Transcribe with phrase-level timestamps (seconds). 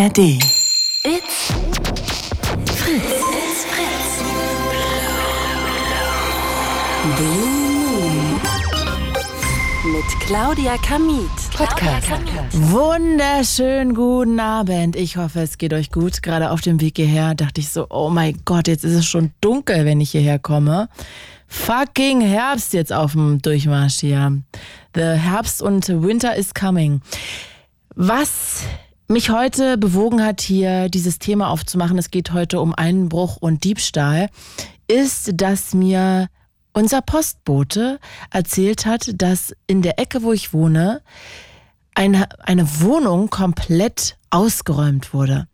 [0.00, 0.18] ARD.
[0.18, 1.52] It's
[2.72, 3.04] Fritz.
[3.36, 4.22] It's Fritz.
[7.16, 7.46] Blue
[7.84, 8.40] Moon.
[9.92, 11.28] Mit Claudia Kamit.
[11.54, 12.08] Podcast.
[12.52, 14.96] Wunderschönen guten Abend.
[14.96, 16.22] Ich hoffe, es geht euch gut.
[16.22, 19.32] Gerade auf dem Weg hierher dachte ich so, oh mein Gott, jetzt ist es schon
[19.42, 20.88] dunkel, wenn ich hierher komme.
[21.46, 24.40] Fucking Herbst jetzt auf dem Durchmarsch hier.
[24.94, 27.02] The Herbst und Winter is coming.
[27.96, 28.64] Was
[29.10, 34.30] mich heute bewogen hat, hier dieses Thema aufzumachen, es geht heute um Einbruch und Diebstahl,
[34.86, 36.28] ist, dass mir
[36.72, 37.98] unser Postbote
[38.30, 41.02] erzählt hat, dass in der Ecke, wo ich wohne,
[41.96, 45.48] eine, eine Wohnung komplett ausgeräumt wurde.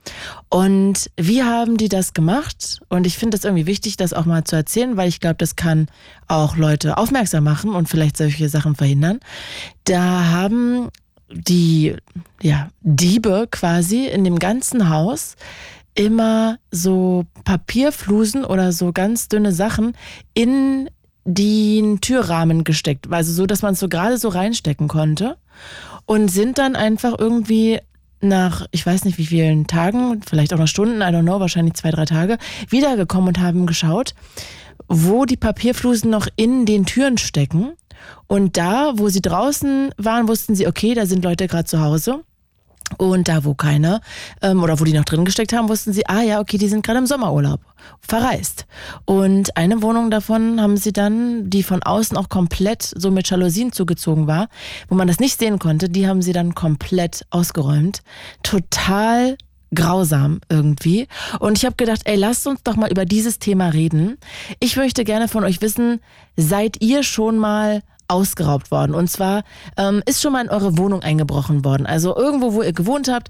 [0.51, 2.81] Und wie haben die das gemacht?
[2.91, 5.57] Und ich finde es irgendwie wichtig, das auch mal zu erzählen, weil ich glaube, das
[5.57, 5.89] kann
[6.29, 9.21] auch Leute aufmerksam machen und vielleicht solche Sachen verhindern.
[9.85, 10.91] Da haben
[11.31, 11.97] die
[12.43, 15.37] ja, Diebe quasi in dem ganzen Haus
[15.95, 19.97] immer so Papierflusen oder so ganz dünne Sachen
[20.35, 20.91] in
[21.25, 25.37] den Türrahmen gesteckt, also so, dass man es so gerade so reinstecken konnte
[26.05, 27.81] und sind dann einfach irgendwie
[28.21, 31.75] nach, ich weiß nicht wie vielen Tagen, vielleicht auch noch Stunden, I don't know, wahrscheinlich
[31.75, 34.15] zwei, drei Tage, wiedergekommen und haben geschaut,
[34.89, 37.73] wo die Papierflusen noch in den Türen stecken.
[38.27, 42.25] Und da, wo sie draußen waren, wussten sie, okay, da sind Leute gerade zu Hause.
[42.99, 44.01] Und da, wo keine,
[44.43, 46.87] ähm, oder wo die noch drin gesteckt haben, wussten sie, ah ja, okay, die sind
[46.87, 47.61] gerade im Sommerurlaub
[48.01, 48.67] verreist.
[49.05, 53.73] Und eine Wohnung davon haben sie dann, die von außen auch komplett so mit Jalousien
[53.73, 54.49] zugezogen war,
[54.89, 58.03] wo man das nicht sehen konnte, die haben sie dann komplett ausgeräumt.
[58.43, 59.37] Total
[59.77, 61.07] grausam irgendwie.
[61.39, 64.19] Und ich habe gedacht, ey, lasst uns doch mal über dieses Thema reden.
[64.59, 66.01] Ich möchte gerne von euch wissen,
[66.37, 68.95] seid ihr schon mal ausgeraubt worden.
[68.95, 69.43] Und zwar
[69.77, 71.87] ähm, ist schon mal in eure Wohnung eingebrochen worden.
[71.87, 73.29] Also irgendwo, wo ihr gewohnt habt,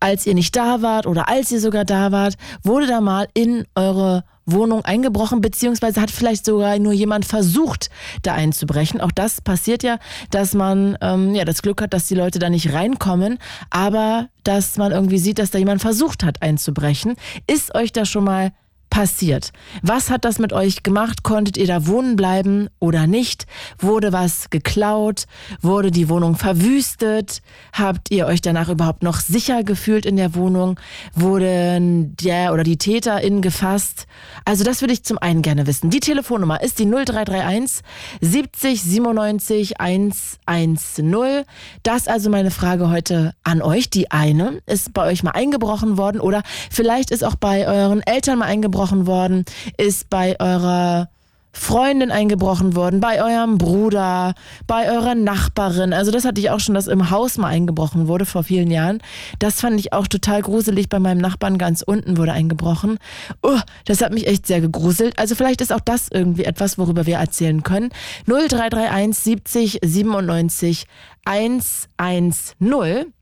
[0.00, 3.64] als ihr nicht da wart oder als ihr sogar da wart, wurde da mal in
[3.74, 7.90] eure Wohnung eingebrochen, beziehungsweise hat vielleicht sogar nur jemand versucht,
[8.22, 9.00] da einzubrechen.
[9.00, 9.98] Auch das passiert ja,
[10.30, 13.38] dass man ähm, ja das Glück hat, dass die Leute da nicht reinkommen,
[13.70, 17.14] aber dass man irgendwie sieht, dass da jemand versucht hat einzubrechen.
[17.46, 18.52] Ist euch da schon mal
[18.92, 19.52] passiert?
[19.80, 21.22] Was hat das mit euch gemacht?
[21.22, 23.46] Konntet ihr da wohnen bleiben oder nicht?
[23.78, 25.24] Wurde was geklaut?
[25.62, 27.40] Wurde die Wohnung verwüstet?
[27.72, 30.78] Habt ihr euch danach überhaupt noch sicher gefühlt in der Wohnung?
[31.14, 34.06] Wurden der oder die TäterInnen gefasst?
[34.44, 35.88] Also das würde ich zum einen gerne wissen.
[35.88, 37.82] Die Telefonnummer ist die 0331
[38.20, 41.44] 70 97 110.
[41.82, 43.88] Das also meine Frage heute an euch.
[43.88, 48.40] Die eine ist bei euch mal eingebrochen worden oder vielleicht ist auch bei euren Eltern
[48.40, 49.44] mal eingebrochen worden,
[49.76, 51.08] ist bei eurer
[51.52, 54.34] Freundin eingebrochen worden, bei eurem Bruder,
[54.66, 55.92] bei eurer Nachbarin.
[55.92, 59.00] Also das hatte ich auch schon, dass im Haus mal eingebrochen wurde vor vielen Jahren.
[59.38, 60.88] Das fand ich auch total gruselig.
[60.88, 62.98] Bei meinem Nachbarn ganz unten wurde eingebrochen.
[63.42, 65.18] Oh, das hat mich echt sehr gegruselt.
[65.18, 67.90] Also vielleicht ist auch das irgendwie etwas, worüber wir erzählen können.
[68.26, 70.86] 0331 70 97
[71.26, 73.12] 110.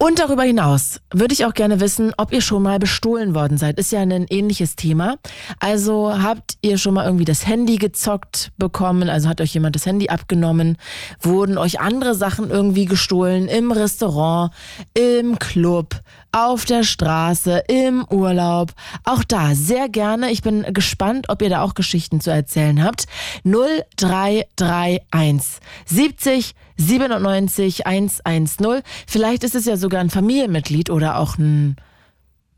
[0.00, 3.80] Und darüber hinaus würde ich auch gerne wissen, ob ihr schon mal bestohlen worden seid.
[3.80, 5.16] Ist ja ein ähnliches Thema.
[5.58, 9.10] Also habt ihr schon mal irgendwie das Handy gezockt bekommen?
[9.10, 10.76] Also hat euch jemand das Handy abgenommen?
[11.20, 13.48] Wurden euch andere Sachen irgendwie gestohlen?
[13.48, 14.52] Im Restaurant,
[14.94, 15.96] im Club,
[16.32, 18.72] auf der Straße, im Urlaub?
[19.04, 20.30] Auch da sehr gerne.
[20.30, 23.06] Ich bin gespannt, ob ihr da auch Geschichten zu erzählen habt.
[23.44, 28.82] 0331 70 97 110.
[29.06, 31.76] Vielleicht ist es ja sogar ein Familienmitglied oder auch ein,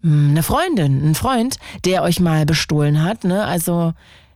[0.04, 3.24] eine Freundin, ein Freund, der euch mal bestohlen hat.
[3.24, 3.44] Ne?
[3.44, 3.92] Also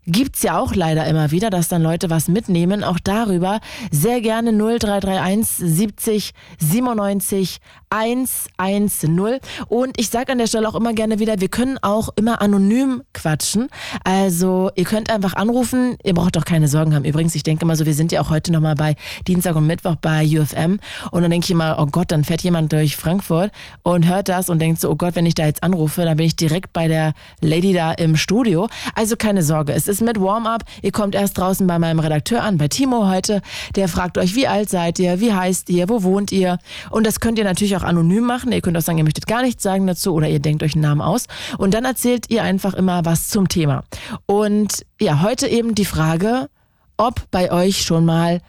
[0.06, 2.84] gibt's ja auch leider immer wieder, dass dann Leute was mitnehmen.
[2.84, 3.60] Auch darüber
[3.90, 7.58] sehr gerne 0331 70 97
[7.90, 9.40] 110.
[9.68, 13.02] Und ich sage an der Stelle auch immer gerne wieder, wir können auch immer anonym
[13.12, 13.68] quatschen.
[14.02, 15.96] Also ihr könnt einfach anrufen.
[16.02, 17.04] Ihr braucht auch keine Sorgen haben.
[17.04, 18.96] Übrigens, ich denke immer so, wir sind ja auch heute nochmal bei
[19.28, 20.80] Dienstag und Mittwoch bei UFM.
[21.10, 23.52] Und dann denke ich immer, oh Gott, dann fährt jemand durch Frankfurt
[23.82, 26.26] und hört das und denkt so, oh Gott, wenn ich da jetzt anrufe, dann bin
[26.26, 28.68] ich direkt bei der Lady da im Studio.
[28.94, 30.64] Also keine Sorge, es ist mit Warm-up.
[30.82, 33.42] Ihr kommt erst draußen bei meinem Redakteur an, bei Timo heute.
[33.76, 36.58] Der fragt euch, wie alt seid ihr, wie heißt ihr, wo wohnt ihr?
[36.90, 38.52] Und das könnt ihr natürlich auch anonym machen.
[38.52, 40.82] Ihr könnt auch sagen, ihr möchtet gar nichts sagen dazu oder ihr denkt euch einen
[40.82, 41.26] Namen aus.
[41.58, 43.84] Und dann erzählt ihr einfach immer was zum Thema.
[44.26, 46.48] Und ja, heute eben die Frage,
[46.96, 48.40] ob bei euch schon mal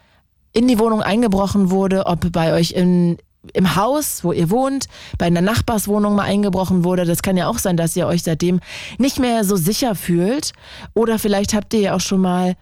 [0.54, 3.18] in die Wohnung eingebrochen wurde, ob bei euch in,
[3.54, 4.88] im Haus, wo ihr wohnt,
[5.18, 7.06] bei einer Nachbarswohnung mal eingebrochen wurde.
[7.06, 8.60] Das kann ja auch sein, dass ihr euch seitdem
[8.98, 10.54] nicht mehr so sicher fühlt.
[10.94, 12.56] Oder vielleicht habt ihr ja auch schon mal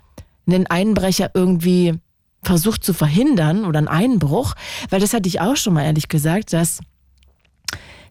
[0.48, 2.00] einen Einbrecher irgendwie
[2.44, 4.54] versucht zu verhindern oder einen Einbruch,
[4.90, 6.80] weil das hatte ich auch schon mal ehrlich gesagt, dass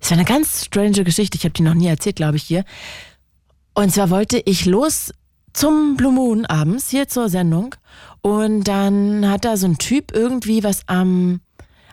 [0.00, 1.36] Es war eine ganz strange Geschichte.
[1.36, 2.64] Ich habe die noch nie erzählt, glaube ich, hier.
[3.74, 5.12] Und zwar wollte ich los
[5.52, 7.74] zum Blue Moon abends hier zur Sendung.
[8.20, 11.40] Und dann hat da so ein Typ irgendwie was am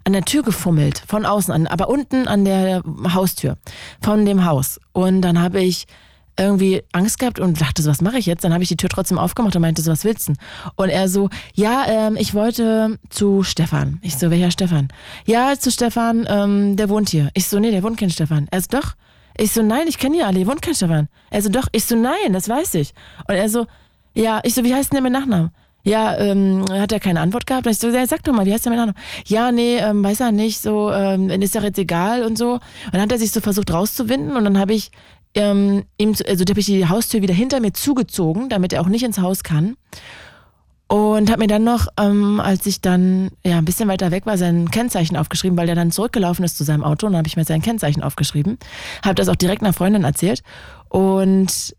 [0.04, 3.58] an der Tür gefummelt, von außen an, aber unten an der Haustür
[4.02, 4.80] von dem Haus.
[4.94, 5.88] Und dann habe ich
[6.40, 8.44] irgendwie Angst gehabt und dachte so, was mache ich jetzt?
[8.44, 10.34] Dann habe ich die Tür trotzdem aufgemacht und meinte so, was willst du?
[10.76, 14.00] Und er so, ja, ähm, ich wollte zu Stefan.
[14.02, 14.88] Ich so, welcher Stefan?
[15.26, 17.30] Ja, zu Stefan, ähm, der wohnt hier.
[17.34, 18.48] Ich so, nee, der wohnt kein Stefan.
[18.52, 18.94] Er so, doch.
[19.38, 21.08] Ich so, nein, ich kenne die alle, hier wohnt kein Stefan.
[21.30, 21.68] Er so, doch.
[21.72, 22.94] Ich so, nein, das weiß ich.
[23.28, 23.68] Und er so,
[24.14, 25.52] ja, ich so, wie heißt denn der mit Nachnamen?
[25.84, 27.66] Ja, ähm, hat er keine Antwort gehabt?
[27.66, 28.96] Und ich so, ja, sag doch mal, wie heißt der Nachnamen?
[29.26, 32.54] Ja, nee, ähm, weiß er nicht, so, ähm, ist doch jetzt egal und so.
[32.54, 32.62] Und
[32.94, 34.92] dann hat er sich so versucht rauszuwinden und dann habe ich
[35.36, 39.04] ähm, ihm, also habe ich die Haustür wieder hinter mir zugezogen, damit er auch nicht
[39.04, 39.78] ins Haus kann.
[40.88, 44.40] Und habe mir dann noch, ähm, als ich dann ja ein bisschen weiter weg war,
[44.40, 47.06] sein Kennzeichen aufgeschrieben, weil er dann zurückgelaufen ist zu seinem Auto.
[47.06, 48.58] Und dann habe ich mir sein Kennzeichen aufgeschrieben.
[49.06, 50.42] Habe das auch direkt einer Freundin erzählt.
[50.90, 51.76] Und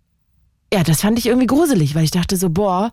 [0.73, 2.93] ja, das fand ich irgendwie gruselig, weil ich dachte so, boah,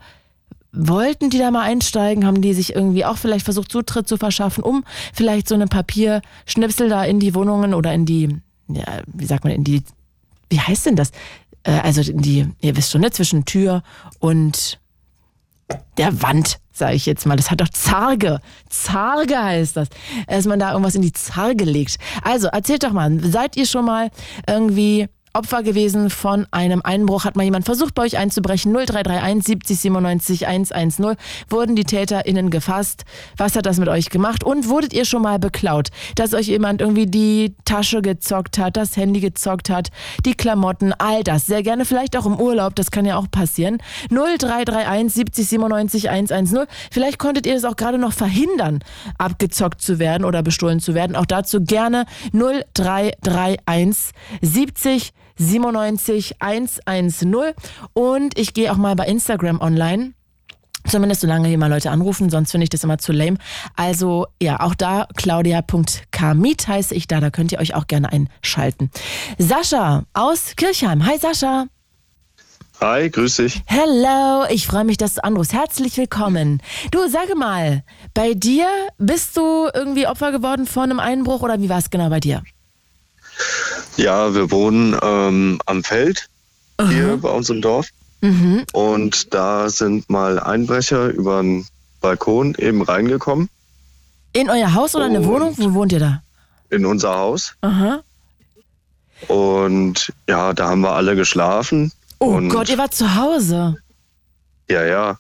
[0.77, 2.25] wollten die da mal einsteigen?
[2.25, 4.83] Haben die sich irgendwie auch vielleicht versucht, Zutritt zu verschaffen, um
[5.13, 8.38] vielleicht so eine Papierschnipsel da in die Wohnungen oder in die,
[8.68, 9.83] ja, wie sagt man, in die
[10.50, 11.12] wie heißt denn das?
[11.63, 13.83] Äh, also die, ihr wisst schon, ne, zwischen Tür
[14.19, 14.79] und
[15.97, 17.35] der Wand, sage ich jetzt mal.
[17.35, 18.39] Das hat doch Zarge.
[18.69, 19.89] Zarge heißt das.
[20.27, 21.97] Dass man da irgendwas in die Zarge legt.
[22.24, 24.09] Also, erzählt doch mal, seid ihr schon mal
[24.47, 25.07] irgendwie
[25.38, 27.24] Opfer gewesen von einem Einbruch.
[27.24, 28.74] Hat mal jemand versucht, bei euch einzubrechen?
[28.74, 31.16] 0331 70 97 110.
[31.48, 33.06] Wurden die TäterInnen gefasst?
[33.38, 34.44] Was hat das mit euch gemacht?
[34.44, 35.89] Und wurdet ihr schon mal beklaut?
[36.16, 39.89] Dass euch jemand irgendwie die Tasche gezockt hat, das Handy gezockt hat,
[40.25, 41.45] die Klamotten, all das.
[41.45, 43.78] Sehr gerne vielleicht auch im Urlaub, das kann ja auch passieren.
[44.10, 46.66] 0331 70 97 110.
[46.92, 48.80] Vielleicht konntet ihr es auch gerade noch verhindern,
[49.19, 51.16] abgezockt zu werden oder bestohlen zu werden.
[51.16, 57.36] Auch dazu gerne 0331 70 97 110
[57.94, 60.13] und ich gehe auch mal bei Instagram online.
[60.88, 63.38] Zumindest solange hier mal Leute anrufen, sonst finde ich das immer zu lame.
[63.75, 68.89] Also ja, auch da claudia.kmit heiße ich da, da könnt ihr euch auch gerne einschalten.
[69.38, 71.06] Sascha aus Kirchheim.
[71.06, 71.66] Hi Sascha.
[72.80, 73.63] Hi, grüß dich.
[73.66, 75.51] Hello, ich freue mich, dass du anrufst.
[75.51, 76.62] Herzlich willkommen.
[76.92, 78.68] Du, sage mal, bei dir
[79.00, 82.44] bist du irgendwie Opfer geworden von einem Einbruch oder wie war es genau bei dir?
[83.98, 86.30] Ja, wir wohnen ähm, am Feld
[86.78, 86.90] Aha.
[86.90, 87.90] hier bei uns im Dorf.
[88.22, 88.66] Mhm.
[88.74, 91.68] Und da sind mal Einbrecher über den
[92.02, 93.50] Balkon eben reingekommen.
[94.34, 95.58] In euer Haus oder eine Wohnung?
[95.58, 96.22] Wo wohnt ihr da?
[96.70, 97.56] In unser Haus.
[97.62, 98.02] Aha.
[99.28, 101.92] Und ja, da haben wir alle geschlafen.
[102.20, 103.78] Oh Gott, ihr wart zu Hause.
[104.70, 105.18] Ja, ja.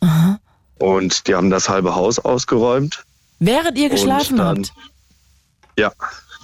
[0.00, 0.40] Aha.
[0.78, 3.04] Und die haben das halbe Haus ausgeräumt.
[3.38, 4.72] Während ihr geschlafen dann, habt?
[5.76, 5.92] Ja,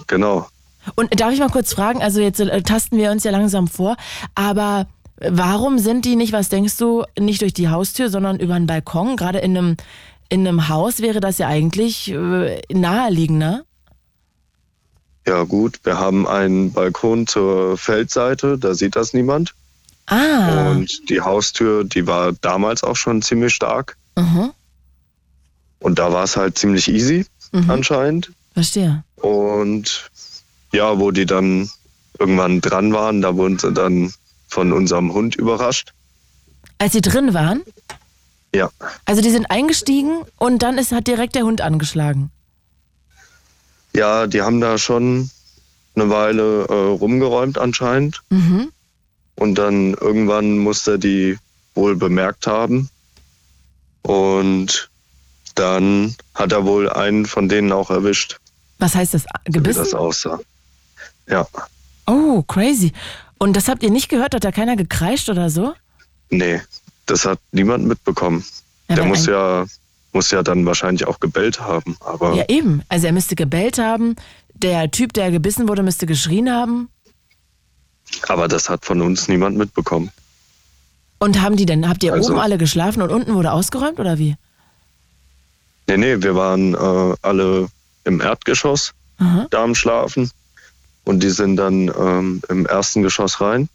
[0.07, 0.49] genau.
[0.95, 3.97] Und darf ich mal kurz fragen, also jetzt äh, tasten wir uns ja langsam vor,
[4.35, 4.87] aber
[5.21, 9.17] warum sind die nicht, was denkst du, nicht durch die Haustür, sondern über einen Balkon?
[9.17, 9.77] Gerade in einem,
[10.29, 13.65] in einem Haus wäre das ja eigentlich äh, naheliegender.
[15.27, 19.55] Ja gut, wir haben einen Balkon zur Feldseite, da sieht das niemand.
[20.07, 20.71] Ah.
[20.71, 23.97] Und die Haustür, die war damals auch schon ziemlich stark.
[24.17, 24.51] Mhm.
[25.79, 27.71] Und da war es halt ziemlich easy, mhm.
[27.71, 28.33] anscheinend.
[28.53, 29.03] Verstehe.
[29.17, 30.11] Und
[30.75, 31.71] ja, wo die dann
[32.19, 34.13] irgendwann dran waren, da wurden sie dann
[34.49, 35.93] von unserem Hund überrascht.
[36.79, 37.63] Als sie drin waren?
[38.55, 38.71] Ja.
[39.05, 42.31] Also die sind eingestiegen und dann ist, hat direkt der Hund angeschlagen.
[43.95, 45.31] Ja, die haben da schon
[45.95, 48.23] eine Weile äh, rumgeräumt anscheinend.
[48.31, 48.71] Mhm.
[49.37, 51.39] Und dann irgendwann musste die
[51.75, 52.91] wohl bemerkt haben.
[54.03, 54.91] Und
[55.55, 58.39] dann hat er wohl einen von denen auch erwischt.
[58.79, 59.25] Was heißt das?
[59.45, 59.81] Gebissen?
[59.81, 60.41] Wie das aussah.
[61.29, 61.47] Ja.
[62.07, 62.93] Oh, crazy.
[63.39, 64.35] Und das habt ihr nicht gehört?
[64.35, 65.75] Hat da keiner gekreischt oder so?
[66.31, 66.61] Nee,
[67.07, 68.45] das hat niemand mitbekommen.
[68.89, 69.67] Ja, der muss ja,
[70.13, 71.97] muss ja dann wahrscheinlich auch gebellt haben.
[72.01, 72.83] Aber ja, eben.
[72.89, 74.17] Also er müsste gebellt haben.
[74.55, 76.89] Der Typ, der gebissen wurde, müsste geschrien haben.
[78.29, 80.11] Aber das hat von uns niemand mitbekommen.
[81.19, 84.19] Und haben die denn, habt ihr also, oben alle geschlafen und unten wurde ausgeräumt oder
[84.19, 84.37] wie?
[85.87, 87.69] Nee, nee, wir waren äh, alle
[88.05, 89.47] im Erdgeschoss Aha.
[89.51, 90.31] da am Schlafen.
[91.05, 93.69] Und die sind dann ähm, im ersten Geschoss rein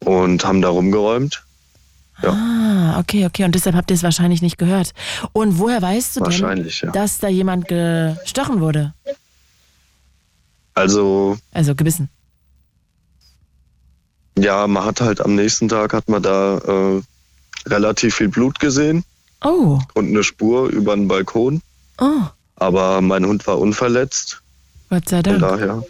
[0.00, 1.44] und haben da rumgeräumt.
[2.22, 2.30] Ja.
[2.30, 3.44] Ah, okay, okay.
[3.44, 4.92] Und deshalb habt ihr es wahrscheinlich nicht gehört.
[5.32, 6.90] Und woher weißt du denn, ja.
[6.90, 8.94] dass da jemand gestochen wurde?
[10.74, 11.38] Also.
[11.52, 12.08] Also gebissen.
[14.38, 17.02] Ja, man hat halt am nächsten Tag hat man da äh,
[17.66, 19.04] relativ viel Blut gesehen.
[19.44, 19.80] Oh.
[19.94, 21.60] Und eine Spur über den Balkon.
[21.98, 22.22] Oh.
[22.56, 24.40] Aber mein Hund war unverletzt.
[24.88, 25.40] Gott sei Dank.
[25.40, 25.84] Von daher,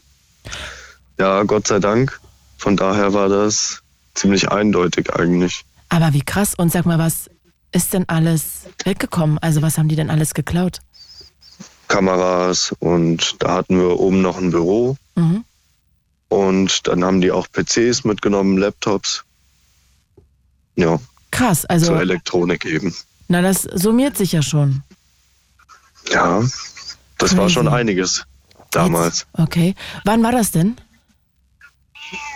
[1.18, 2.20] Ja, Gott sei Dank.
[2.58, 3.82] Von daher war das
[4.14, 5.64] ziemlich eindeutig eigentlich.
[5.88, 6.54] Aber wie krass.
[6.54, 7.28] Und sag mal, was
[7.72, 9.38] ist denn alles weggekommen?
[9.38, 10.80] Also was haben die denn alles geklaut?
[11.88, 14.96] Kameras und da hatten wir oben noch ein Büro.
[15.14, 15.44] Mhm.
[16.28, 19.24] Und dann haben die auch PCs mitgenommen, Laptops.
[20.76, 20.98] Ja,
[21.30, 21.64] Krass.
[21.66, 22.94] Also, zur Elektronik eben.
[23.28, 24.82] na, das summiert sich ja schon.
[26.10, 26.42] Ja,
[27.18, 27.54] das war Crazy.
[27.54, 28.24] schon einiges
[28.76, 29.20] damals.
[29.20, 29.74] Jetzt, okay.
[30.04, 30.76] Wann war das denn?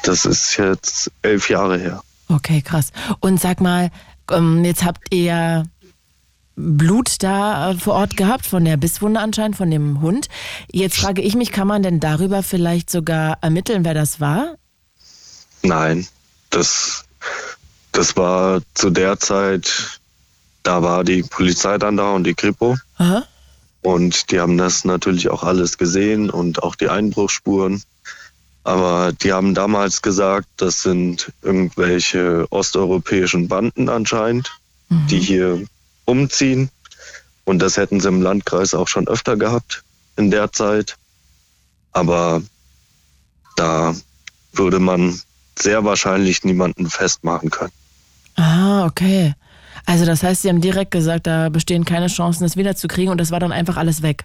[0.05, 2.02] Das ist jetzt elf Jahre her.
[2.28, 2.93] Okay, krass.
[3.21, 3.90] Und sag mal,
[4.31, 5.64] ähm, jetzt habt ihr
[6.57, 10.28] Blut da äh, vor Ort gehabt, von der Bisswunde anscheinend, von dem Hund.
[10.73, 14.57] Jetzt frage ich mich, kann man denn darüber vielleicht sogar ermitteln, wer das war?
[15.62, 16.07] Nein,
[16.50, 17.05] das,
[17.93, 20.00] das war zu der Zeit,
[20.62, 22.76] da war die Polizei dann da und die Kripo.
[22.97, 23.25] Aha.
[23.87, 27.85] Und die haben das natürlich auch alles gesehen und auch die Einbruchsspuren.
[28.64, 34.50] Aber die haben damals gesagt, das sind irgendwelche osteuropäischen Banden anscheinend,
[34.90, 35.64] die hier
[36.05, 36.69] umziehen.
[37.45, 39.85] Und das hätten sie im Landkreis auch schon öfter gehabt
[40.16, 40.97] in der Zeit.
[41.93, 42.43] Aber
[43.55, 43.95] da
[44.52, 45.21] würde man
[45.57, 47.73] sehr wahrscheinlich niemanden festmachen können.
[48.35, 49.35] Ah, okay.
[49.87, 53.31] Also das heißt, sie haben direkt gesagt, da bestehen keine Chancen, das wiederzukriegen und das
[53.31, 54.25] war dann einfach alles weg.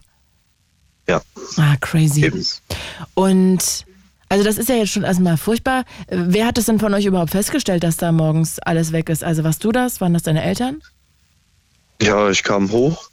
[1.08, 1.22] Ja,
[1.58, 2.26] Ah, crazy.
[2.26, 2.46] eben.
[3.14, 3.86] Und
[4.30, 5.84] also das ist ja jetzt schon erstmal furchtbar.
[6.10, 9.24] Wer hat das denn von euch überhaupt festgestellt, dass da morgens alles weg ist?
[9.24, 10.00] Also warst du das?
[10.02, 10.82] Waren das deine Eltern?
[12.02, 13.10] Ja, ich kam hoch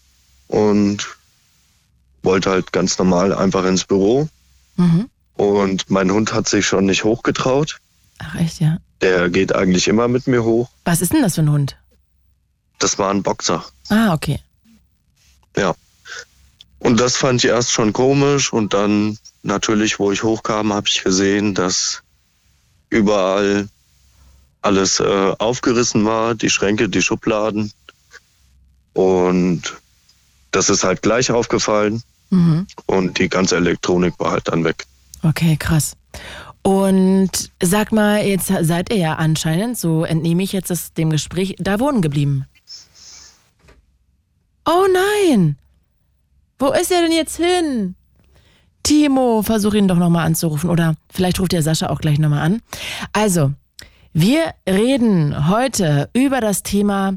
[0.46, 1.06] und
[2.22, 4.28] wollte halt ganz normal einfach ins Büro.
[4.76, 5.08] Mhm.
[5.36, 7.78] Und mein Hund hat sich schon nicht hochgetraut.
[8.18, 8.78] Ach echt, ja.
[9.02, 10.68] Der geht eigentlich immer mit mir hoch.
[10.84, 11.76] Was ist denn das für ein Hund?
[12.78, 13.64] Das war ein Boxer.
[13.88, 14.40] Ah, okay.
[15.56, 15.74] Ja.
[16.78, 18.52] Und das fand ich erst schon komisch.
[18.52, 22.02] Und dann natürlich, wo ich hochkam, habe ich gesehen, dass
[22.90, 23.68] überall
[24.62, 26.34] alles äh, aufgerissen war.
[26.34, 27.72] Die Schränke, die Schubladen.
[28.92, 29.76] Und
[30.50, 32.02] das ist halt gleich aufgefallen.
[32.30, 32.66] Mhm.
[32.86, 34.86] Und die ganze Elektronik war halt dann weg.
[35.22, 35.96] Okay, krass.
[36.62, 41.56] Und sag mal, jetzt seid ihr ja anscheinend, so entnehme ich jetzt das, dem Gespräch,
[41.58, 42.44] da wohnen geblieben.
[44.70, 45.56] Oh nein!
[46.58, 47.94] Wo ist er denn jetzt hin?
[48.82, 50.68] Timo, versuch ihn doch nochmal anzurufen.
[50.68, 52.60] Oder vielleicht ruft der Sascha auch gleich nochmal an.
[53.14, 53.52] Also,
[54.12, 57.14] wir reden heute über das Thema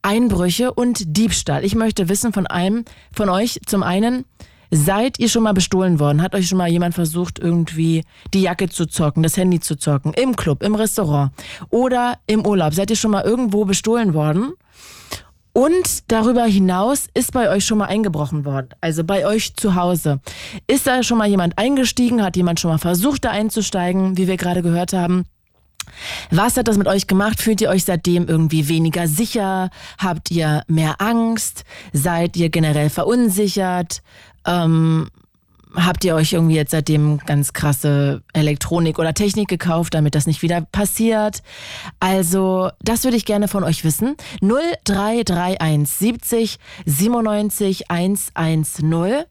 [0.00, 1.62] Einbrüche und Diebstahl.
[1.62, 4.24] Ich möchte wissen von einem, von euch zum einen,
[4.70, 6.22] seid ihr schon mal bestohlen worden?
[6.22, 10.14] Hat euch schon mal jemand versucht, irgendwie die Jacke zu zocken, das Handy zu zocken?
[10.14, 11.32] Im Club, im Restaurant
[11.68, 12.72] oder im Urlaub?
[12.72, 14.54] Seid ihr schon mal irgendwo bestohlen worden?
[15.56, 20.20] Und darüber hinaus ist bei euch schon mal eingebrochen worden, also bei euch zu Hause.
[20.66, 22.24] Ist da schon mal jemand eingestiegen?
[22.24, 25.26] Hat jemand schon mal versucht, da einzusteigen, wie wir gerade gehört haben?
[26.32, 27.40] Was hat das mit euch gemacht?
[27.40, 29.70] Fühlt ihr euch seitdem irgendwie weniger sicher?
[29.96, 31.64] Habt ihr mehr Angst?
[31.92, 34.02] Seid ihr generell verunsichert?
[34.44, 35.08] Ähm,
[35.74, 40.42] habt ihr euch irgendwie jetzt seitdem ganz krasse Elektronik oder Technik gekauft, damit das nicht
[40.42, 41.42] wieder passiert?
[42.00, 44.16] Also, das würde ich gerne von euch wissen.
[44.40, 49.24] 0331 70 97 110.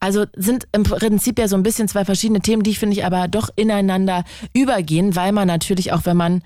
[0.00, 3.28] Also sind im Prinzip ja so ein bisschen zwei verschiedene Themen, die finde ich aber
[3.28, 4.24] doch ineinander
[4.54, 6.42] übergehen, weil man natürlich auch, wenn man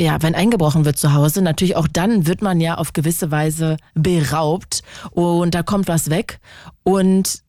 [0.00, 3.76] ja, wenn eingebrochen wird zu Hause, natürlich auch dann wird man ja auf gewisse Weise
[3.94, 4.82] beraubt
[5.12, 6.40] und da kommt was weg
[6.82, 7.44] und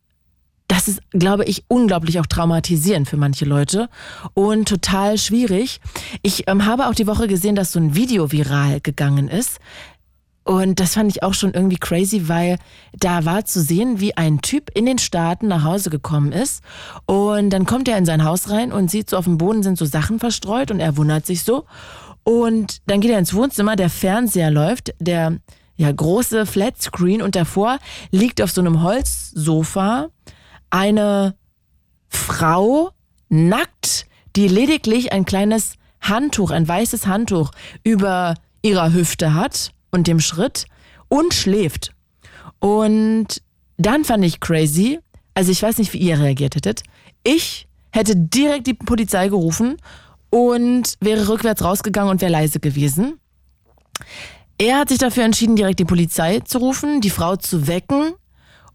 [0.68, 3.90] das ist, glaube ich, unglaublich auch traumatisierend für manche Leute
[4.34, 5.80] und total schwierig.
[6.22, 9.60] Ich ähm, habe auch die Woche gesehen, dass so ein Video viral gegangen ist.
[10.44, 12.58] Und das fand ich auch schon irgendwie crazy, weil
[12.94, 16.64] da war zu sehen, wie ein Typ in den Staaten nach Hause gekommen ist.
[17.08, 19.78] Und dann kommt er in sein Haus rein und sieht so auf dem Boden sind
[19.78, 21.66] so Sachen verstreut und er wundert sich so.
[22.24, 25.38] Und dann geht er ins Wohnzimmer, der Fernseher läuft, der
[25.78, 27.80] ja große Flatscreen und davor
[28.12, 30.10] liegt auf so einem Holzsofa
[30.70, 31.36] eine
[32.10, 32.92] Frau
[33.30, 37.52] nackt, die lediglich ein kleines Handtuch, ein weißes Handtuch
[37.84, 40.66] über ihrer Hüfte hat und dem Schritt
[41.08, 41.94] und schläft.
[42.60, 43.42] Und
[43.78, 45.00] dann fand ich crazy,
[45.34, 46.84] also ich weiß nicht, wie ihr reagiert hättet.
[47.24, 49.78] Ich hätte direkt die Polizei gerufen
[50.30, 53.20] und wäre rückwärts rausgegangen und wäre leise gewesen.
[54.58, 58.14] Er hat sich dafür entschieden, direkt die Polizei zu rufen, die Frau zu wecken.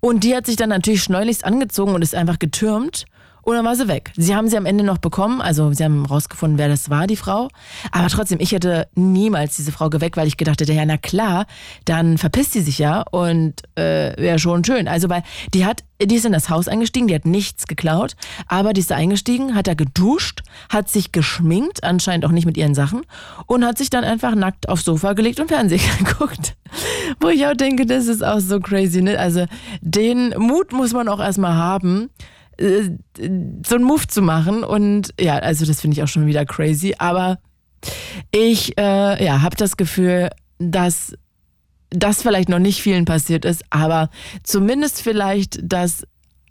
[0.01, 3.05] Und die hat sich dann natürlich schneulichst angezogen und ist einfach getürmt
[3.43, 4.13] und dann war sie weg.
[4.17, 7.17] Sie haben sie am Ende noch bekommen, also sie haben rausgefunden, wer das war, die
[7.17, 7.49] Frau.
[7.93, 11.47] Aber trotzdem, ich hätte niemals diese Frau geweckt, weil ich gedacht hätte, ja, na klar,
[11.85, 14.89] dann verpisst sie sich ja und äh, wäre schon schön.
[14.89, 15.23] Also, weil
[15.55, 18.15] die hat, die ist in das Haus eingestiegen, die hat nichts geklaut,
[18.47, 22.57] aber die ist da eingestiegen, hat da geduscht, hat sich geschminkt, anscheinend auch nicht mit
[22.57, 23.03] ihren Sachen,
[23.47, 26.57] und hat sich dann einfach nackt aufs Sofa gelegt und Fernsehen geguckt.
[27.21, 29.19] Wo ich auch denke, das ist auch so crazy, ne?
[29.19, 29.47] Also,
[29.81, 32.11] den Mut muss man auch erstmal haben
[32.61, 32.91] äh,
[33.67, 34.63] so einen Move zu machen.
[34.65, 36.95] Und ja, also das finde ich auch schon wieder crazy.
[36.99, 37.39] Aber
[38.31, 41.15] ich äh, ja, habe das Gefühl, dass
[41.91, 44.11] das vielleicht noch nicht vielen passiert ist, aber
[44.45, 46.05] zumindest vielleicht, dass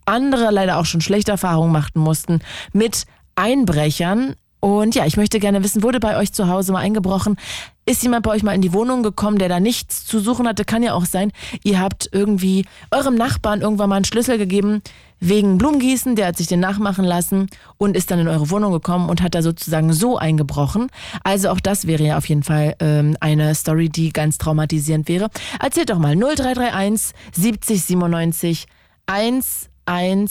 [0.05, 2.39] andere leider auch schon schlechte Erfahrungen machen mussten
[2.73, 4.35] mit Einbrechern.
[4.59, 7.37] Und ja, ich möchte gerne wissen, wurde bei euch zu Hause mal eingebrochen?
[7.85, 10.65] Ist jemand bei euch mal in die Wohnung gekommen, der da nichts zu suchen hatte?
[10.65, 11.31] Kann ja auch sein,
[11.63, 14.81] ihr habt irgendwie eurem Nachbarn irgendwann mal einen Schlüssel gegeben,
[15.19, 17.47] wegen Blumengießen, der hat sich den nachmachen lassen
[17.77, 20.88] und ist dann in eure Wohnung gekommen und hat da sozusagen so eingebrochen.
[21.23, 25.29] Also auch das wäre ja auf jeden Fall ähm, eine Story, die ganz traumatisierend wäre.
[25.61, 28.65] Erzählt doch mal 0331 70 97
[29.07, 30.29] 110.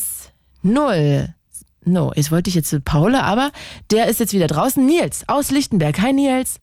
[1.85, 3.51] No, jetzt wollte ich jetzt zu Paula, aber
[3.91, 4.85] der ist jetzt wieder draußen.
[4.85, 6.01] Nils aus Lichtenberg.
[6.01, 6.61] Hi Nils.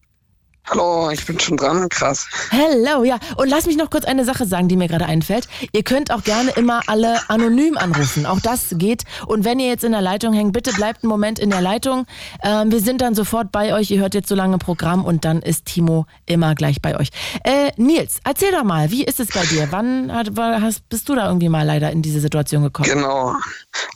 [0.67, 2.27] Hallo, ich bin schon dran, krass.
[2.50, 3.19] Hello, ja.
[3.38, 5.48] Und lass mich noch kurz eine Sache sagen, die mir gerade einfällt.
[5.74, 8.25] Ihr könnt auch gerne immer alle anonym anrufen.
[8.25, 9.03] Auch das geht.
[9.27, 12.07] Und wenn ihr jetzt in der Leitung hängt, bitte bleibt einen Moment in der Leitung.
[12.41, 13.91] Ähm, wir sind dann sofort bei euch.
[13.91, 17.10] Ihr hört jetzt so lange Programm und dann ist Timo immer gleich bei euch.
[17.43, 19.67] Äh, Nils, erzähl doch mal, wie ist es bei dir?
[19.69, 22.89] Wann hast, bist du da irgendwie mal leider in diese Situation gekommen?
[22.89, 23.36] Genau.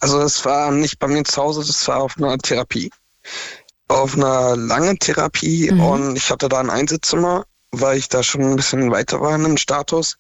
[0.01, 2.91] Also es war nicht bei mir zu Hause, das war auf einer Therapie
[3.89, 5.81] auf einer langen Therapie mhm.
[5.81, 9.43] und ich hatte da ein Einzelzimmer, weil ich da schon ein bisschen weiter war in
[9.43, 10.17] dem Status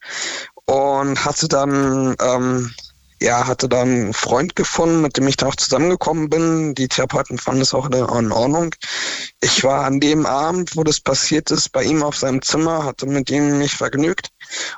[0.65, 2.71] und hatte dann ähm,
[3.21, 6.73] ja, hatte dann einen Freund gefunden, mit dem ich da auch zusammengekommen bin.
[6.73, 8.73] Die Therapeuten fanden es auch in Ordnung.
[9.41, 13.05] Ich war an dem Abend, wo das passiert ist, bei ihm auf seinem Zimmer, hatte
[13.07, 14.29] mit ihm mich vergnügt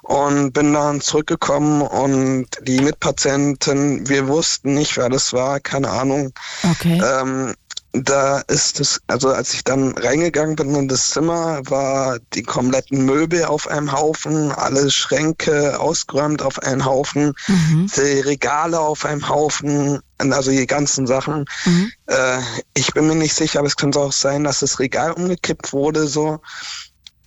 [0.02, 6.34] und bin dann zurückgekommen und die Mitpatientin, wir wussten nicht, wer das war, keine Ahnung.
[6.64, 7.00] Okay.
[7.04, 7.54] Ähm,
[7.94, 13.06] da ist es, also als ich dann reingegangen bin in das Zimmer, war die kompletten
[13.06, 17.92] Möbel auf einem Haufen, alle Schränke ausgeräumt auf einen Haufen, mhm.
[17.94, 21.46] die Regale auf einem Haufen, also die ganzen Sachen.
[21.66, 21.92] Mhm.
[22.08, 22.40] Äh,
[22.74, 26.08] ich bin mir nicht sicher, aber es könnte auch sein, dass das Regal umgekippt wurde,
[26.08, 26.40] so.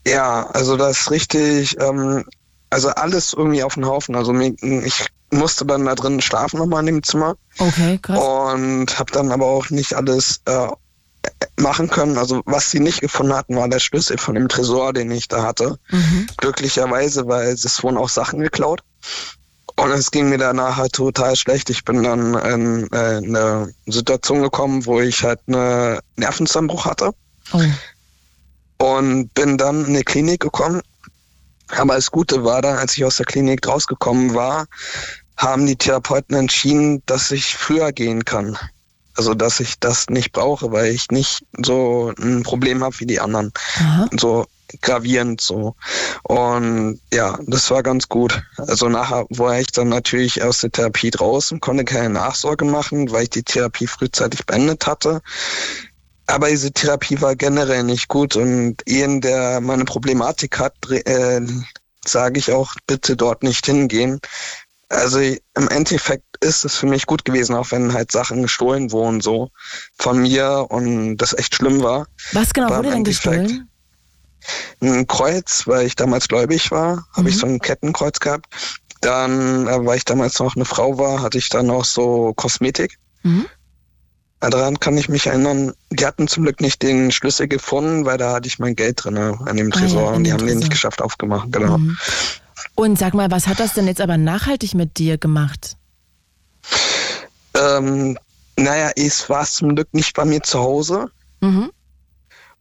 [0.07, 2.24] Ja, also das ist richtig, ähm,
[2.70, 4.16] also alles irgendwie auf den Haufen.
[4.16, 7.37] Also ich musste dann da drin schlafen nochmal in dem Zimmer.
[7.59, 8.18] Okay, krass.
[8.18, 10.68] Und habe dann aber auch nicht alles äh,
[11.57, 12.18] machen können.
[12.18, 15.42] Also was sie nicht gefunden hatten, war der Schlüssel von dem Tresor, den ich da
[15.42, 15.79] hatte.
[15.90, 16.27] Mhm.
[16.37, 18.83] Glücklicherweise, weil es wurden auch Sachen geklaut.
[19.77, 21.68] Und es ging mir danach halt total schlecht.
[21.68, 27.12] Ich bin dann in, äh, in eine Situation gekommen, wo ich halt einen Nervenzusammenbruch hatte.
[27.53, 27.62] Oh.
[28.79, 30.81] Und bin dann in eine Klinik gekommen.
[31.68, 34.66] Aber das Gute war dann, als ich aus der Klinik rausgekommen war,
[35.37, 38.57] haben die Therapeuten entschieden, dass ich früher gehen kann.
[39.16, 43.20] Also dass ich das nicht brauche, weil ich nicht so ein Problem habe wie die
[43.20, 43.53] anderen.
[43.79, 44.09] Aha.
[44.18, 44.47] So
[44.83, 45.77] gravierend so.
[46.25, 48.42] Und ja, das war ganz gut.
[48.57, 53.25] Also nachher war ich dann natürlich aus der Therapie draußen, konnte keine Nachsorge machen, weil
[53.25, 55.23] ich die Therapie frühzeitig beendet hatte.
[56.27, 61.40] Aber diese Therapie war generell nicht gut und jeden, der meine Problematik hat, äh,
[62.07, 64.20] sage ich auch, bitte dort nicht hingehen,
[64.88, 69.20] also im Endeffekt ist es für mich gut gewesen, auch wenn halt Sachen gestohlen wurden
[69.20, 69.51] so
[69.99, 72.07] von mir und das echt schlimm war.
[72.33, 73.70] Was genau war wurde denn gestohlen?
[74.81, 77.03] Ein Kreuz, weil ich damals gläubig war, mhm.
[77.14, 78.47] habe ich so ein Kettenkreuz gehabt.
[79.01, 82.99] Dann, äh, weil ich damals noch eine Frau war, hatte ich dann auch so Kosmetik.
[83.23, 83.47] Mhm.
[84.40, 85.73] Daran kann ich mich erinnern.
[85.90, 89.16] Die hatten zum Glück nicht den Schlüssel gefunden, weil da hatte ich mein Geld drin
[89.16, 90.55] an dem Tresor ah, ja, und die haben Tresor.
[90.55, 91.51] den nicht geschafft aufgemacht.
[91.51, 91.79] Genau.
[91.79, 91.97] Mhm.
[92.75, 95.77] Und sag mal, was hat das denn jetzt aber nachhaltig mit dir gemacht?
[97.55, 98.19] Ähm,
[98.57, 101.11] naja, es war zum Glück nicht bei mir zu Hause.
[101.40, 101.71] Mhm.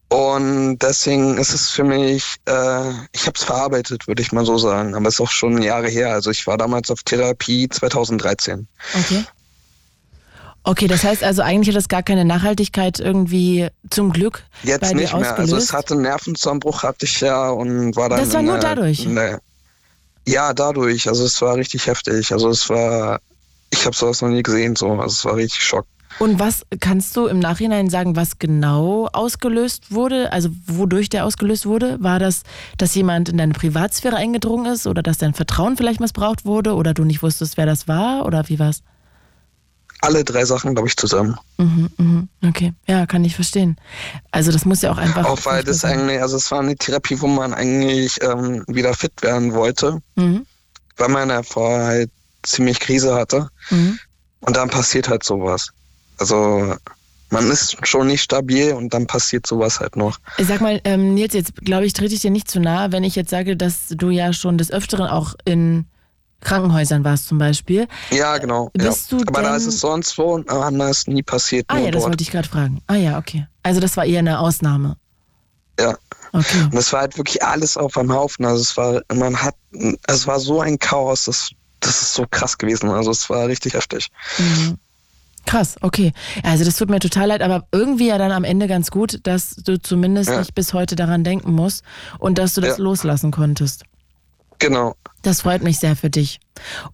[0.08, 4.58] Und deswegen ist es für mich, äh, ich habe es verarbeitet, würde ich mal so
[4.58, 4.94] sagen.
[4.94, 6.12] Aber es ist auch schon Jahre her.
[6.12, 8.68] Also ich war damals auf Therapie 2013.
[8.94, 9.24] Okay.
[10.66, 14.92] Okay, das heißt also eigentlich hat das gar keine Nachhaltigkeit irgendwie zum Glück Jetzt bei
[14.94, 15.38] nicht dir mehr.
[15.38, 18.20] Also es hatte einen Nervenzusammenbruch, hatte ich ja und war dann.
[18.20, 19.04] Das war nur dadurch.
[19.04, 19.40] Ne,
[20.26, 21.08] ja, dadurch.
[21.08, 22.32] Also es war richtig heftig.
[22.32, 23.20] Also es war,
[23.70, 24.90] ich habe sowas noch nie gesehen so.
[24.92, 25.86] Also es war richtig Schock.
[26.20, 30.32] Und was kannst du im Nachhinein sagen, was genau ausgelöst wurde?
[30.32, 31.96] Also wodurch der ausgelöst wurde?
[32.00, 32.44] War das,
[32.78, 36.94] dass jemand in deine Privatsphäre eingedrungen ist oder dass dein Vertrauen vielleicht missbraucht wurde oder
[36.94, 38.82] du nicht wusstest, wer das war oder wie war's?
[40.04, 41.36] Alle drei Sachen, glaube ich, zusammen.
[41.58, 42.28] Mhm, mhm.
[42.46, 43.76] Okay, ja, kann ich verstehen.
[44.30, 45.24] Also das muss ja auch einfach.
[45.24, 46.00] Auch weil das sein.
[46.00, 50.46] eigentlich, also es war eine Therapie, wo man eigentlich ähm, wieder fit werden wollte, Mhm.
[50.96, 52.10] weil man ja vorher halt
[52.42, 53.48] ziemlich Krise hatte.
[53.70, 53.98] Mhm.
[54.40, 55.70] Und dann passiert halt sowas.
[56.18, 56.74] Also
[57.30, 60.18] man ist schon nicht stabil und dann passiert sowas halt noch.
[60.38, 63.16] Sag mal, ähm, Nils, jetzt glaube ich, trete ich dir nicht zu nahe, wenn ich
[63.16, 65.86] jetzt sage, dass du ja schon des Öfteren auch in
[66.40, 67.88] Krankenhäusern warst zum Beispiel.
[68.10, 68.70] Ja, genau.
[68.74, 69.18] Bist ja.
[69.18, 71.64] du Aber da ist es sonst wo anders nie passiert.
[71.68, 72.10] Ah ja, das dort.
[72.12, 72.82] wollte ich gerade fragen.
[72.86, 73.46] Ah ja, okay.
[73.62, 74.96] Also das war eher eine Ausnahme.
[75.80, 75.96] Ja.
[76.32, 76.62] Okay.
[76.64, 78.44] Und es war halt wirklich alles auf einem Haufen.
[78.44, 79.54] Also es war, man hat,
[80.06, 82.90] es war so ein Chaos, das, das ist so krass gewesen.
[82.90, 84.08] Also es war richtig heftig.
[84.38, 84.78] Mhm.
[85.46, 86.12] Krass, okay.
[86.42, 89.50] Also das tut mir total leid, aber irgendwie ja dann am Ende ganz gut, dass
[89.56, 90.38] du zumindest Ja.
[90.38, 91.84] nicht bis heute daran denken musst
[92.18, 92.84] und dass du das Ja.
[92.84, 93.84] loslassen konntest.
[94.58, 94.94] Genau.
[95.22, 96.40] Das freut mich sehr für dich.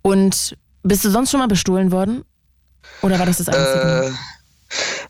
[0.02, 2.24] Und bist du sonst schon mal bestohlen worden?
[3.02, 4.06] Oder war das das Einzige?
[4.06, 4.12] Äh,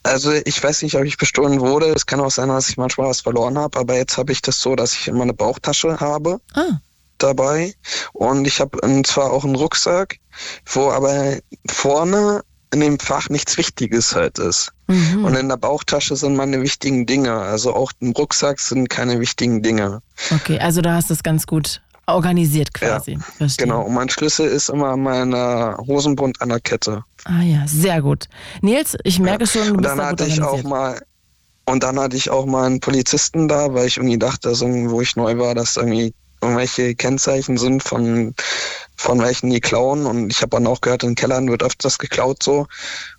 [0.03, 1.87] also ich weiß nicht, ob ich bestohlen wurde.
[1.87, 4.61] Es kann auch sein, dass ich manchmal was verloren habe, aber jetzt habe ich das
[4.61, 6.79] so, dass ich immer eine Bauchtasche habe ah,
[7.19, 7.75] dabei
[8.13, 10.17] und ich habe zwar auch einen Rucksack,
[10.65, 11.37] wo aber
[11.69, 14.73] vorne in dem Fach nichts Wichtiges halt ist.
[14.87, 15.25] mhm.
[15.25, 17.35] Und in der Bauchtasche sind meine wichtigen Dinge.
[17.35, 20.01] Also auch im Rucksack sind keine wichtigen Dinge.
[20.31, 20.59] okay.
[20.61, 21.83] Also du hast das ganz gut
[22.15, 23.19] organisiert quasi.
[23.37, 23.67] Verstehe.
[23.67, 23.83] Genau.
[23.83, 27.05] Und mein Schlüssel ist immer an meiner Hosenbund an der Kette.
[27.25, 28.29] Ah ja, sehr gut.
[28.63, 31.01] Nils, ich merke schon, du Und bist dann hatte ich auch mal
[31.67, 35.01] und dann hatte ich auch mal einen Polizisten da, weil ich irgendwie dachte, dass wo
[35.01, 38.35] ich neu war, dass irgendwie irgendwelche Kennzeichen sind von
[38.97, 42.43] von welchen die klauen und ich habe dann auch gehört, in Kellern wird öfters geklaut
[42.43, 42.67] so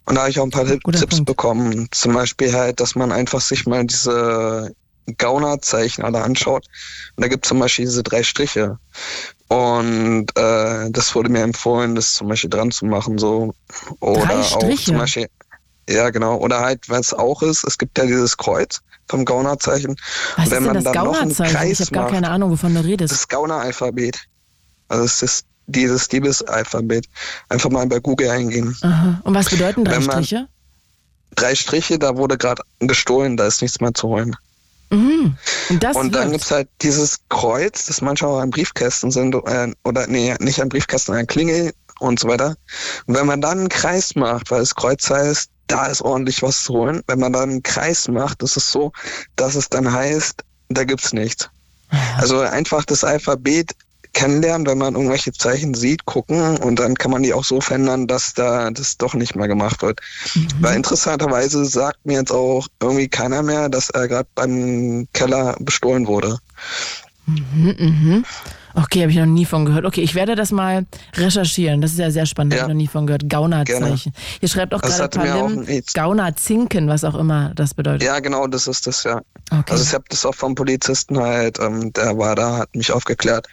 [0.05, 1.25] und da habe ich auch ein paar Guter Tipps Punkt.
[1.25, 4.75] bekommen, zum Beispiel halt, dass man einfach sich mal diese
[5.17, 6.65] Gaunerzeichen alle anschaut
[7.15, 8.77] und da gibt es zum Beispiel diese drei Striche
[9.47, 13.53] und äh, das wurde mir empfohlen, das zum Beispiel dran zu machen so
[13.99, 14.85] oder Drei auch Striche?
[14.85, 15.27] zum Beispiel
[15.89, 16.37] ja, genau.
[16.37, 19.95] Oder halt, was auch ist, es gibt ja dieses Kreuz vom Gaunerzeichen.
[20.35, 21.71] Was ist wenn denn man das Gaunerzeichen?
[21.71, 23.11] Ich habe gar keine Ahnung, wovon du redest.
[23.11, 24.17] Das Gauneralphabet.
[24.87, 27.07] Also es ist dieses Diebesalphabet.
[27.49, 28.75] Einfach mal bei Google eingehen.
[28.81, 29.21] Aha.
[29.23, 30.47] Und was bedeuten drei Striche?
[31.35, 34.35] Drei Striche, da wurde gerade gestohlen, da ist nichts mehr zu holen.
[34.91, 35.37] Mhm.
[35.69, 36.31] Und und dann wirkt.
[36.31, 40.69] gibt's halt dieses Kreuz, das manchmal auch an Briefkästen sind, äh, oder nee, nicht an
[40.69, 42.55] Briefkästen, an Klingel und so weiter.
[43.05, 46.63] Und wenn man dann einen Kreis macht, weil das Kreuz heißt, da ist ordentlich was
[46.63, 48.91] zu holen, wenn man dann einen Kreis macht, ist es so,
[49.37, 51.49] dass es dann heißt, da gibt's nichts.
[52.17, 53.71] Also einfach das Alphabet
[54.13, 58.07] kennenlernen, wenn man irgendwelche Zeichen sieht, gucken und dann kann man die auch so verändern,
[58.07, 59.99] dass da das doch nicht mehr gemacht wird.
[60.35, 60.47] Mhm.
[60.59, 66.07] Weil interessanterweise sagt mir jetzt auch irgendwie keiner mehr, dass er gerade beim Keller bestohlen
[66.07, 66.37] wurde.
[67.25, 68.25] Mhm, mhm.
[68.75, 69.85] Okay, habe ich noch nie von gehört.
[69.85, 71.81] Okay, ich werde das mal recherchieren.
[71.81, 72.53] Das ist ja sehr spannend.
[72.53, 72.61] Ja.
[72.61, 73.29] Habe ich noch nie von gehört.
[73.29, 74.13] Gaunerzeichen.
[74.39, 78.03] Hier schreibt auch Das gerade auch Palim Gaunerzinken, was auch immer das bedeutet.
[78.03, 79.21] Ja, genau, das ist das ja.
[79.51, 82.91] Okay, Also ich habe das auch vom Polizisten halt, ähm, der war da, hat mich
[82.91, 83.47] aufgeklärt.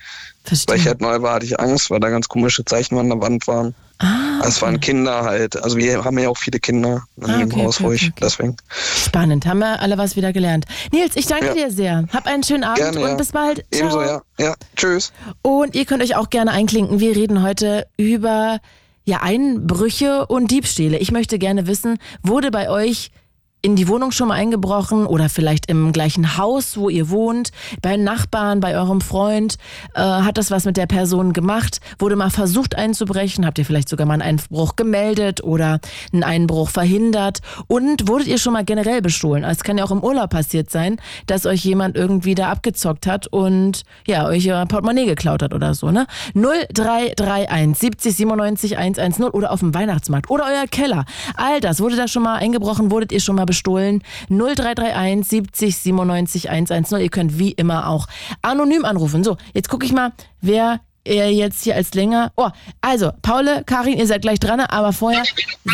[0.45, 0.75] verstehe.
[0.75, 3.21] Weil ich halt neu war, hatte ich Angst, weil da ganz komische Zeichen an der
[3.21, 3.75] Wand waren.
[3.99, 5.63] Ah, es waren Kinder halt.
[5.63, 8.13] Also wir haben ja auch viele Kinder in Ah, okay, Haus, okay, ich, okay.
[8.23, 8.57] deswegen.
[8.97, 9.47] spannend.
[9.47, 10.67] Haben wir alle was wieder gelernt.
[10.93, 11.55] Nils, ich danke Ja.
[11.55, 12.05] dir sehr.
[12.13, 13.15] Hab einen schönen Abend Gerne, und ja.
[13.15, 13.65] bis bald.
[13.73, 13.81] Ciao.
[13.89, 14.23] Ebenso, ja.
[14.39, 15.13] Ja, tschüss.
[15.43, 17.01] Und ihr könnt euch auch gerne einklinken.
[17.01, 18.59] Wir reden heute über
[19.05, 20.99] ja, Einbrüche und Diebstähle.
[20.99, 23.11] Ich möchte gerne wissen, wurde bei euch
[23.61, 27.51] in die Wohnung schon mal eingebrochen oder vielleicht im gleichen Haus, wo ihr wohnt,
[27.83, 29.57] bei Nachbarn, bei eurem Freund?
[29.95, 31.81] Äh, hat das was mit der Person gemacht?
[31.99, 33.45] Wurde mal versucht einzubrechen?
[33.45, 35.81] Habt ihr vielleicht sogar mal einen Einbruch gemeldet oder
[36.13, 37.41] einen Einbruch verhindert?
[37.67, 39.43] Und wurdet ihr schon mal generell bestohlen?
[39.43, 43.27] Es kann ja auch im Urlaub passiert sein, dass euch jemand irgendwie da abgezockt hat
[43.27, 46.07] und ja, euch euer Portemonnaie geklaut hat oder so, ne?
[46.35, 51.05] 0331 70 97 110 oder auf dem Weihnachtsmarkt oder euer Keller.
[51.37, 54.05] All das, wurde da schon mal eingebrochen, wurdet ihr schon mal bestohlen?
[54.29, 57.01] 0331 70 97 110.
[57.01, 58.07] Ihr könnt wie immer auch
[58.43, 59.25] anonym anrufen.
[59.25, 62.33] So, jetzt gucke ich mal, wer er jetzt hier als länger.
[62.37, 65.25] Oh, also, Paule, Karin, ihr seid gleich dran, aber vorher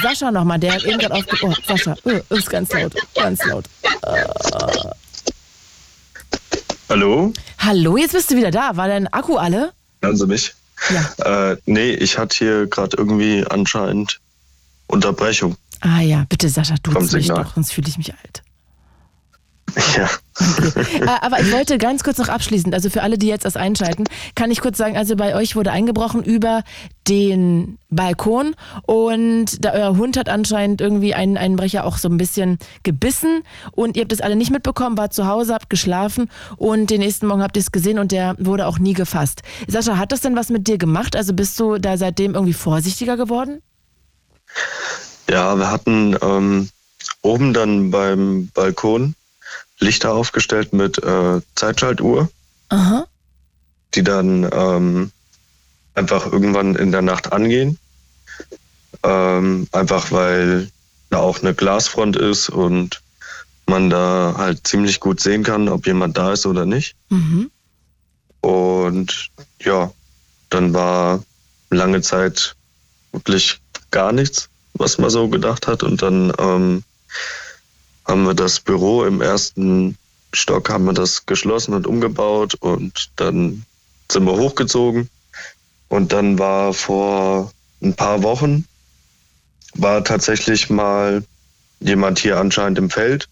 [0.02, 1.36] Sascha nochmal, der hat eben gerade aufge...
[1.42, 3.64] Oh, Sascha, oh, ist ganz laut, ganz laut.
[6.88, 7.32] Hallo?
[7.58, 8.76] Hallo, jetzt bist du wieder da.
[8.76, 9.72] War dein Akku alle?
[10.02, 10.54] Hören Sie mich?
[10.90, 11.50] Ja.
[11.52, 14.20] Äh, nee, ich hatte hier gerade irgendwie anscheinend
[14.86, 15.56] Unterbrechung.
[15.80, 18.42] Ah ja, bitte Sascha, du mich doch, sonst fühle ich mich alt.
[19.96, 20.08] Ja.
[21.00, 24.04] äh, aber ich wollte ganz kurz noch abschließend, also für alle, die jetzt erst einschalten,
[24.34, 26.62] kann ich kurz sagen, also bei euch wurde eingebrochen über
[27.08, 28.54] den Balkon
[28.86, 33.96] und da euer Hund hat anscheinend irgendwie einen Einbrecher auch so ein bisschen gebissen und
[33.96, 37.42] ihr habt das alle nicht mitbekommen, wart zu Hause, habt geschlafen und den nächsten Morgen
[37.42, 39.42] habt ihr es gesehen und der wurde auch nie gefasst.
[39.66, 41.16] Sascha, hat das denn was mit dir gemacht?
[41.16, 43.60] Also bist du da seitdem irgendwie vorsichtiger geworden?
[45.28, 46.70] Ja, wir hatten ähm,
[47.22, 49.14] oben dann beim Balkon
[49.78, 52.30] Lichter aufgestellt mit äh, Zeitschaltuhr,
[52.68, 53.06] Aha.
[53.94, 55.10] die dann ähm,
[55.94, 57.78] einfach irgendwann in der Nacht angehen.
[59.02, 60.70] Ähm, einfach weil
[61.10, 63.02] da auch eine Glasfront ist und
[63.66, 66.94] man da halt ziemlich gut sehen kann, ob jemand da ist oder nicht.
[67.08, 67.50] Mhm.
[68.40, 69.92] Und ja,
[70.50, 71.22] dann war
[71.70, 72.56] lange Zeit
[73.12, 73.60] wirklich
[73.90, 75.82] gar nichts, was man so gedacht hat.
[75.82, 76.82] Und dann ähm,
[78.06, 79.96] haben wir das Büro im ersten
[80.32, 83.64] Stock, haben wir das geschlossen und umgebaut und dann
[84.10, 85.08] sind wir hochgezogen.
[85.88, 88.66] Und dann war vor ein paar Wochen,
[89.74, 91.24] war tatsächlich mal
[91.80, 93.28] jemand hier anscheinend im Feld,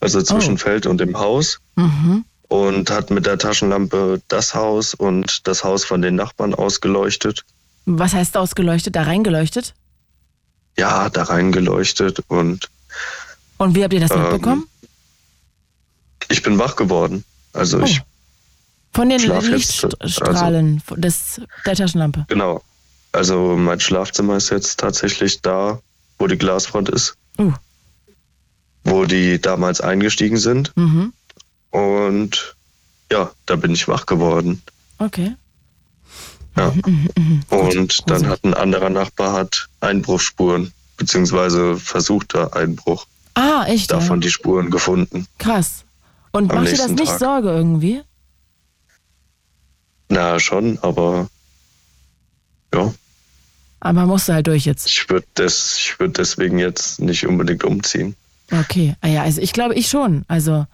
[0.00, 0.58] also zwischen Oh.
[0.58, 2.24] Feld und dem Haus Mhm.
[2.48, 7.44] und hat mit der Taschenlampe das Haus und das Haus von den Nachbarn ausgeleuchtet.
[7.86, 8.94] Was heißt ausgeleuchtet?
[8.96, 9.74] Da reingeleuchtet?
[10.78, 12.68] Ja, da reingeleuchtet und
[13.58, 14.68] Und wie habt ihr das Ähm, mitbekommen?
[16.28, 17.24] ich bin wach geworden.
[17.52, 18.02] Also ich,
[18.92, 22.24] Von den jetzt, also Lichtstrahlen des, der Taschenlampe.
[22.28, 22.62] genau.
[23.12, 25.80] Also mein Schlafzimmer ist jetzt tatsächlich da,
[26.18, 27.52] wo die Glasfront ist, Uh.
[28.84, 30.72] wo die damals eingestiegen sind.
[30.76, 31.12] Mhm.
[31.70, 32.56] Und
[33.10, 34.62] ja, da bin ich wach geworden.
[34.98, 35.34] Okay.
[36.56, 36.72] Ja.
[36.86, 43.06] Mhm, Und dann hat ein anderer Nachbar hat Einbruchsspuren, beziehungsweise versuchter Einbruch.
[43.34, 43.90] Ah, echt?
[43.90, 43.98] Ja?
[43.98, 45.26] Davon die Spuren gefunden.
[45.38, 45.84] Krass.
[46.32, 47.18] Und macht dir das nicht Tag.
[47.18, 48.02] Sorge irgendwie?
[50.08, 51.28] Na schon, aber
[52.74, 52.92] ja,
[53.80, 54.86] Aber musst du halt durch jetzt.
[54.86, 58.14] ich würde des, ich würd deswegen jetzt nicht unbedingt umziehen.
[58.52, 58.94] Okay.
[59.00, 60.24] Ah ja, also ich glaube, ich schon.
[60.28, 60.66] Also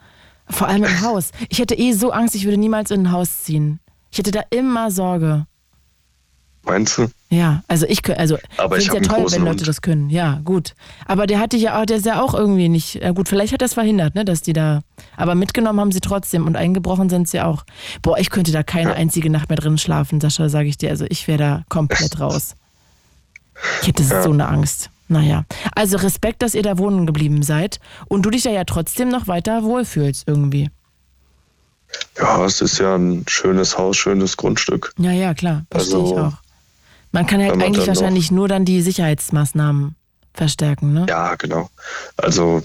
[0.48, 1.30] vor allem im Haus.
[1.48, 3.80] Ich hätte eh so Angst, ich würde niemals in ein Haus ziehen.
[4.10, 5.46] Ich hätte da immer Sorge.
[6.64, 7.08] Meinst du?
[7.28, 9.68] Ja, also ich könnte, also Aber ich ja toll, wenn Leute Hund.
[9.68, 10.10] das können.
[10.10, 10.74] Ja, gut.
[11.06, 13.62] Aber der hatte ja auch, der ist ja auch irgendwie nicht, ja gut, vielleicht hat
[13.62, 14.82] das verhindert, ne, dass die da,
[15.16, 17.64] aber mitgenommen haben sie trotzdem und eingebrochen sind sie auch.
[18.00, 18.96] Boah, ich könnte da keine Ja.
[18.96, 20.90] einzige Nacht mehr drin schlafen, Sascha, sage ich dir.
[20.90, 22.54] Also ich wäre da komplett raus.
[23.80, 24.22] Ich hätte Ja.
[24.22, 24.90] so eine Angst.
[25.08, 25.44] Naja,
[25.74, 29.26] also Respekt, dass ihr da wohnen geblieben seid und du dich da ja trotzdem noch
[29.26, 30.70] weiter wohlfühlst irgendwie.
[32.18, 34.92] Ja, es ist ja ein schönes Haus, schönes Grundstück.
[34.98, 36.32] Ja, ja, klar, verstehe Also, ich auch.
[37.12, 39.94] Man kann halt eigentlich wahrscheinlich nur dann die Sicherheitsmaßnahmen
[40.34, 41.06] verstärken, ne?
[41.08, 41.70] Ja, genau.
[42.16, 42.62] Also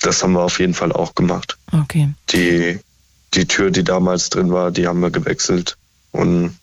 [0.00, 1.58] das haben wir auf jeden Fall auch gemacht.
[1.72, 2.10] Okay.
[2.30, 2.78] Die,
[3.34, 5.76] die Tür, die damals drin war, die haben wir gewechselt
[6.12, 6.56] und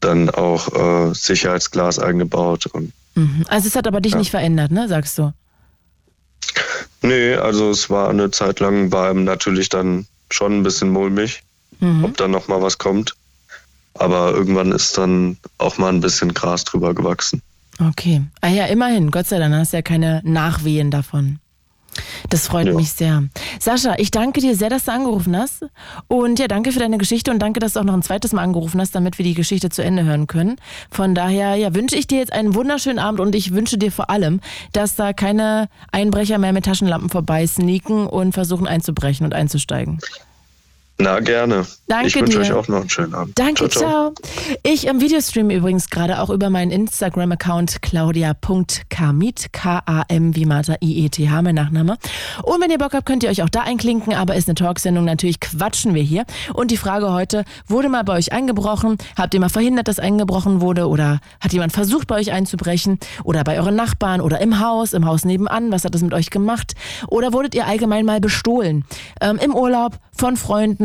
[0.00, 2.66] dann auch äh, Sicherheitsglas eingebaut.
[2.66, 3.44] Und Mhm.
[3.48, 4.18] Also es hat aber dich Ja.
[4.18, 5.32] nicht verändert, ne, sagst du?
[7.02, 11.42] nee, also es war eine Zeit lang, war ihm natürlich dann schon ein bisschen mulmig,
[11.80, 12.04] Mhm.
[12.04, 13.14] ob da noch mal was kommt.
[13.94, 17.42] Aber irgendwann ist dann auch mal ein bisschen Gras drüber gewachsen.
[17.80, 18.22] Okay.
[18.40, 19.10] Ah ja, immerhin.
[19.10, 21.38] Gott sei Dank hast du ja keine Nachwehen davon.
[22.30, 22.72] Das freut Ja.
[22.74, 23.24] mich sehr.
[23.60, 25.66] Sascha, ich danke dir sehr, dass du angerufen hast.
[26.08, 28.42] Und ja, danke für deine Geschichte und danke, dass du auch noch ein zweites Mal
[28.42, 30.56] angerufen hast, damit wir die Geschichte zu Ende hören können.
[30.90, 34.08] Von daher, ja, wünsche ich dir jetzt einen wunderschönen Abend und ich wünsche dir vor
[34.08, 34.40] allem,
[34.72, 39.98] dass da keine Einbrecher mehr mit Taschenlampen vorbei sneaken und versuchen einzubrechen und einzusteigen.
[40.98, 41.66] Na, gerne.
[41.88, 43.38] Danke ich wünsche euch auch noch einen schönen Abend.
[43.38, 44.12] Danke, ciao.
[44.62, 51.54] Ich im Videostream übrigens gerade auch über meinen Instagram-Account claudia.kamit, K-A-M wie Martha, I-E-T-H, mein
[51.54, 51.96] Nachname.
[52.44, 55.04] Und wenn ihr Bock habt, könnt ihr euch auch da einklinken, aber ist eine Talksendung,
[55.04, 56.24] natürlich quatschen wir hier.
[56.54, 58.98] Und die Frage heute, wurde mal bei euch eingebrochen?
[59.16, 60.88] Habt ihr mal verhindert, dass eingebrochen wurde?
[60.88, 62.98] Oder hat jemand versucht, bei euch einzubrechen?
[63.24, 64.20] Oder bei euren Nachbarn?
[64.20, 65.72] Oder im Haus, im Haus nebenan?
[65.72, 66.74] Was hat das mit euch gemacht?
[67.08, 68.84] Oder wurdet ihr allgemein mal bestohlen?
[69.20, 70.81] Ähm, Im Urlaub, von Freunden,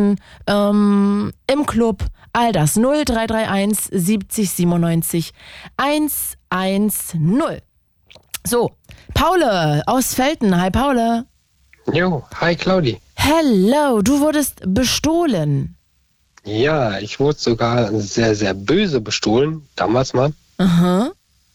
[0.47, 2.73] ähm, im Club, all das.
[2.75, 5.33] 0331 70 97
[5.77, 7.61] 110.
[8.45, 8.71] So,
[9.13, 10.59] Paule aus Felten.
[10.59, 11.25] Hi, Paule.
[11.93, 12.99] Jo, hi Claudi.
[13.15, 15.75] Hello, du wurdest bestohlen.
[16.43, 20.33] Ja, ich wurde sogar sehr, sehr böse bestohlen, damals mal.
[20.57, 21.11] Aha.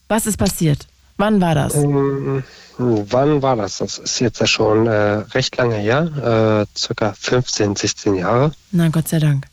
[0.07, 0.85] Was ist passiert?
[1.23, 1.73] Wann war das?
[1.75, 2.43] Ähm,
[2.77, 3.77] wann war das?
[3.77, 8.51] Das ist jetzt ja schon äh, recht lange her, äh, circa 15, 16 Jahre.
[8.71, 9.45] Na, Gott sei Dank.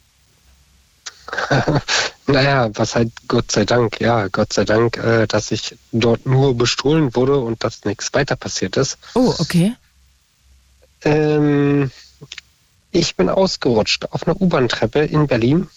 [2.26, 6.56] Naja, was halt Gott sei Dank, ja, Gott sei Dank, äh, dass ich dort nur
[6.56, 8.98] bestohlen wurde und dass nichts weiter passiert ist.
[9.14, 9.74] Oh, okay.
[11.02, 11.90] Ähm,
[12.92, 15.68] ich bin ausgerutscht auf einer U-Bahn-Treppe in Berlin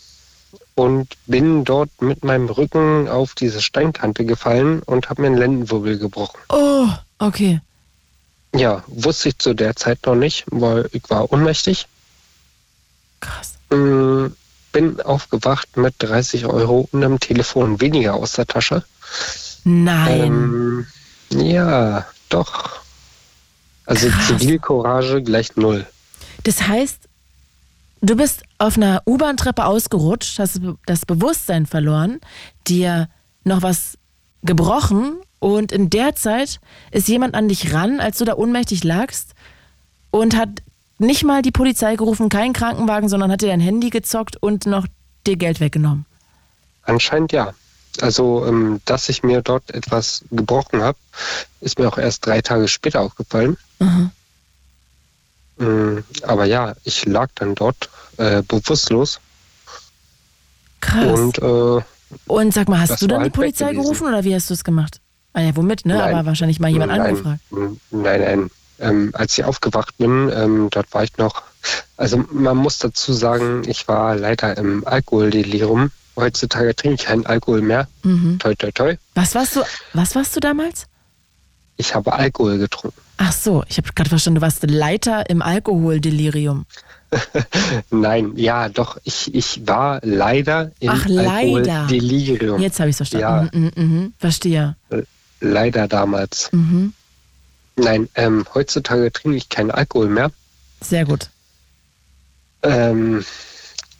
[0.75, 5.97] und bin dort mit meinem Rücken auf diese Steinkante gefallen und habe mir einen Lendenwirbel
[5.99, 6.39] gebrochen.
[6.49, 6.87] Oh,
[7.19, 7.61] okay.
[8.55, 11.87] Ja, wusste ich zu der Zeit noch nicht, weil ich war ohnmächtig.
[13.19, 13.53] Krass.
[13.71, 14.35] Ähm,
[14.71, 18.83] bin aufgewacht mit 30 Euro und einem Telefon weniger aus der Tasche.
[19.63, 20.21] Nein.
[20.21, 20.87] Ähm,
[21.29, 22.81] Ja, doch.
[23.85, 24.27] Also Krass.
[24.27, 25.85] Zivilcourage gleich null.
[26.43, 26.99] Das heißt,
[28.01, 32.21] du bist auf einer U-Bahn-Treppe ausgerutscht, hast das Bewusstsein verloren,
[32.65, 33.09] dir
[33.43, 33.97] noch was
[34.41, 39.35] gebrochen und in der Zeit ist jemand an dich ran, als du da ohnmächtig lagst
[40.11, 40.49] und hat
[40.97, 44.87] nicht mal die Polizei gerufen, keinen Krankenwagen, sondern hat dir dein Handy gezockt und noch
[45.27, 46.05] dir Geld weggenommen.
[46.83, 47.53] Anscheinend ja.
[47.99, 50.97] Also, ähm, dass ich mir dort etwas gebrochen habe,
[51.59, 53.57] ist mir auch erst drei Tage später aufgefallen.
[53.79, 54.11] Mhm.
[55.59, 59.19] Ähm, aber ja, ich lag dann dort äh, bewusstlos
[60.81, 61.19] Krass.
[61.19, 61.81] und äh,
[62.27, 64.63] Und sag mal, hast du dann die halt Polizei gerufen oder wie hast du es
[64.63, 64.99] gemacht?
[65.33, 65.95] Ah ja, womit, ne?
[65.95, 66.13] Nein.
[66.13, 67.41] Aber wahrscheinlich mal jemand nein, angefragt.
[67.51, 68.51] Nein, nein.
[68.79, 71.43] Ähm, als ich aufgewacht bin, ähm, dort war ich noch,
[71.97, 75.91] also man muss dazu sagen, ich war leider im Alkoholdelirium.
[76.15, 77.87] Heutzutage trinke ich keinen Alkohol mehr.
[78.03, 78.37] Mhm.
[78.39, 78.95] Toi, toi, toi.
[79.15, 79.61] Was warst du,
[79.93, 80.85] was warst du damals?
[81.77, 83.01] Ich habe Alkohol getrunken.
[83.25, 86.65] Ach so, ich habe gerade verstanden, du warst Leiter im Alkoholdelirium.
[87.89, 91.73] Nein, ja, doch, ich, ich war leider im Ach, leider.
[91.73, 92.59] Alkoholdelirium.
[92.61, 93.71] Jetzt habe ich es verstanden.
[93.77, 94.13] Mhm, mhm, mhm.
[94.17, 94.75] Verstehe.
[95.39, 96.49] Leider damals.
[96.51, 96.91] Mhm.
[97.77, 100.29] Nein, ähm, heutzutage trinke ich keinen Alkohol mehr.
[100.81, 101.29] Sehr gut.
[102.61, 103.23] Ähm,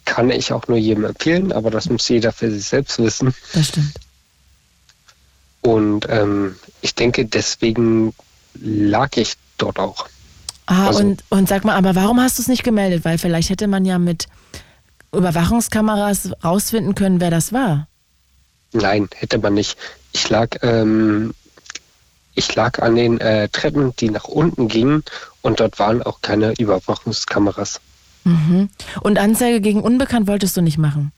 [0.04, 3.34] kann ich auch nur jedem empfehlen, aber das muss jeder für sich selbst wissen.
[3.54, 3.94] Das stimmt.
[5.62, 8.14] Und ähm, ich denke, deswegen
[8.56, 10.08] lag ich dort auch.
[10.66, 13.06] Ah, Also- und, und sag mal, aber warum hast du es nicht gemeldet?
[13.06, 14.28] Weil vielleicht hätte man ja mit
[15.14, 17.88] Überwachungskameras rausfinden können, wer das war.
[18.72, 19.78] Nein, hätte man nicht.
[20.14, 21.34] Ich lag, ähm,
[22.34, 25.04] ich lag an den äh, Treppen, die nach unten gingen
[25.42, 27.80] und dort waren auch keine Überwachungskameras.
[28.24, 28.70] Mhm.
[29.02, 31.12] Und Anzeige gegen Unbekannt wolltest du nicht machen.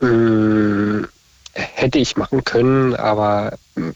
[0.00, 1.04] Mm,
[1.52, 3.90] hätte ich machen können, aber mm,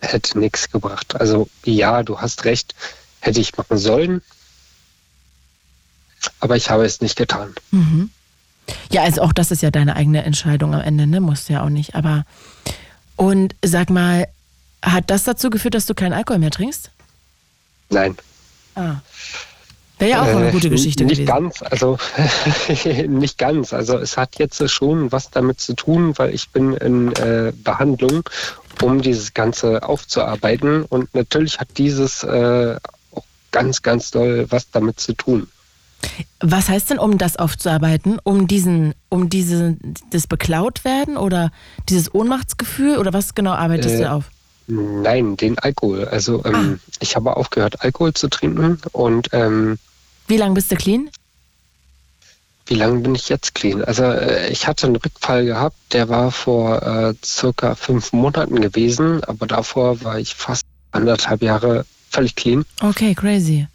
[0.00, 1.18] hätte nichts gebracht.
[1.20, 2.74] Also ja, du hast recht,
[3.20, 4.22] hätte ich machen sollen,
[6.40, 7.54] aber ich habe es nicht getan.
[7.70, 8.10] Mhm.
[8.90, 11.20] Ja, also auch das ist ja deine eigene Entscheidung am Ende, ne?
[11.20, 11.94] Musst du ja auch nicht.
[11.94, 12.24] Aber
[13.16, 14.26] und sag mal,
[14.82, 16.90] hat das dazu geführt, dass du keinen Alkohol mehr trinkst?
[17.90, 18.16] Nein.
[18.74, 18.96] Ah.
[19.98, 21.26] Wäre ja auch eine Äh, gute Geschichte Nicht gewesen.
[21.26, 21.96] ganz, also
[23.08, 23.72] nicht ganz.
[23.72, 28.28] Also es hat jetzt schon was damit zu tun, weil ich bin in äh, Behandlung,
[28.82, 30.82] um dieses Ganze aufzuarbeiten.
[30.84, 32.76] Und natürlich hat dieses äh,
[33.12, 35.48] auch ganz, ganz doll was damit zu tun.
[36.40, 38.18] Was heißt denn, um das aufzuarbeiten?
[38.22, 39.76] Um diesen, um diese,
[40.10, 41.50] das beklaut werden oder
[41.88, 44.24] dieses Ohnmachtsgefühl oder was genau arbeitest Äh, du auf?
[44.68, 46.06] Nein, den Alkohol.
[46.06, 46.90] Also ähm, Ah.
[47.00, 48.78] ich habe aufgehört, Alkohol zu trinken.
[48.92, 49.78] Und ähm,
[50.28, 51.08] Wie lange bist du clean?
[52.66, 53.82] Wie lange bin ich jetzt clean?
[53.84, 59.22] Also äh, ich hatte einen Rückfall gehabt, der war vor äh, circa fünf Monaten gewesen,
[59.24, 62.64] aber davor war ich fast anderthalb Jahre völlig clean.
[62.80, 63.66] Okay, crazy.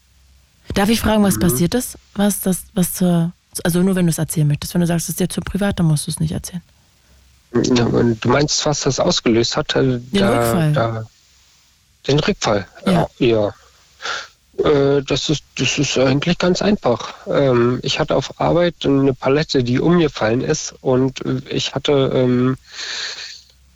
[0.74, 1.26] Darf ich fragen, Mhm.
[1.28, 1.98] was passiert ist?
[2.16, 3.32] Was das, was zur,
[3.64, 4.74] also nur wenn du es erzählen möchtest.
[4.74, 6.62] Wenn du sagst, es ist dir zu privat, dann musst du es nicht erzählen.
[7.54, 9.76] Ja, Du meinst, was das ausgelöst hat?
[9.76, 10.72] Den Rückfall.
[10.74, 11.06] Da,
[12.08, 12.66] den Rückfall.
[12.86, 13.08] Ja.
[13.20, 13.54] ja.
[14.64, 17.14] Äh, Das ist, das ist eigentlich ganz einfach.
[17.28, 22.58] Ähm, Ich hatte auf Arbeit eine Palette, die umgefallen ist und ich hatte ähm,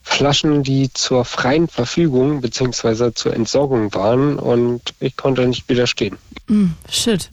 [0.04, 3.14] Flaschen, die zur freien Verfügung bzw.
[3.14, 6.18] zur Entsorgung waren und ich konnte nicht widerstehen.
[6.48, 7.30] Mm, shit.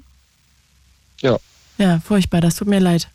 [1.20, 1.38] Ja.
[1.78, 3.08] Ja, furchtbar, das tut mir leid.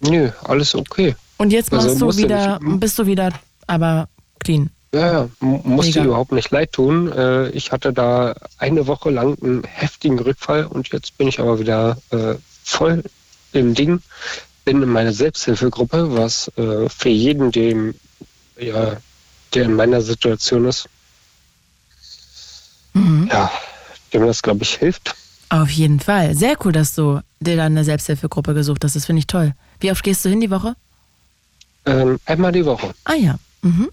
[0.00, 1.14] Nö, alles okay.
[1.38, 3.30] Und jetzt Also machst du wieder, bist du wieder,
[3.66, 4.08] aber
[4.40, 4.70] clean.
[4.92, 6.04] Ja, ja, m- musste Mega.
[6.04, 7.12] überhaupt nicht leid tun.
[7.12, 11.58] Äh, Ich hatte da eine Woche lang einen heftigen Rückfall und jetzt bin ich aber
[11.60, 13.04] wieder äh, voll
[13.52, 14.02] im Ding.
[14.64, 17.94] Bin in meiner Selbsthilfegruppe, was äh, für jeden, dem,
[18.58, 18.96] ja,
[19.54, 20.88] der in meiner Situation ist,
[22.92, 23.28] Mhm.
[23.32, 23.50] ja,
[24.12, 25.14] dem das, glaube ich, hilft.
[25.48, 26.34] Auf jeden Fall.
[26.34, 28.96] Sehr cool, dass du dir dann eine Selbsthilfegruppe gesucht hast.
[28.96, 29.54] Das finde ich toll.
[29.78, 30.74] Wie oft gehst du hin die Woche?
[31.86, 32.92] Ähm, einmal die Woche.
[33.04, 33.38] Ah ja.
[33.62, 33.88] Mhm.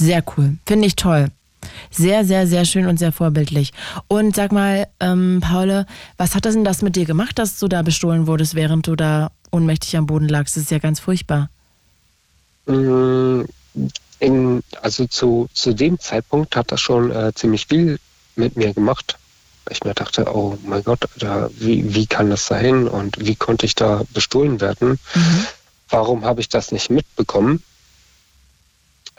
[0.00, 0.56] Sehr cool.
[0.66, 1.28] Finde ich toll.
[1.90, 3.72] Sehr, sehr, sehr schön und sehr vorbildlich.
[4.08, 5.84] Und sag mal, ähm, Paule,
[6.16, 8.96] was hat das denn das mit dir gemacht, dass du da bestohlen wurdest, während du
[8.96, 10.56] da ohnmächtig am Boden lagst?
[10.56, 11.50] Das ist ja ganz furchtbar.
[12.64, 13.42] Mm,
[14.20, 17.98] In, also zu, zu dem Zeitpunkt hat das schon äh, ziemlich viel
[18.36, 19.18] mit mir gemacht.
[19.68, 23.66] Ich mir dachte, oh mein Gott, Alter, wie, wie kann das sein und wie konnte
[23.66, 24.98] ich da bestohlen werden?
[25.90, 27.62] Warum habe ich das nicht mitbekommen?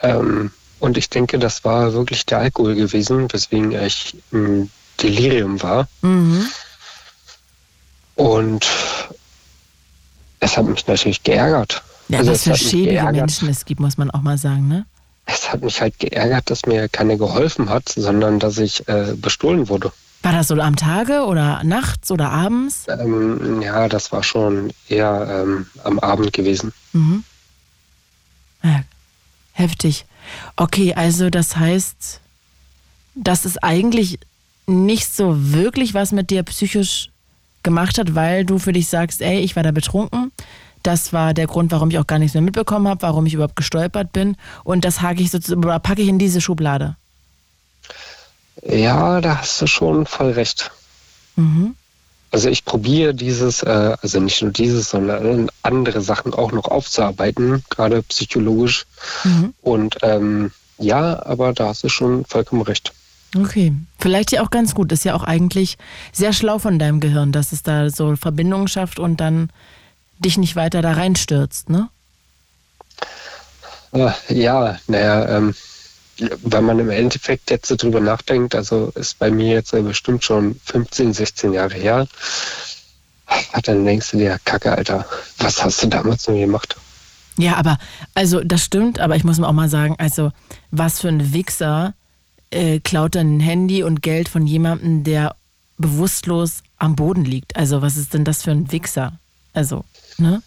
[0.00, 0.50] Ähm,
[0.82, 4.68] und ich denke, das war wirklich der Alkohol gewesen, weswegen ich im
[5.00, 5.86] Delirium war.
[6.02, 6.44] Mhm.
[8.16, 8.66] Und
[10.40, 11.84] es hat mich natürlich geärgert.
[12.08, 13.14] Ja, Also was es für geärgert.
[13.14, 14.84] Menschen es gibt, muss man auch mal sagen, ne?
[15.26, 19.68] Es hat mich halt geärgert, dass mir keiner geholfen hat, sondern dass ich äh, bestohlen
[19.68, 19.92] wurde.
[20.22, 22.86] War das so am Tage oder nachts oder abends?
[22.88, 26.72] Ähm, ja, das war schon eher ähm, am Abend gewesen.
[26.92, 27.22] Mhm.
[28.64, 28.82] Ja,
[29.52, 30.06] heftig.
[30.56, 32.20] Okay, also das heißt,
[33.14, 34.18] dass es eigentlich
[34.66, 37.10] nicht so wirklich was mit dir psychisch
[37.62, 40.32] gemacht hat, weil du für dich sagst, ey, ich war da betrunken.
[40.82, 43.56] Das war der Grund, warum ich auch gar nichts mehr mitbekommen habe, warum ich überhaupt
[43.56, 44.36] gestolpert bin.
[44.64, 46.96] Und das hake ich sozusagen, oder packe ich in diese Schublade.
[48.62, 50.70] Ja, da hast du schon voll recht.
[51.36, 51.74] Mhm.
[52.32, 57.62] Also ich probiere dieses, äh, also nicht nur dieses, sondern andere Sachen auch noch aufzuarbeiten,
[57.68, 58.86] gerade psychologisch.
[59.24, 59.54] Mhm.
[59.60, 62.92] Und ähm, ja, aber da hast du schon vollkommen recht.
[63.36, 64.92] Okay, vielleicht ja auch ganz gut.
[64.92, 65.76] Ist ja auch eigentlich
[66.12, 69.50] sehr schlau von deinem Gehirn, dass es da so Verbindungen schafft und dann
[70.18, 71.88] dich nicht weiter da reinstürzt, ne?
[73.92, 75.54] Äh, ja, naja, ähm,
[76.42, 80.60] wenn man im Endeffekt jetzt so drüber nachdenkt, also ist bei mir jetzt bestimmt schon
[80.64, 82.06] 15, 16 Jahre her,
[83.62, 85.06] dann denkst du dir, Kacke, Alter,
[85.38, 86.76] was hast du damals nur gemacht?
[87.38, 87.78] Ja, aber,
[88.14, 90.32] also das stimmt, aber ich muss mir auch mal sagen, also
[90.70, 91.94] was für ein Wichser
[92.50, 95.34] äh, klaut dann ein Handy und Geld von jemandem, der
[95.78, 97.56] bewusstlos am Boden liegt.
[97.56, 99.18] Also was ist denn das für ein Wichser?
[99.54, 99.84] Also,
[100.18, 100.42] ne?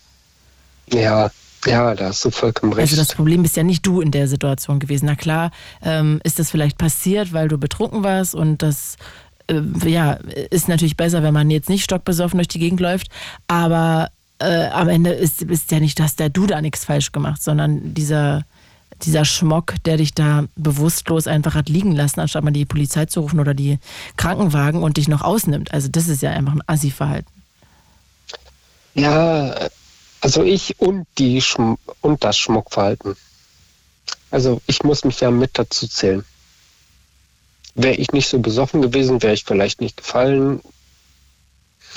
[0.91, 1.31] Ja,
[1.65, 2.91] ja, da hast du vollkommen recht.
[2.91, 5.05] Also das Problem bist ja nicht du in der Situation gewesen.
[5.05, 5.51] Na klar,
[5.81, 8.97] ähm, ist das vielleicht passiert, weil du betrunken warst und das
[9.47, 10.13] äh, ja,
[10.49, 13.09] ist natürlich besser, wenn man jetzt nicht stockbesoffen durch die Gegend läuft,
[13.47, 14.09] aber
[14.39, 17.93] äh, am Ende ist, ist ja nicht, dass der du da nichts falsch gemacht, sondern
[17.93, 18.43] dieser,
[19.03, 23.21] dieser Schmock, der dich da bewusstlos einfach hat liegen lassen, anstatt mal die Polizei zu
[23.21, 23.79] rufen oder die
[24.17, 25.73] Krankenwagen und dich noch ausnimmt.
[25.73, 27.29] Also das ist ja einfach ein Assi-Verhalten.
[28.93, 29.53] Ja,
[30.21, 33.15] also ich und die Schm und das Schmuckverhalten.
[34.31, 36.25] Also ich muss mich ja mit dazu zählen.
[37.75, 40.61] Wäre ich nicht so besoffen gewesen, wäre ich vielleicht nicht gefallen.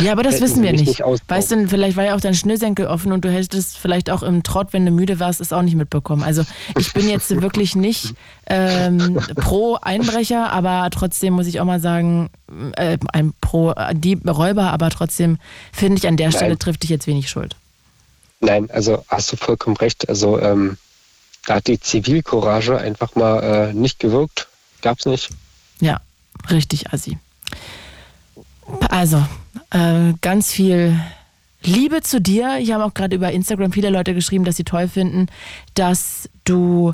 [0.01, 0.87] Ja, aber das Hätten wissen wir nicht.
[0.87, 4.23] nicht weißt du, vielleicht war ja auch dein Schnürsenkel offen und du hättest vielleicht auch
[4.23, 6.23] im Trott, wenn du müde warst, es auch nicht mitbekommen.
[6.23, 6.45] Also
[6.79, 8.15] ich bin jetzt wirklich nicht
[8.47, 12.31] ähm, pro Einbrecher, aber trotzdem muss ich auch mal sagen,
[12.77, 15.39] äh, ein pro Dieb, Räuber, aber trotzdem
[15.73, 16.59] finde ich an der Stelle Nein.
[16.61, 17.57] trifft dich jetzt wenig Schuld.
[18.41, 20.09] Nein, also hast du vollkommen recht.
[20.09, 20.77] Also ähm,
[21.47, 24.49] da hat die Zivilcourage einfach mal äh, nicht gewirkt.
[24.83, 25.31] Gab's nicht.
[25.81, 26.01] Ja,
[26.51, 27.19] richtig assi.
[28.91, 29.25] Also,
[29.71, 30.99] äh, ganz viel
[31.63, 32.55] Liebe zu dir.
[32.57, 35.27] Hier haben auch gerade über Instagram viele Leute geschrieben, dass sie toll finden,
[35.75, 36.93] dass du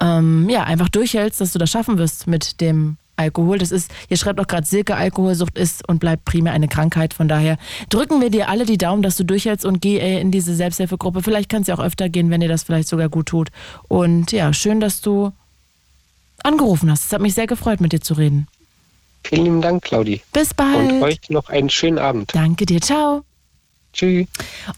[0.00, 3.58] ähm, ja einfach durchhältst, dass du das schaffen wirst mit dem Alkohol.
[3.58, 7.14] Das ist, hier schreibt auch gerade Silke, Alkoholsucht ist und bleibt primär eine Krankheit.
[7.14, 7.58] Von daher
[7.88, 11.22] drücken wir dir alle die Daumen, dass du durchhältst und geh äh, in diese Selbsthilfegruppe.
[11.22, 13.50] Vielleicht kannst du auch öfter gehen, wenn dir das vielleicht sogar gut tut.
[13.88, 15.32] Und ja, schön, dass du
[16.42, 17.06] angerufen hast.
[17.06, 18.48] Es hat mich sehr gefreut, mit dir zu reden.
[19.24, 20.20] Vielen lieben Dank, Claudi.
[20.32, 21.02] Bis Und bald.
[21.02, 22.34] euch noch einen schönen Abend.
[22.34, 22.80] Danke dir.
[22.80, 23.24] Ciao.
[23.94, 24.26] Tschüss.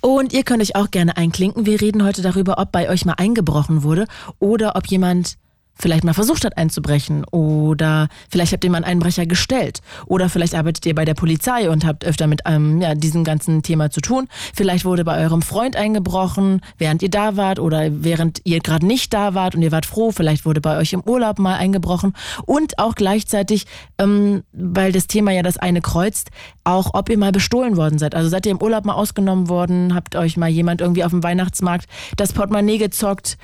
[0.00, 1.66] Und ihr könnt euch auch gerne einklinken.
[1.66, 4.06] Wir reden heute darüber, ob bei euch mal eingebrochen wurde
[4.38, 5.36] oder ob jemand
[5.76, 10.54] vielleicht mal versucht hat einzubrechen oder vielleicht habt ihr mal einen Einbrecher gestellt oder vielleicht
[10.54, 14.00] arbeitet ihr bei der Polizei und habt öfter mit ähm, ja, diesem ganzen Thema zu
[14.00, 14.28] tun.
[14.54, 19.12] Vielleicht wurde bei eurem Freund eingebrochen, während ihr da wart oder während ihr gerade nicht
[19.12, 20.10] da wart und ihr wart froh.
[20.10, 22.14] Vielleicht wurde bei euch im Urlaub mal eingebrochen
[22.46, 23.66] und auch gleichzeitig,
[23.98, 26.30] ähm, weil das Thema ja das eine kreuzt,
[26.64, 28.14] auch ob ihr mal bestohlen worden seid.
[28.14, 31.22] Also seid ihr im Urlaub mal ausgenommen worden, habt euch mal jemand irgendwie auf dem
[31.22, 33.36] Weihnachtsmarkt das Portemonnaie gezockt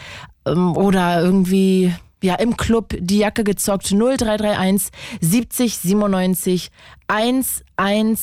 [0.47, 6.71] ähm, oder irgendwie ja im Club die Jacke gezockt 0331 70 97
[7.09, 8.19] 110.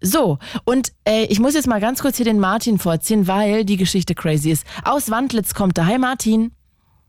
[0.00, 3.76] So, und äh, ich muss jetzt mal ganz kurz hier den Martin vorziehen, weil die
[3.76, 4.64] Geschichte crazy ist.
[4.84, 5.86] Aus Wandlitz kommt er.
[5.86, 6.52] Hi Martin.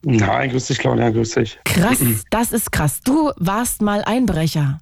[0.02, 1.60] Nein, grüß dich, Claudia, grüß dich.
[1.66, 2.00] Krass,
[2.30, 3.02] das ist krass.
[3.02, 4.80] Du warst mal Einbrecher.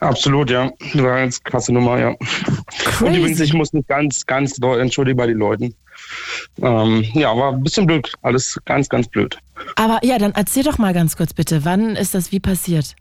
[0.00, 0.70] Absolut, ja.
[0.92, 2.08] Das war eine krasse Nummer, ja.
[2.08, 3.44] Und übrigens, Crazy.
[3.44, 5.74] ich muss mich ganz, ganz doll entschuldigen bei den Leuten.
[6.60, 8.12] Ähm, ja, war ein bisschen blöd.
[8.22, 9.38] Alles ganz, ganz blöd.
[9.76, 12.94] Aber ja, dann erzähl doch mal ganz kurz bitte, wann ist das wie passiert?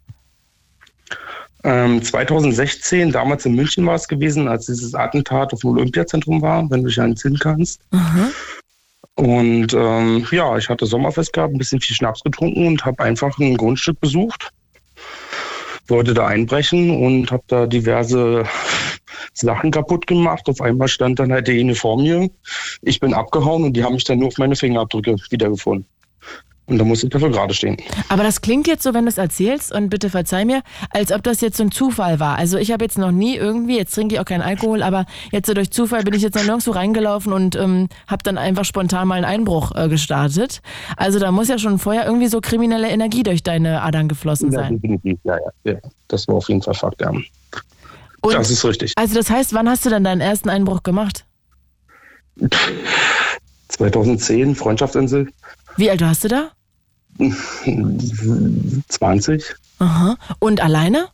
[1.63, 6.70] Ähm, 2016, damals in München war es gewesen, als dieses Attentat auf dem Olympiazentrum war,
[6.70, 7.82] wenn du dich entsinnen kannst.
[9.16, 13.39] Und ähm, ja, ich hatte Sommerfest gehabt, ein bisschen viel Schnaps getrunken und habe einfach
[13.39, 14.51] ein Grundstück besucht.
[15.88, 18.46] Wollte da einbrechen und habe da diverse
[19.34, 20.50] Sachen kaputt gemacht.
[20.50, 22.30] Auf einmal stand dann halt derjenige vor mir.
[22.82, 25.88] Ich bin abgehauen und die haben mich dann nur auf meine Fingerabdrücke wiedergefunden.
[26.68, 27.78] Und da muss ich dafür gerade stehen.
[28.09, 31.22] Aber das klingt jetzt so, wenn du es erzählst, und bitte verzeih mir, als ob
[31.22, 32.38] das jetzt so ein Zufall war.
[32.39, 35.45] Also ich habe jetzt noch nie irgendwie, jetzt trinke ich auch keinen Alkohol, aber jetzt
[35.45, 39.07] so durch Zufall bin ich jetzt noch nirgendwo reingelaufen und ähm, habe dann einfach spontan
[39.07, 40.61] mal einen Einbruch äh, gestartet.
[40.97, 44.61] Also da muss ja schon vorher irgendwie so kriminelle Energie durch deine Adern geflossen Ja,
[44.61, 44.82] sein.
[44.82, 45.20] definitiv.
[45.24, 45.78] Ja, ja, ja.
[46.07, 47.11] Das war auf jeden Fall Fakt, ja.
[47.11, 48.93] Und, das ist richtig.
[48.95, 51.26] also das heißt, wann hast du dann deinen ersten Einbruch gemacht?
[53.70, 55.30] 2010, Freundschaftsinsel,
[55.78, 56.51] Wie alt warst du da?
[58.89, 59.43] 20.
[59.80, 60.15] Aha.
[60.39, 61.07] Und alleine?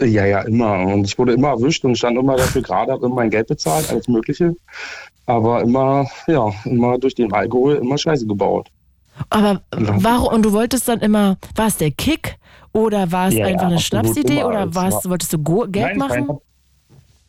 [0.00, 0.78] Ja, ja, immer.
[0.86, 3.90] Und ich wurde immer erwischt und stand immer dafür gerade, habe immer mein Geld bezahlt,
[3.90, 4.54] alles Mögliche.
[5.26, 8.68] Aber immer, ja, immer durch den Alkohol immer Scheiße gebaut.
[9.30, 10.32] Aber warum?
[10.34, 12.36] Und du wolltest dann immer, war es der Kick
[12.72, 15.66] oder war es Ja, einfach eine absolut Schnapsidee oder Es warst, war- wolltest du Go
[15.68, 16.38] Geld Nein, machen?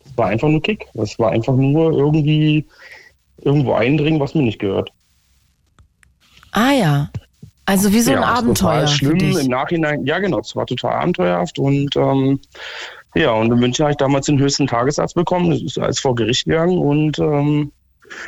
[0.04, 0.86] Es war einfach nur Kick.
[0.94, 2.64] Es war einfach nur irgendwie
[3.42, 4.90] irgendwo eindringen, was mir nicht gehört.
[6.52, 7.10] Ah ja.
[7.66, 10.04] Also wie so ein ja, war Abenteuer total für schlimm im Nachhinein.
[10.04, 12.40] Ja, genau, es war total abenteuerhaft und ähm,
[13.14, 15.50] ja, und in München habe ich damals den höchsten Tagessatz bekommen.
[15.50, 17.72] Das ist alles vor Gericht gegangen und ähm,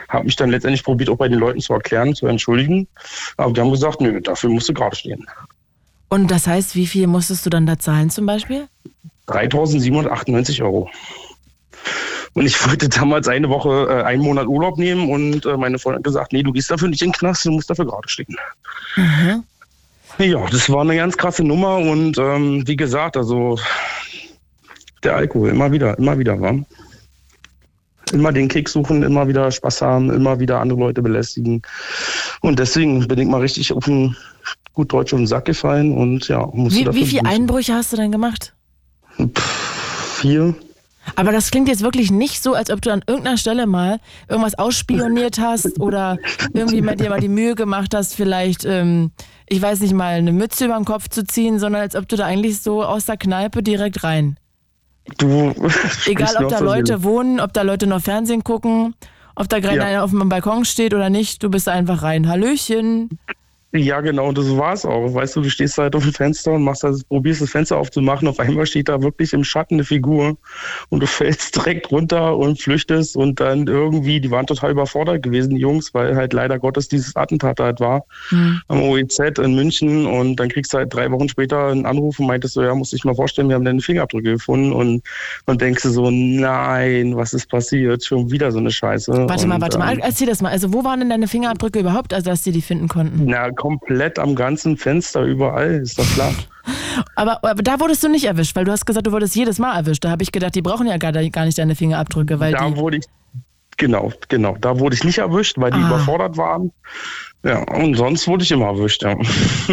[0.08, 2.88] habe mich dann letztendlich probiert, auch bei den Leuten zu erklären, zu entschuldigen.
[3.36, 5.26] Aber die haben gesagt, nö, dafür musst du gerade stehen.
[6.08, 8.68] Und das heißt, wie viel musstest du dann da zahlen zum Beispiel?
[9.28, 10.90] 3.798 Euro.
[12.34, 15.98] Und ich wollte damals eine Woche, äh, einen Monat Urlaub nehmen und äh, meine Freundin
[15.98, 18.36] hat gesagt, nee, du gehst dafür nicht in den Knast, du musst dafür gerade stehen.
[18.96, 19.44] Mhm.
[20.18, 23.58] Ja, das war eine ganz krasse Nummer und ähm, wie gesagt, also
[25.02, 26.54] der Alkohol, immer wieder, immer wieder, wa?
[28.12, 31.62] Immer den Kick suchen, immer wieder Spaß haben, immer wieder andere Leute belästigen.
[32.40, 34.16] Und deswegen bin ich mal richtig auf den
[34.74, 37.24] gut Deutsch auf den Sack gefallen und ja, musste Wie, wie viele.
[37.24, 38.54] Einbrüche hast du denn gemacht?
[40.20, 40.54] Vier.
[41.16, 43.98] Aber das klingt jetzt wirklich nicht so, als ob du an irgendeiner Stelle mal
[44.28, 46.16] irgendwas ausspioniert hast oder
[46.52, 49.10] irgendwie mit dir mal die Mühe gemacht hast, vielleicht, ähm,
[49.48, 52.16] ich weiß nicht mal, eine Mütze über den Kopf zu ziehen, sondern als ob du
[52.16, 54.36] da eigentlich so aus der Kneipe direkt rein.
[55.18, 55.52] Du,
[56.06, 58.94] Egal, ob da Leute wohnen, ob da Leute noch Fernsehen gucken,
[59.34, 59.84] ob da gerade Ja.
[59.84, 62.28] einer auf dem Balkon steht oder nicht, du bist einfach rein.
[62.28, 63.08] Hallöchen.
[63.74, 65.14] Ja, genau, und das war es auch.
[65.14, 68.28] Weißt du, du stehst halt auf dem Fenster und machst das, probierst das Fenster aufzumachen.
[68.28, 70.36] Auf einmal steht da wirklich im Schatten eine Figur
[70.90, 75.54] und du fällst direkt runter und flüchtest und dann irgendwie, die waren total überfordert gewesen,
[75.54, 78.60] die Jungs, weil halt leider Gottes dieses Attentat halt war Hm.
[78.68, 82.26] am OEZ in München und dann kriegst du halt drei Wochen später einen Anruf und
[82.26, 85.02] meintest so, ja, musst dich mal vorstellen, wir haben deine Fingerabdrücke gefunden und,
[85.46, 88.04] und denkst du so, nein, was ist passiert?
[88.04, 89.12] Schon wieder so eine Scheiße.
[89.28, 90.50] Warte mal, und, warte mal, erzähl das mal.
[90.50, 93.24] Also, wo waren denn deine Fingerabdrücke überhaupt, also dass die die finden konnten?
[93.26, 96.34] Na, komplett am ganzen Fenster, überall, ist doch klar.
[97.14, 99.76] Aber, aber da wurdest du nicht erwischt, weil du hast gesagt, du wurdest jedes Mal
[99.76, 100.04] erwischt.
[100.04, 102.96] Da habe ich gedacht, die brauchen ja gar, gar nicht deine Fingerabdrücke, weil da wurde
[102.96, 103.04] ich,
[103.76, 105.86] genau, genau, da wurde ich nicht erwischt, weil die Ah.
[105.86, 106.72] überfordert waren.
[107.44, 109.16] Ja, und sonst wurde ich immer erwischt, ja.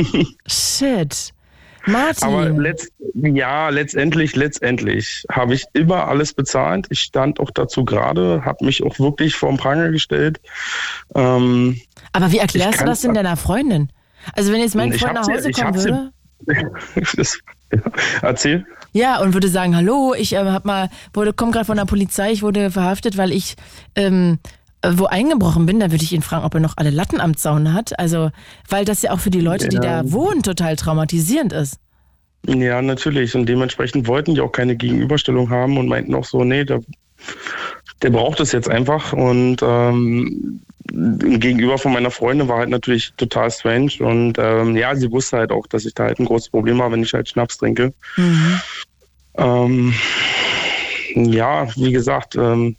[0.47, 1.33] Shit.
[1.85, 2.27] Martin.
[2.27, 6.85] Aber letzt, ja, letztendlich, letztendlich habe ich immer alles bezahlt.
[6.89, 10.39] Ich stand auch dazu gerade, habe mich auch wirklich vor den Pranger gestellt.
[11.15, 11.79] Ähm,
[12.14, 13.89] Aber wie erklärst du das denn deiner Freundin?
[14.34, 16.12] Also wenn jetzt mein Freund nach Hause kommen würde,
[17.16, 17.39] das,
[17.72, 17.80] ja,
[18.22, 18.66] erzähl.
[18.93, 22.32] ja, und würde sagen, hallo, ich äh, hab mal, wurde, komm gerade von der Polizei,
[22.32, 23.55] ich wurde verhaftet, weil ich
[23.95, 24.39] ähm,
[24.82, 27.36] äh, wo eingebrochen bin, dann würde ich ihn fragen, ob er noch alle Latten am
[27.36, 27.99] Zaun hat.
[27.99, 28.32] Also,
[28.70, 30.03] weil das ja auch für die Leute, die Ja.
[30.03, 31.80] da wohnen, total traumatisierend ist.
[32.47, 33.36] Ja, natürlich.
[33.36, 36.80] Und dementsprechend wollten die auch keine Gegenüberstellung haben und meinten auch so, nee, der,
[38.02, 39.14] der braucht es jetzt einfach.
[39.14, 43.91] Und ähm, gegenüber von meiner Freundin war halt natürlich total strange.
[44.00, 46.93] Und ähm, ja, sie wusste halt auch, dass ich da halt ein großes Problem habe,
[46.93, 47.93] wenn ich halt Schnaps trinke.
[48.18, 48.62] Mhm.
[49.38, 49.93] Ähm,
[51.16, 52.76] ja, wie gesagt, ähm,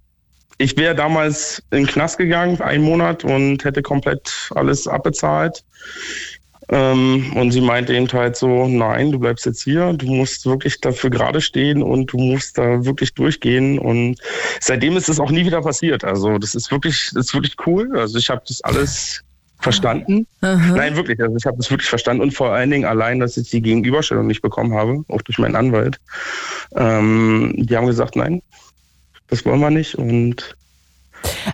[0.59, 5.65] ich wäre damals in den Knast gegangen, einen Monat, und hätte komplett alles abbezahlt.
[6.71, 10.81] Ähm, und sie meinte eben halt so, nein, du bleibst jetzt hier, du musst wirklich
[10.81, 13.79] dafür gerade stehen und du musst da wirklich durchgehen.
[13.79, 14.19] Und
[14.61, 16.05] seitdem ist es auch nie wieder passiert.
[16.05, 17.99] Also das ist wirklich, das ist wirklich cool.
[17.99, 19.23] Also ich habe das alles
[19.59, 20.27] verstanden.
[20.43, 20.75] Aha.
[20.77, 21.21] Nein, wirklich.
[21.21, 24.27] Also ich habe das wirklich verstanden und vor allen Dingen allein, dass ich die Gegenüberstellung
[24.27, 26.01] nicht bekommen habe, auch durch meinen Anwalt.
[26.77, 28.43] Ähm, die haben gesagt, nein,
[29.27, 30.57] das wollen wir nicht und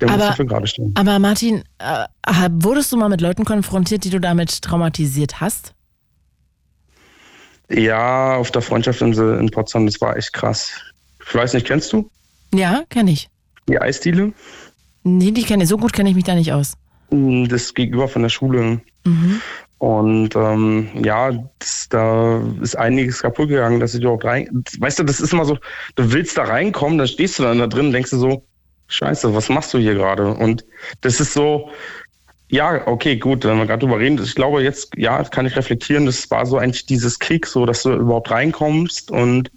[0.01, 0.93] der muss Aber- dafür gerade stehen.
[0.97, 5.75] Aber Martin, äh, wurdest du mal mit Leuten konfrontiert, die du damit traumatisiert hast?
[7.69, 10.71] Ja, auf der Freundschaftsinsel in Potsdam, das war echt krass.
[11.27, 12.09] Ich weiß nicht, kennst du
[12.55, 13.29] Ja, kenne ich.
[13.69, 14.33] die Eisdiele?
[15.03, 15.69] Nee, die kenne ich.
[15.69, 16.75] So gut kenne ich mich da nicht aus.
[17.11, 18.81] Das gegenüber von der Schule.
[19.05, 19.41] Mhm.
[19.79, 24.64] Und ähm, ja, das, da ist einiges kaputt gegangen, dass ich überhaupt rein.
[24.79, 25.59] Weißt du, das ist immer so,
[25.97, 28.45] du willst da reinkommen, dann stehst du dann da drin und denkst du so,
[28.89, 30.28] Scheiße, was machst du hier gerade?
[30.34, 30.64] Und
[31.01, 31.70] das ist so,
[32.49, 34.22] Ja, okay, gut, wenn wir gerade drüber reden.
[34.22, 37.82] Ich glaube, jetzt, ja, kann ich reflektieren, das war so eigentlich dieses Kick, so dass
[37.82, 39.51] du überhaupt reinkommst und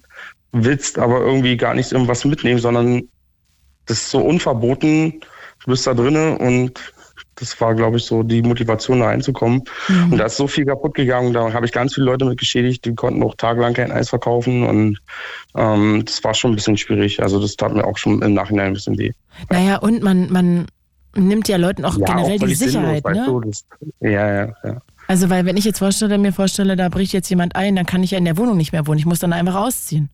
[0.52, 3.02] willst aber irgendwie gar nicht irgendwas mitnehmen, sondern
[3.86, 5.20] das ist so unverboten.
[5.64, 6.80] Du bist da drinnen und
[7.40, 9.62] das war, glaube ich, so die Motivation, da reinzukommen.
[9.88, 10.12] Mhm.
[10.12, 11.32] Und da ist so viel kaputt gegangen.
[11.32, 14.64] Da habe ich ganz viele Leute mit geschädigt, die konnten auch tagelang kein Eis verkaufen.
[14.64, 14.98] Und
[15.56, 17.22] ähm, das war schon ein bisschen schwierig.
[17.22, 19.12] Also das tat mir auch schon im Nachhinein ein bisschen weh.
[19.48, 20.66] Naja, und man, man
[21.16, 23.50] nimmt ja Leuten auch ja, generell auch die Sicherheit, sinnlos, ne?
[23.50, 23.64] das,
[24.00, 24.82] ja, ja, ja.
[25.08, 28.04] Also, weil wenn ich jetzt vorstelle, mir vorstelle, da bricht jetzt jemand ein, dann kann
[28.04, 28.98] ich ja in der Wohnung nicht mehr wohnen.
[28.98, 30.08] Ich muss dann einfach ausziehen.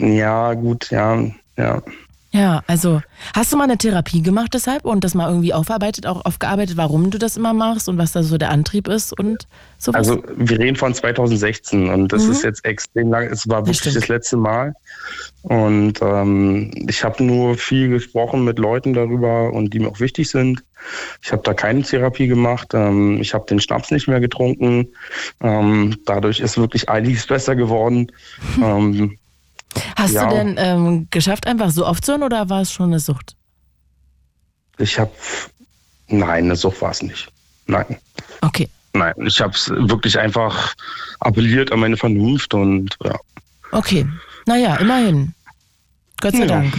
[0.00, 1.24] Ja, gut, ja,
[1.56, 1.80] ja.
[2.32, 3.02] Ja, also
[3.34, 7.10] hast du mal eine Therapie gemacht deshalb und das mal irgendwie aufarbeitet, auch aufgearbeitet, warum
[7.10, 10.08] du das immer machst und was da so der Antrieb ist und sowas?
[10.08, 12.32] Also wir reden von 2016 und das mhm.
[12.32, 13.26] ist jetzt extrem lang.
[13.26, 14.74] Es war wirklich das, das letzte Mal
[15.42, 20.30] und ähm, ich habe nur viel gesprochen mit Leuten darüber und die mir auch wichtig
[20.30, 20.62] sind.
[21.22, 22.74] Ich habe da keine Therapie gemacht.
[22.74, 24.88] Ähm, ich habe den Schnaps nicht mehr getrunken.
[25.40, 28.12] Ähm, dadurch ist wirklich einiges besser geworden.
[29.96, 30.26] Hast ja.
[30.28, 33.36] du denn ähm, geschafft, einfach so aufzuhören oder war es schon eine Sucht?
[34.78, 35.10] Ich habe,
[36.08, 37.30] nein, eine Sucht war es nicht.
[37.66, 37.96] Nein.
[38.40, 38.68] Okay.
[38.92, 40.74] Nein, ich habe es wirklich einfach
[41.20, 43.16] appelliert an meine Vernunft und ja.
[43.72, 44.06] Okay,
[44.46, 45.34] naja, immerhin.
[46.20, 46.46] Gott sei ja.
[46.46, 46.74] Dank.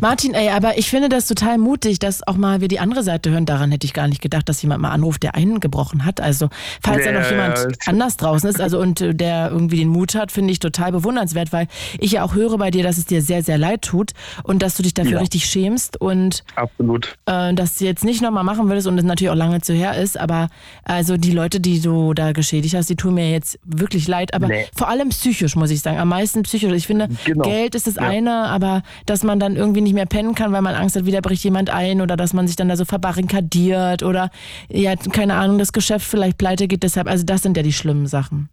[0.00, 3.30] Martin, ey, aber ich finde das total mutig, dass auch mal wir die andere Seite
[3.30, 3.46] hören.
[3.46, 6.20] Daran hätte ich gar nicht gedacht, dass jemand mal anruft, der eingebrochen hat.
[6.20, 6.48] Also,
[6.82, 10.14] falls ja, da noch jemand anders draußen ist, also und äh, der irgendwie den Mut
[10.14, 11.68] hat, finde ich total bewundernswert, weil
[11.98, 14.12] ich ja auch höre bei dir, dass es dir sehr, sehr leid tut
[14.42, 15.18] und dass du dich dafür ja.
[15.20, 19.30] richtig schämst und absolut, äh, dass du jetzt nicht nochmal machen würdest und es natürlich
[19.30, 20.18] auch lange zu her ist.
[20.18, 20.48] Aber
[20.84, 24.34] also die Leute, die du da geschädigt hast, die tun mir jetzt wirklich leid.
[24.34, 24.66] Aber nee.
[24.74, 26.72] vor allem psychisch muss ich sagen, am meisten psychisch.
[26.72, 27.44] Ich finde, genau.
[27.44, 30.74] Geld ist das eine, aber dass man dann irgendwie nicht mehr pennen kann, weil man
[30.74, 34.30] Angst hat, wieder bricht jemand ein oder dass man sich dann da so verbarrikadiert oder
[34.68, 37.08] ja, keine Ahnung, das Geschäft vielleicht pleite geht deshalb.
[37.08, 38.48] Also das sind ja die schlimmen Sachen.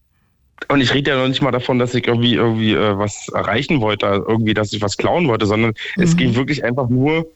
[0.70, 3.82] Und ich rede ja noch nicht mal davon, dass ich irgendwie irgendwie äh, was erreichen
[3.82, 6.04] wollte, irgendwie, dass ich was klauen wollte, sondern mhm.
[6.04, 7.28] es ging wirklich einfach nur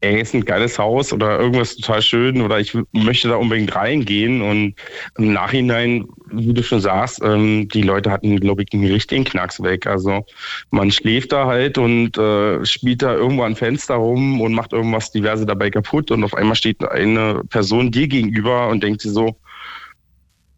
[0.00, 4.42] ey, ist ein geiles Haus oder irgendwas total schön oder ich möchte da unbedingt reingehen.
[4.42, 4.74] Und
[5.16, 9.62] im Nachhinein, wie du schon sagst, ähm, die Leute hatten, glaube ich, einen richtigen Knacks
[9.62, 9.86] weg.
[9.86, 10.24] Also
[10.70, 15.10] man schläft da halt und äh, spielt da irgendwo ein Fenster rum und macht irgendwas
[15.12, 19.36] diverse dabei kaputt und auf einmal steht eine Person dir gegenüber und denkt sie so,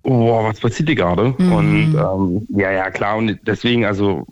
[0.02, 1.34] oh, was passiert hier gerade?
[1.38, 1.52] Mhm.
[1.52, 4.26] Und ähm, ja, ja, klar, und deswegen, also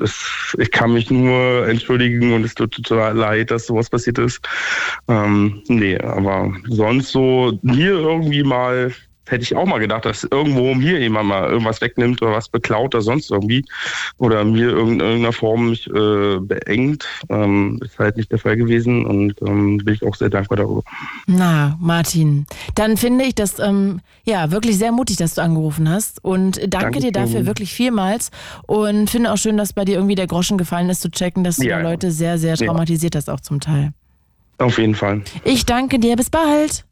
[0.00, 4.46] es, ich kann mich nur entschuldigen und es tut total leid, dass sowas passiert ist.
[5.08, 8.92] Ähm, nee, aber sonst so mir irgendwie mal
[9.26, 12.94] hätte ich auch mal gedacht, dass irgendwo mir jemand mal irgendwas wegnimmt oder was beklaut
[12.94, 13.64] oder sonst irgendwie
[14.18, 17.06] oder mir in irgendeiner Form mich äh, beengt.
[17.28, 20.82] Ähm, ist halt nicht der Fall gewesen und ähm, bin ich auch sehr dankbar darüber.
[21.26, 26.22] Na, Martin, dann finde ich das ähm, ja wirklich sehr mutig, dass du angerufen hast
[26.22, 27.46] und danke, danke dir dafür schön.
[27.46, 28.30] wirklich vielmals
[28.66, 31.56] und finde auch schön, dass bei dir irgendwie der Groschen gefallen ist, zu checken, dass
[31.56, 33.18] du ja, Leute sehr, sehr traumatisiert ja.
[33.18, 33.92] hast, auch zum Teil.
[34.58, 35.22] Auf jeden Fall.
[35.44, 36.16] Ich danke dir.
[36.16, 36.84] Bis bald.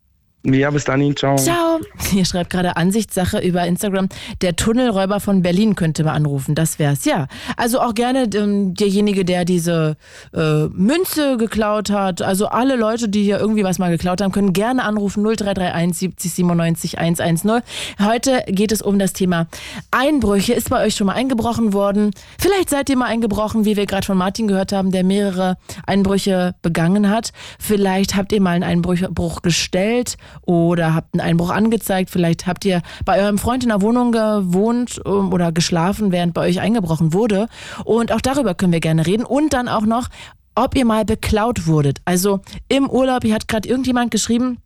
[0.45, 1.37] Ja, bis dann, ciao.
[1.37, 1.72] Ciao.
[2.11, 4.09] Hier schreibt gerade Ansichtssache über Instagram.
[4.41, 6.55] Der Tunnelräuber von Berlin könnte mal anrufen.
[6.55, 7.27] Das wär's, ja.
[7.57, 9.97] Also auch gerne ähm, derjenige, der diese
[10.35, 12.23] äh, Münze geklaut hat.
[12.23, 15.23] Also alle Leute, die hier irgendwie was mal geklaut haben, können gerne anrufen.
[15.23, 17.62] 0331 70 97 110.
[18.01, 19.47] Heute geht es um das Thema
[19.91, 20.53] Einbrüche.
[20.53, 22.11] Ist bei euch schon mal eingebrochen worden?
[22.39, 25.57] Vielleicht seid ihr mal eingebrochen, wie wir gerade von Martin gehört haben, der mehrere
[25.87, 27.33] Einbrüche begangen hat.
[27.59, 32.10] Vielleicht habt ihr mal einen Einbruch gestellt oder habt einen Einbruch angezeigt.
[32.10, 36.48] Vielleicht habt ihr bei eurem Freund in der Wohnung gewohnt ähm, oder geschlafen, während bei
[36.48, 37.46] euch eingebrochen wurde.
[37.84, 39.24] Und auch darüber können wir gerne reden.
[39.24, 40.08] Und dann auch noch,
[40.54, 42.00] ob ihr mal beklaut wurdet.
[42.04, 44.58] Also im Urlaub, hier hat gerade irgendjemand geschrieben,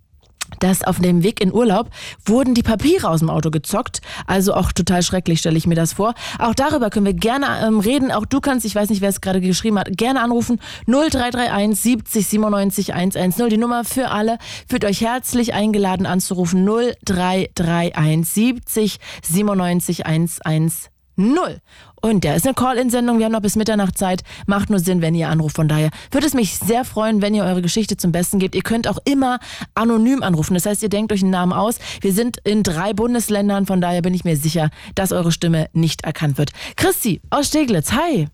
[0.60, 1.90] dass auf dem Weg in Urlaub
[2.24, 4.00] wurden die Papiere aus dem Auto gezockt.
[4.26, 6.14] Also auch total schrecklich, stelle ich mir das vor.
[6.38, 8.10] Auch darüber können wir gerne ähm, reden.
[8.10, 10.60] Auch du kannst, ich weiß nicht, wer es gerade geschrieben hat, gerne anrufen.
[10.86, 13.48] 0331 70 97 110.
[13.48, 14.38] Die Nummer für alle.
[14.68, 16.64] Fühlt euch herzlich eingeladen anzurufen.
[16.64, 20.95] 0331 70 97 110.
[21.16, 23.18] Und der ist eine Call-In-Sendung.
[23.18, 24.22] Wir haben noch bis Mitternacht Zeit.
[24.46, 25.56] Macht nur Sinn, wenn ihr anruft.
[25.56, 28.54] Von daher würde es mich sehr freuen, wenn ihr eure Geschichte zum Besten gebt.
[28.54, 29.38] Ihr könnt auch immer
[29.74, 30.54] anonym anrufen.
[30.54, 31.78] Das heißt, ihr denkt euch einen Namen aus.
[32.00, 33.66] Wir sind in drei Bundesländern.
[33.66, 36.50] Von daher bin ich mir sicher, dass eure Stimme nicht erkannt wird.
[36.76, 37.92] Christi aus Steglitz.
[37.92, 38.28] Hi.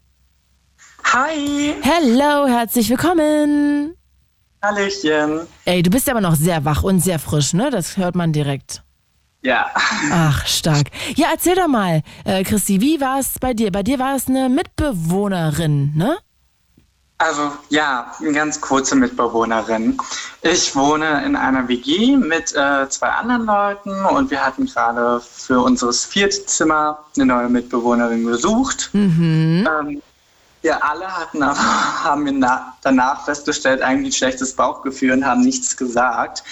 [1.04, 1.74] Hi.
[1.82, 3.94] Hello, herzlich willkommen.
[4.62, 5.46] Hallöchen.
[5.64, 7.70] Ey, du bist aber noch sehr wach und sehr frisch, ne?
[7.70, 8.82] Das hört man direkt.
[9.42, 9.70] Ja.
[9.74, 10.86] Ach, stark.
[11.16, 13.72] Ja, erzähl doch mal, äh, Christi, wie war es bei dir?
[13.72, 16.18] Bei dir war es eine Mitbewohnerin, ne?
[17.18, 19.96] Also ja, eine ganz kurze Mitbewohnerin.
[20.42, 25.60] Ich wohne in einer WG mit äh, zwei anderen Leuten und wir hatten gerade für
[25.60, 28.90] unseres vierte Zimmer eine neue Mitbewohnerin gesucht.
[28.92, 29.68] Mhm.
[29.70, 30.02] Ähm,
[30.62, 31.58] wir alle hatten aber,
[32.04, 32.44] haben
[32.82, 36.42] danach festgestellt, eigentlich ein schlechtes Bauchgefühl und haben nichts gesagt.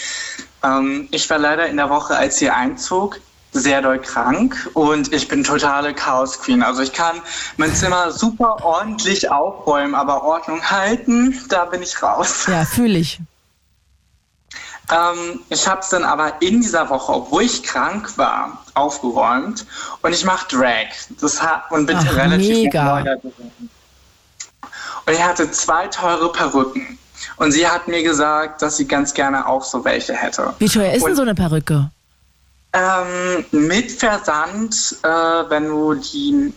[0.62, 3.20] Ähm, ich war leider in der Woche, als sie einzog,
[3.52, 6.62] sehr doll krank und ich bin totale Chaos Queen.
[6.62, 7.20] Also ich kann
[7.56, 12.46] mein Zimmer super ordentlich aufräumen, aber Ordnung halten, da bin ich raus.
[12.46, 13.20] Ja, fühle ich.
[14.90, 19.66] Ähm, ich habe es dann aber in dieser Woche, obwohl ich krank war, aufgeräumt
[20.02, 20.88] und ich mache Drag.
[21.20, 22.84] Das hat, und bin Ach, relativ mega.
[22.84, 23.32] neu da drin.
[25.06, 26.98] Und ich hatte zwei teure Perücken.
[27.36, 30.52] Und sie hat mir gesagt, dass sie ganz gerne auch so welche hätte.
[30.58, 31.90] Wie teuer ist denn so eine Perücke?
[32.72, 36.52] Ähm, mit Versand, äh, wenn du die,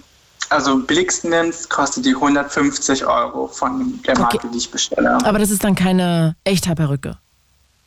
[0.49, 4.47] also billigsten nimmst, kostet die 150 Euro von der Marke, Okay.
[4.53, 5.17] die ich bestelle.
[5.25, 7.17] Aber das ist dann keine echte Perücke.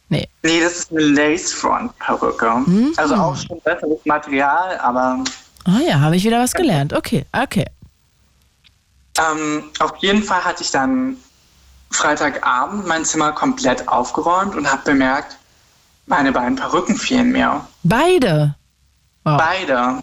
[0.09, 0.29] Nee.
[0.43, 2.51] Nee, das ist eine Lace-Front-Perücke.
[2.67, 2.93] Mhm.
[2.97, 5.23] Also auch schon besseres Material, aber
[5.65, 6.93] Ah ja, habe ich wieder was gelernt.
[6.93, 7.65] Okay, okay.
[9.19, 11.17] ähm, auf jeden Fall hatte ich dann
[11.91, 15.37] Freitagabend mein Zimmer komplett aufgeräumt und habe bemerkt,
[16.07, 17.67] meine beiden Perücken fehlen mir.
[17.83, 18.55] Beide.
[19.25, 19.39] Wow.
[19.39, 20.03] Beide.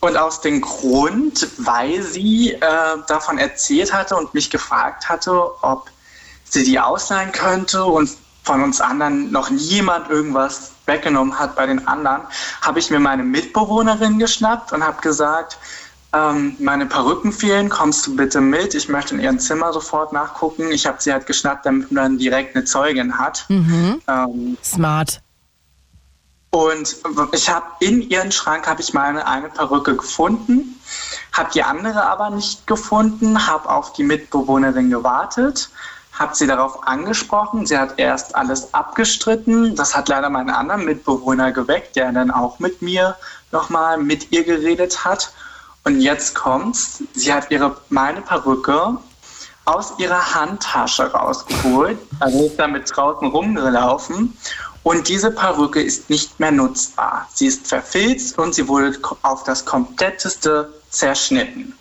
[0.00, 2.60] Und aus dem Grund, weil sie äh,
[3.06, 5.90] davon erzählt hatte und mich gefragt hatte, ob
[6.44, 8.10] sie die ausleihen könnte und
[8.42, 12.22] von uns anderen noch niemand irgendwas weggenommen hat bei den anderen,
[12.60, 15.58] habe ich mir meine Mitbewohnerin geschnappt und habe gesagt,
[16.14, 18.74] ähm, meine Perücken fehlen, kommst du bitte mit?
[18.74, 20.70] Ich möchte in ihrem Zimmer sofort nachgucken.
[20.70, 23.46] Ich habe sie halt geschnappt, damit man direkt eine Zeugin hat.
[23.48, 24.00] Mhm.
[24.06, 25.22] Ähm, Smart.
[26.50, 26.96] und
[27.32, 30.78] ich habe in ihren Schrank habe ich meine eine Perücke gefunden,
[31.32, 35.70] habe die andere aber nicht gefunden, habe auf die Mitbewohnerin gewartet,
[36.12, 37.64] habe sie darauf angesprochen.
[37.64, 39.74] Sie hat erst alles abgestritten.
[39.76, 43.16] Das hat leider meinen anderen Mitbewohner geweckt, der dann auch mit mir
[43.50, 45.32] nochmal mit ihr geredet hat.
[45.84, 47.02] Und jetzt kommt's.
[47.14, 48.98] Sie hat ihre meine Perücke
[49.64, 54.36] aus ihrer Handtasche rausgeholt, also ist damit draußen rumgelaufen.
[54.82, 57.28] Und diese Perücke ist nicht mehr nutzbar.
[57.32, 61.74] Sie ist verfilzt und sie wurde auf das kompletteste zerschnitten.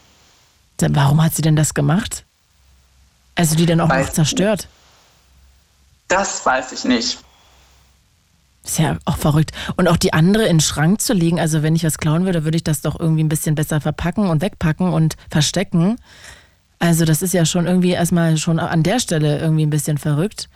[0.77, 2.23] Dann Warum hat sie denn das gemacht?
[3.35, 4.67] Also die dann auch Weiß noch zerstört.
[6.07, 7.19] Das weiß ich nicht.
[8.63, 9.51] Ist ja auch verrückt.
[9.75, 12.43] Und auch die andere in den Schrank zu legen, also wenn ich was klauen würde,
[12.43, 15.97] würde ich das doch irgendwie ein bisschen besser verpacken und wegpacken und verstecken.
[16.77, 20.49] Also das ist ja schon irgendwie erstmal schon an der Stelle irgendwie ein bisschen verrückt.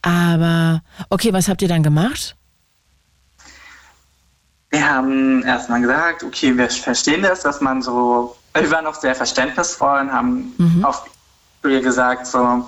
[0.00, 2.36] Aber okay, was habt ihr dann gemacht?
[4.70, 9.14] Wir haben erstmal gesagt, okay, wir verstehen das, dass man so, wir waren auch sehr
[9.14, 11.04] verständnisvoll und haben auf
[11.64, 12.66] ihr gesagt, so,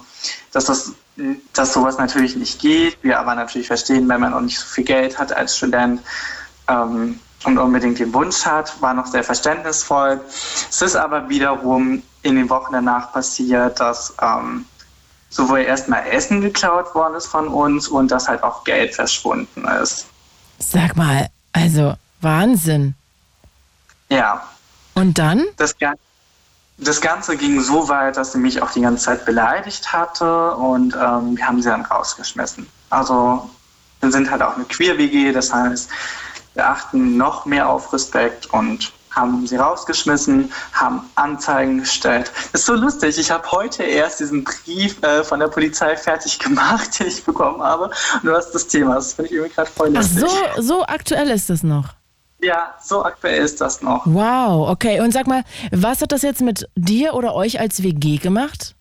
[0.53, 0.93] dass das
[1.53, 2.99] dass sowas natürlich nicht geht.
[3.03, 6.01] Wir aber natürlich verstehen, wenn man auch nicht so viel Geld hat als Student
[6.69, 10.21] ähm, und unbedingt den Wunsch hat, war noch sehr verständnisvoll.
[10.71, 14.65] Es ist aber wiederum in den Wochen danach passiert, dass ähm,
[15.31, 20.07] sowohl erstmal Essen geklaut worden ist von uns und dass halt auch Geld verschwunden ist.
[20.59, 22.95] Sag mal, also Wahnsinn.
[24.09, 24.43] Ja,
[24.95, 25.45] Und dann?
[25.57, 25.95] das, Ga-
[26.79, 30.95] das Ganze ging so weit, dass sie mich auch die ganze Zeit beleidigt hatte und
[30.95, 32.67] ähm, wir haben sie dann rausgeschmissen.
[32.91, 33.49] Also
[34.01, 35.89] wir sind halt auch eine Queer-WG, das heißt,
[36.55, 42.33] wir achten noch mehr auf Respekt und haben sie rausgeschmissen, haben Anzeigen gestellt.
[42.53, 43.17] Das ist so lustig.
[43.19, 47.63] Ich habe heute erst diesen Brief äh, von der Polizei fertig gemacht, den ich bekommen
[47.63, 47.85] habe.
[47.85, 48.97] Und du hast das Thema.
[48.97, 50.29] Das finde ich irgendwie gerade voll Ach, lustig.
[50.57, 51.91] so, so aktuell ist das noch.
[52.45, 54.03] Ja, so aktuell ist das noch.
[54.05, 55.01] Wow, okay.
[55.01, 58.75] Und sag mal, was hat das jetzt mit dir oder euch als WG gemacht?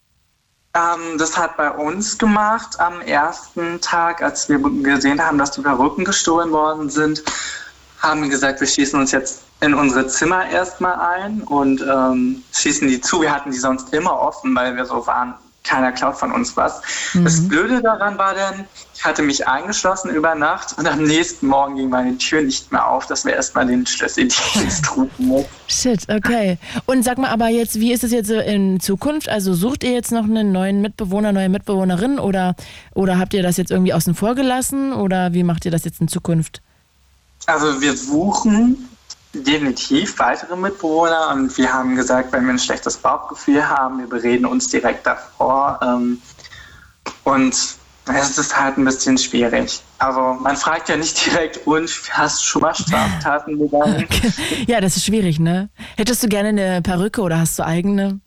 [0.76, 5.62] Ähm, das hat bei uns gemacht am ersten Tag, als wir gesehen haben, dass die
[5.62, 7.24] Perücken gestohlen worden sind,
[8.00, 12.88] haben wir gesagt, wir schließen uns jetzt in unsere Zimmer erstmal ein und ähm, schließen
[12.90, 13.22] die zu.
[13.22, 16.82] Wir hatten die sonst immer offen, weil wir so waren, keiner klaut von uns was.
[17.14, 18.66] Das Blöde daran war dann,
[19.04, 22.88] ich hatte mich eingeschlossen über Nacht und am nächsten Morgen ging meine Tür nicht mehr
[22.88, 25.50] auf, dass wir erstmal den Schlüsseldienst rufen mussten.
[25.68, 26.58] Shit, okay.
[26.86, 29.28] Und sag mal aber jetzt, wie ist es jetzt in Zukunft?
[29.28, 32.56] Also sucht ihr jetzt noch einen neuen Mitbewohner, neue Mitbewohnerin oder,
[32.96, 36.00] oder habt ihr das jetzt irgendwie außen vor gelassen oder wie macht ihr das jetzt
[36.00, 36.62] in Zukunft?
[37.46, 38.88] Also wir suchen
[39.34, 44.46] definitiv weitere Mitbewohner und wir haben gesagt, wenn wir ein schlechtes Bauchgefühl haben, wir bereden
[44.46, 45.82] uns direkt davor.
[45.84, 46.22] Ähm,
[47.26, 49.82] und es ist halt ein bisschen schwierig.
[50.00, 54.08] Also man fragt ja nicht direkt, und hast du schon mal Straftaten begangen?
[54.68, 55.70] Ja, das ist schwierig, ne?
[55.98, 58.20] Hättest du gerne eine Perücke oder hast du eigene?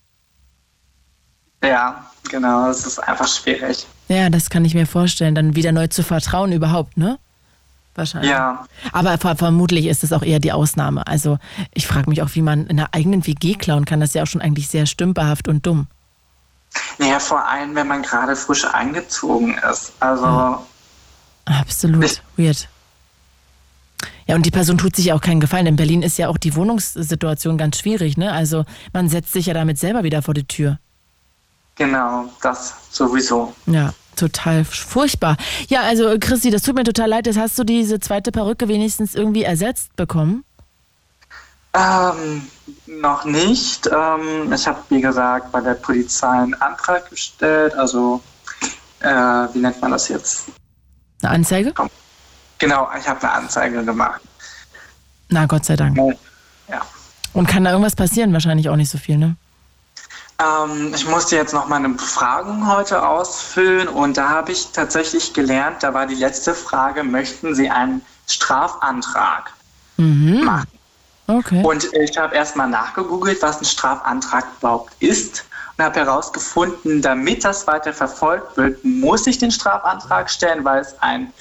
[1.63, 3.87] Ja, genau, es ist einfach schwierig.
[4.09, 7.19] Ja, das kann ich mir vorstellen, dann wieder neu zu vertrauen überhaupt, ne?
[7.95, 8.31] Wahrscheinlich.
[8.31, 8.67] Ja.
[8.93, 11.07] Aber ver vermutlich ist das auch eher die Ausnahme.
[11.07, 11.39] Also
[11.73, 14.01] ich frage mich auch, wie man in einer eigenen WG klauen kann.
[14.01, 15.87] Das ist ja auch schon eigentlich sehr stümperhaft und dumm.
[16.99, 19.93] Naja, vor allem, wenn man gerade frisch eingezogen ist.
[20.01, 20.65] Also.
[21.45, 22.69] Absolut Ich- weird.
[24.27, 25.67] Ja, und die Person tut sich ja auch keinen Gefallen.
[25.67, 28.33] In Berlin ist ja auch die Wohnungssituation ganz schwierig, ne?
[28.33, 30.79] Also man setzt sich ja damit selber wieder vor die Tür.
[31.77, 33.55] Genau, das sowieso.
[33.67, 35.37] Ja, total furchtbar.
[35.69, 37.27] Ja, also Christi, das tut mir total leid.
[37.27, 40.45] Jetzt hast du diese zweite Perücke wenigstens irgendwie ersetzt bekommen.
[41.75, 42.43] Ähm,
[42.87, 43.87] noch nicht.
[43.89, 47.75] Ähm, ich habe, wie gesagt, bei der Polizei einen Antrag gestellt.
[47.75, 48.23] Also,
[49.01, 50.45] äh, wie nennt man das jetzt?
[51.23, 51.75] Eine Anzeige?
[52.59, 54.21] Genau, ich habe eine Anzeige gemacht.
[55.29, 55.97] Na, Gott sei Dank.
[56.69, 56.83] Ja.
[57.33, 58.33] Und kann da irgendwas passieren?
[58.33, 59.37] Wahrscheinlich auch nicht so viel, ne?
[60.39, 65.83] Ähm, ich musste jetzt noch meine Befragung heute ausfüllen und da habe ich tatsächlich gelernt,
[65.83, 69.53] da war die letzte Frage, möchten Sie einen Strafantrag
[69.97, 70.45] Mhm.
[70.45, 70.69] machen?
[71.29, 71.63] Okay.
[71.65, 75.45] Und ich habe erstmal nachgegoogelt, was ein Strafantrag überhaupt ist
[75.77, 80.95] und habe herausgefunden, damit das weiter verfolgt wird, muss ich den Strafantrag stellen, weil es
[81.01, 81.33] ein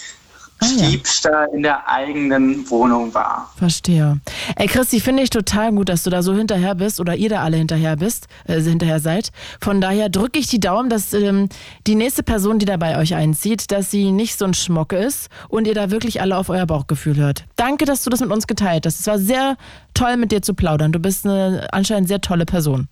[0.66, 0.90] Ah, ja.
[0.90, 3.52] Diebstahl in der eigenen Wohnung war.
[3.58, 4.20] Verstehe.
[4.56, 7.44] Ey, Christi, finde ich total gut, dass du da so hinterher bist oder ihr da
[7.44, 9.32] alle hinterher bist, äh, hinterher seid.
[9.62, 11.50] Von daher drücke ich die Daumen, dass ähm,
[11.88, 15.30] die nächste Person, die da bei euch einzieht, dass sie nicht so ein Schmock ist
[15.50, 17.46] und ihr da wirklich alle auf euer Bauchgefühl hört.
[17.56, 19.00] Danke, dass du das mit uns geteilt hast.
[19.00, 19.58] Es war sehr
[19.94, 20.92] toll, mit dir zu plaudern.
[20.92, 22.88] Du bist eine anscheinend sehr tolle Person.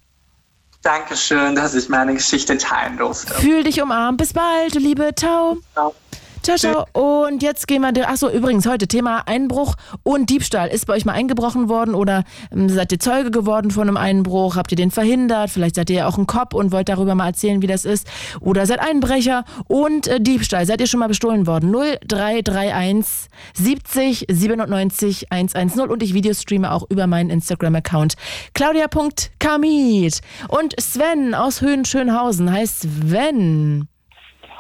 [0.84, 3.34] Dankeschön, dass ich meine Geschichte teilen durfte.
[3.36, 4.18] Fühl dich umarmt.
[4.18, 5.12] Bis bald, du Liebe.
[5.16, 5.58] Ciao.
[5.74, 5.96] Ciao.
[6.44, 6.86] Ciao, ciao.
[6.92, 8.10] Und jetzt gehen wir.
[8.10, 10.68] Achso, übrigens, heute Thema Einbruch und Diebstahl.
[10.68, 14.58] Ist bei euch mal eingebrochen worden oder ähm, seid ihr Zeuge geworden von einem Einbruch?
[14.58, 15.52] Habt ihr den verhindert?
[15.52, 18.08] Vielleicht seid ihr ja auch ein Cop und wollt darüber mal erzählen, wie das ist.
[18.42, 20.66] Oder seid Einbrecher und äh, Diebstahl.
[20.66, 21.72] Seid ihr schon mal bestohlen worden?
[21.72, 28.16] 0331 70 97 110 und ich Videostreame auch über meinen Instagram-Account
[28.54, 30.20] claudia.kamit.
[30.50, 33.88] Und Sven aus Höhenschönhausen heißt Sven.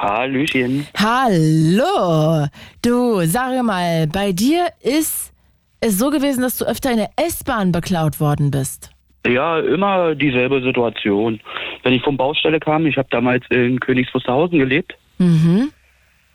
[0.03, 0.85] Hallöchen.
[0.97, 2.47] Hallo.
[2.81, 5.33] Du, sage mal, bei dir ist
[5.79, 8.89] es so gewesen, dass du öfter in der S-Bahn beklaut worden bist.
[9.25, 11.39] Ja, immer dieselbe Situation.
[11.83, 14.93] Wenn ich vom Baustelle kam, ich habe damals in Königs Wusterhausen gelebt.
[15.19, 15.71] Mhm.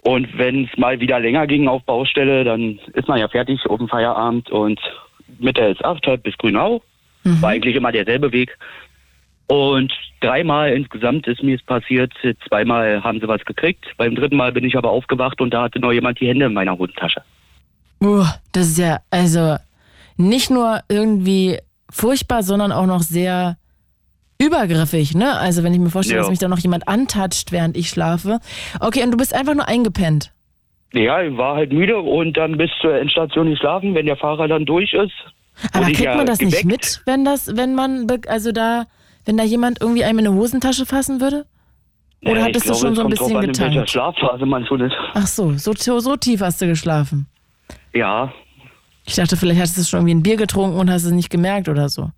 [0.01, 3.77] Und wenn es mal wieder länger ging auf Baustelle, dann ist man ja fertig auf
[3.77, 4.81] dem Feierabend und
[5.39, 6.81] mit der S8 halt bis Grünau.
[7.25, 8.57] War eigentlich immer derselbe Weg.
[9.49, 12.13] Und dreimal insgesamt ist mir es passiert.
[12.49, 13.85] Zweimal haben sie was gekriegt.
[13.97, 16.53] Beim dritten Mal bin ich aber aufgewacht und da hatte noch jemand die Hände in
[16.53, 17.23] meiner Hosentasche.
[18.03, 19.57] Uh, das ist ja, also
[20.17, 21.59] nicht nur irgendwie
[21.91, 23.57] furchtbar, sondern auch noch sehr
[24.41, 25.37] übergriffig, ne?
[25.37, 26.23] Also wenn ich mir vorstelle, Ja.
[26.23, 28.39] dass mich da noch jemand antatscht, während ich schlafe.
[28.81, 30.33] Okay, und du bist einfach nur eingepennt.
[30.93, 33.95] Ja, ich war halt müde und dann bis zur Endstation geschlafen.
[33.95, 35.13] Wenn der Fahrer dann durch ist,
[35.73, 36.67] Aber kriegt ja man das nicht geweckt.
[36.67, 38.85] mit, wenn das, wenn man, also da,
[39.29, 41.45] wenn da jemand irgendwie einem in eine Hosentasche fassen würde?
[42.25, 43.87] Oder Ja, hattest ich du schon so ein bisschen an, in?
[43.87, 44.95] Schlafphase man schon ist.
[45.13, 47.27] Ach so, so, so tief hast du geschlafen.
[47.95, 48.33] Ja,
[49.05, 51.69] Ich dachte, vielleicht hast du schon irgendwie ein Bier getrunken und hast es nicht gemerkt
[51.69, 52.11] oder so.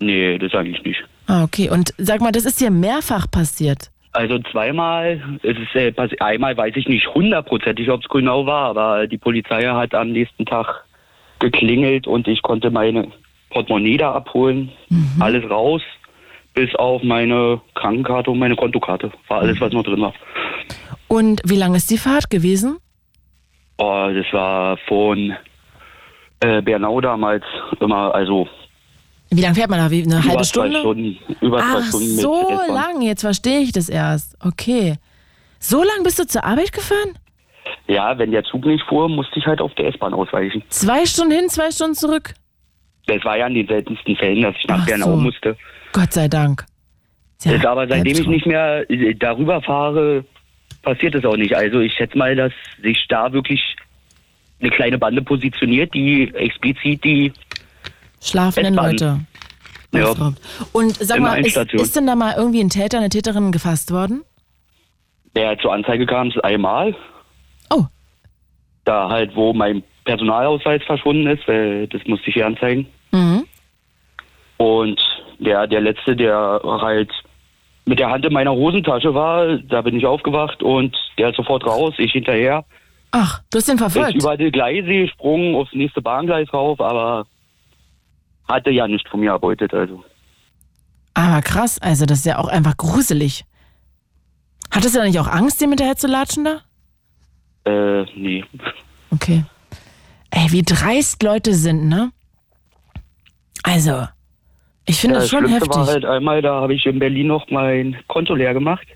[0.00, 1.02] nee, das eigentlich nicht.
[1.26, 1.70] Ah, okay.
[1.70, 3.90] Und sag mal, das ist dir mehrfach passiert.
[4.12, 9.06] Also zweimal, es ist äh, einmal weiß ich nicht hundertprozentig, ob es genau war, aber
[9.06, 10.84] die Polizei hat am nächsten Tag
[11.38, 13.08] geklingelt und ich konnte meine
[13.50, 14.70] Portemonnaie da abholen,
[15.20, 15.82] alles raus,
[16.54, 19.12] bis auf meine Krankenkarte und meine Kontokarte.
[19.28, 20.12] War alles, was noch drin war.
[21.08, 22.78] Und wie lang ist die Fahrt gewesen?
[23.78, 25.34] Oh, das war von
[26.40, 27.44] äh, Bernau damals
[27.80, 28.48] immer, also
[29.30, 29.90] Wie lange fährt man da?
[29.90, 30.80] Wie, eine über halbe zwei Stunde?
[30.80, 31.18] Stunden.
[31.40, 33.02] Über zwei Ach, Stunden mit so lang.
[33.02, 34.36] Jetzt verstehe ich das erst.
[34.44, 34.96] Okay.
[35.60, 37.18] So lang bist du zur Arbeit gefahren?
[37.86, 40.62] Ja, wenn der Zug nicht fuhr, musste ich halt auf der S-Bahn ausweichen.
[40.68, 42.34] Zwei Stunden hin, zwei Stunden zurück?
[43.06, 45.16] Das war ja in den seltensten Fällen, dass ich nach Ach Bernau so.
[45.16, 45.56] musste.
[45.98, 46.64] Gott sei Dank.
[47.44, 48.34] Ja, aber seitdem ich Albtraum.
[48.34, 50.24] nicht mehr äh, darüber fahre,
[50.82, 51.54] passiert es auch nicht.
[51.54, 53.76] Also ich schätze mal, dass sich da wirklich
[54.60, 57.32] eine kleine Bande positioniert, die explizit die
[58.20, 58.74] Schlafenden.
[58.74, 59.20] Leute.
[59.94, 60.12] Ja.
[60.72, 64.22] Und sag mal, ist, ist denn da mal irgendwie ein Täter, eine Täterin gefasst worden?
[65.38, 66.94] der zur Anzeige kam, ist einmal.
[67.70, 67.84] Oh.
[68.84, 72.86] Da halt, wo mein Personalausweis verschwunden ist, weil das musste ich hier anzeigen.
[73.12, 73.44] Mhm.
[74.56, 75.00] Und
[75.38, 77.10] der, der letzte, der halt
[77.86, 81.66] mit der Hand in meiner Hosentasche war, da bin ich aufgewacht und der ist sofort
[81.66, 82.64] raus, ich hinterher.
[83.10, 84.14] Ach, du hast den verfolgt.
[84.14, 87.26] über die Gleise gesprungen, aufs nächste Bahngleis rauf, aber
[88.46, 89.72] hatte ja nicht von mir erbeutet.
[89.72, 90.04] Also
[91.14, 93.44] Aber krass, also das ist ja auch einfach gruselig.
[94.70, 96.60] Hattest du da nicht auch Angst, dem hinterher zu latschen da?
[97.64, 98.44] Äh, nee.
[99.10, 99.44] Okay.
[100.30, 102.12] Ey, wie dreist Leute sind, ne?
[103.62, 104.06] Also,
[104.88, 105.76] ich finde Ja, das schon Schlimmste heftig.
[105.76, 108.86] war halt einmal, da habe ich in Berlin noch mein Konto leer gemacht.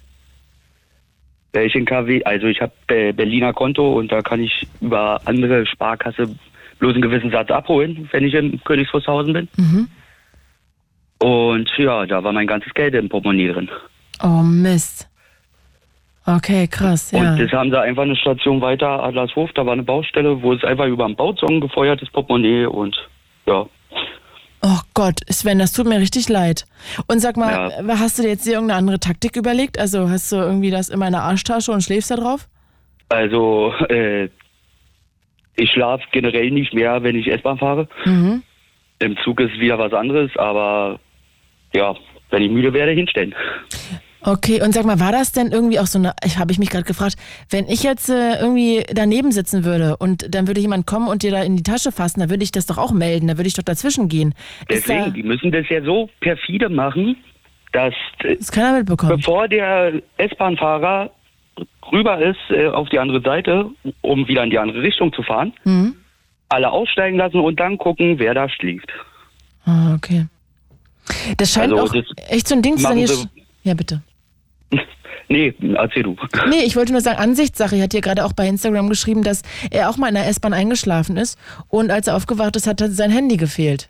[1.55, 6.35] Ich in KW, also ich habe Berliner Konto und da kann ich über andere Sparkasse
[6.79, 9.49] bloß einen gewissen Satz abholen, wenn ich in Königswursthausen bin.
[9.57, 9.89] Mhm.
[11.19, 13.71] Und ja, da war mein ganzes Geld im Portemonnaie drin.
[14.23, 15.09] Oh Mist.
[16.25, 17.33] Okay, krass, ja.
[17.33, 20.65] Und das haben sie einfach eine Station weiter, Adlershof, da war eine Baustelle, wo es
[20.65, 22.97] einfach über Bauzaun gefeuert ist, Portemonnaie und
[23.47, 23.67] ja.
[24.65, 26.67] Oh Gott, Sven, das tut mir richtig leid.
[27.09, 29.79] Und sag mal, hast du dir jetzt irgendeine andere Taktik überlegt?
[29.79, 32.49] Also hast du irgendwie das in meiner Arschtasche und schläfst da drauf?
[33.09, 34.29] Also, äh,
[35.57, 37.89] ich schlafe generell nicht mehr, wenn ich S-Bahn fahre.
[38.05, 38.43] Mhm.
[39.01, 41.01] Im Zug ist wieder was anderes, aber
[41.75, 41.95] ja,
[42.31, 43.35] wenn ich müde werde, hinstellen.
[44.25, 46.71] Okay, und sag mal, war das denn irgendwie auch so eine, ich habe ich mich
[46.71, 47.17] gerade gefragt,
[47.51, 51.33] wenn ich jetzt äh, irgendwie daneben sitzen würde und dann würde jemand kommen und dir
[51.33, 53.55] da in die Tasche fassen, dann würde ich das doch auch melden, dann würde ich
[53.55, 54.35] doch dazwischen gehen.
[54.69, 57.17] Ist da, Deswegen, die müssen das ja so perfide machen,
[57.73, 59.17] dass äh, ist keiner mitbekommen.
[59.17, 61.11] bevor der S-Bahn-Fahrer
[61.91, 63.71] rüber ist äh, auf die andere Seite,
[64.03, 65.95] um wieder in die andere Richtung zu fahren, Mhm.
[66.49, 68.91] alle aussteigen lassen und dann gucken, wer da schläft.
[69.65, 70.27] Ah, okay.
[71.37, 73.05] Das scheint Also, auch das echt so ein Ding zu sein.
[73.65, 74.01] Ja, bitte.
[75.29, 76.17] Nee, erzähl du.
[76.51, 77.77] Nee, ich wollte nur sagen, Ansichtssache.
[77.77, 80.53] Er hat hier gerade auch bei Instagram geschrieben, dass er auch mal in der S-Bahn
[80.53, 83.89] eingeschlafen ist und als er aufgewacht ist, hat sein Handy gefehlt.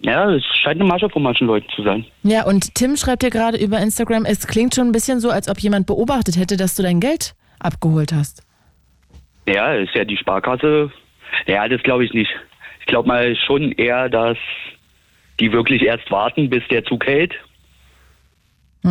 [0.00, 2.04] Ja, es scheint eine Masche von manchen Leuten zu sein.
[2.22, 5.48] Ja, und Tim schreibt hier gerade über Instagram, es klingt schon ein bisschen so, als
[5.48, 8.42] ob jemand beobachtet hätte, dass du dein Geld abgeholt hast.
[9.46, 10.90] Ja, ist ja die Sparkasse.
[11.46, 12.30] Ja, das glaube ich nicht.
[12.80, 14.36] Ich glaube mal schon eher, dass
[15.40, 17.34] die wirklich erst warten, bis der Zug hält.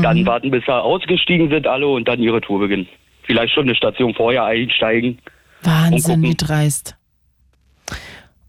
[0.01, 2.87] Dann warten, bis sie ausgestiegen sind alle und dann ihre Tour beginnen.
[3.23, 5.19] Vielleicht schon eine Station vorher einsteigen.
[5.61, 6.95] Wahnsinn, wie dreist.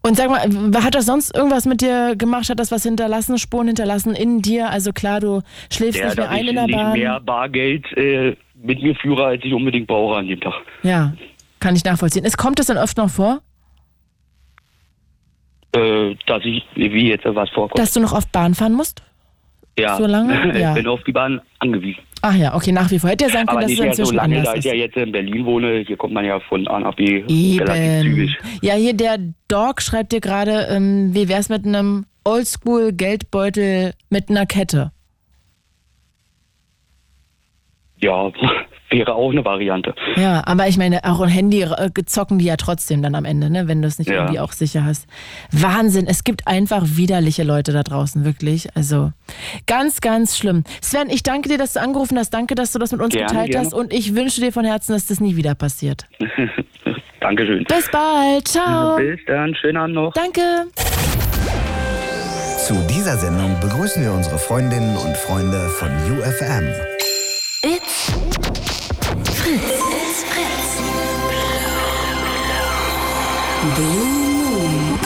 [0.03, 0.40] Und sag mal,
[0.82, 2.49] hat das sonst irgendwas mit dir gemacht?
[2.51, 4.68] Hat das was hinterlassen, Spuren hinterlassen in dir?
[4.70, 5.42] Also klar, du
[5.72, 6.92] schläfst Ja, nicht mehr ein in der Bahn.
[6.92, 10.55] mehr Bargeld äh, mit mir führe, als ich unbedingt brauche an dem Tag.
[10.82, 11.12] Ja,
[11.61, 12.24] kann ich nachvollziehen.
[12.24, 13.40] Es kommt es dann oft noch vor,
[15.74, 17.78] Äh, dass ich, wie jetzt was vorkommt.
[17.78, 19.03] dass du noch oft Bahn fahren musst?
[19.79, 19.97] Ja.
[19.97, 20.35] so lange?
[20.59, 20.70] Ja.
[20.70, 22.01] Ich bin auf die Bahn angewiesen.
[22.22, 23.11] Ach ja, okay, nach wie vor.
[23.11, 24.72] Hätte ja sein können, dass es mehr so inzwischen lange, anders da ich ist.
[24.72, 25.85] ja jetzt in Berlin wohne.
[25.87, 28.03] Hier kommt man ja von A nach B relativ Eben.
[28.03, 28.39] zügig.
[28.62, 29.18] Ja, hier der
[29.49, 34.93] Dog schreibt dir gerade, ähm, wie wär's mit einem Oldschool-Geldbeutel mit einer Kette?
[37.99, 38.33] Ja,
[38.95, 39.95] wäre auch eine Variante.
[40.16, 43.51] Ja, aber ich meine, auch ein Handy äh, zocken die ja trotzdem dann am Ende,
[43.51, 44.16] ne, wenn du es nicht Ja.
[44.22, 45.07] irgendwie auch sicher hast.
[45.53, 48.68] Wahnsinn, es gibt einfach widerliche Leute da draußen, wirklich.
[48.76, 49.12] Also
[49.66, 50.64] ganz, ganz schlimm.
[50.80, 52.30] Sven, ich danke dir, dass du angerufen hast.
[52.30, 53.66] Danke, dass du das mit uns Gerne, geteilt gerne.
[53.66, 53.74] hast.
[53.74, 56.07] Und ich wünsche dir von Herzen, dass das nie wieder passiert.
[57.20, 57.64] Dankeschön.
[57.64, 58.47] Bis bald.
[58.49, 58.97] Ciao.
[58.97, 60.12] Bis dann, schönen Abend noch.
[60.12, 60.40] Danke.
[62.59, 65.88] Zu dieser Sendung begrüßen wir unsere Freundinnen und Freunde von
[66.18, 66.93] UFM.
[69.45, 69.61] Fritz.
[69.61, 70.80] It's Fritz.
[73.76, 74.99] Blue Moon.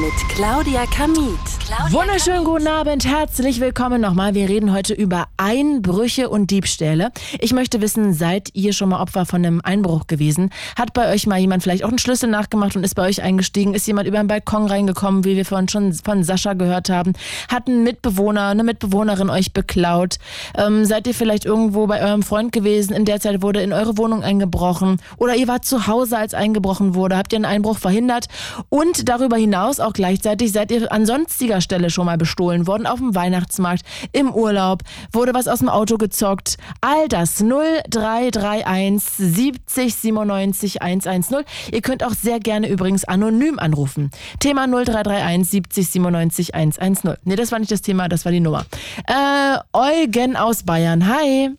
[0.00, 1.63] Mit Claudia Kamit.
[1.66, 4.34] Claudia Wunderschönen guten Abend, herzlich willkommen nochmal.
[4.34, 7.10] Wir reden heute über Einbrüche und Diebstähle.
[7.40, 10.50] Ich möchte wissen, seid ihr schon mal Opfer von einem Einbruch gewesen?
[10.76, 13.72] Hat bei euch mal jemand vielleicht auch einen Schlüssel nachgemacht und ist bei euch eingestiegen?
[13.72, 17.14] Ist jemand über den Balkon reingekommen, wie wir vorhin schon von Sascha gehört haben?
[17.48, 20.16] Hat ein Mitbewohner, eine Mitbewohnerin euch beklaut?
[20.58, 22.92] Ähm, seid ihr vielleicht irgendwo bei eurem Freund gewesen?
[22.92, 25.00] In der Zeit wurde in eure Wohnung eingebrochen?
[25.16, 27.16] Oder ihr wart zu Hause, als eingebrochen wurde?
[27.16, 28.26] Habt ihr einen Einbruch verhindert?
[28.68, 32.98] Und darüber hinaus auch gleichzeitig seid ihr an sonstiger Stelle schon mal bestohlen worden, auf
[32.98, 36.56] dem Weihnachtsmarkt, im Urlaub, wurde was aus dem Auto gezockt.
[36.80, 41.44] All das 0331 70 97 110.
[41.72, 44.10] Ihr könnt auch sehr gerne übrigens anonym anrufen.
[44.38, 47.16] Thema 0331 70 97 110.
[47.24, 48.64] Nee, das war nicht das Thema, das war die Nummer.
[49.06, 51.08] Äh, Eugen aus Bayern.
[51.08, 51.50] Hi.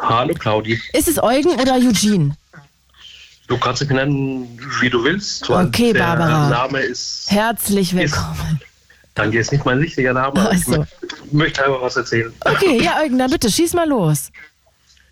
[0.00, 0.80] Hallo Claudi.
[0.92, 2.36] Ist es Eugen oder Eugene?
[3.50, 4.46] Du kannst mich nennen,
[4.80, 5.50] wie du willst.
[5.50, 6.48] Okay, der Barbara.
[6.50, 8.60] Name ist, Herzlich willkommen.
[9.16, 10.40] danke, ist nicht mein richtiger Name.
[10.40, 10.64] aber Ich
[11.32, 12.32] möchte einfach was erzählen.
[12.44, 14.30] Okay, ja, Eugen, dann bitte, schieß mal los.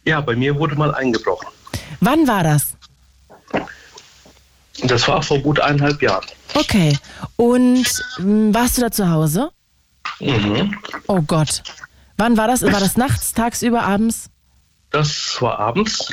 [0.05, 1.49] Ja, bei mir wurde mal eingebrochen.
[2.01, 2.75] Wann war das?
[4.85, 6.25] Das war vor gut eineinhalb Jahren.
[6.55, 6.97] Okay.
[7.35, 7.87] Und
[8.21, 9.51] m, warst du da zu Hause?
[10.21, 10.77] Mhm.
[11.09, 11.65] Oh Gott.
[12.17, 12.63] Wann war das?
[12.63, 14.27] War das nachts, tagsüber, abends?
[14.91, 16.13] Das war abends.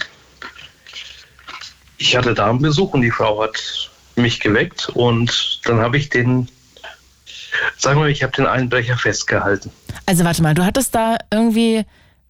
[1.98, 6.50] Ich hatte Damenbesuch und die Frau hat mich geweckt und dann habe ich den
[7.78, 9.72] Sagen wir, ich habe den Einbrecher festgehalten.
[10.06, 11.86] Also warte mal, du hattest da irgendwie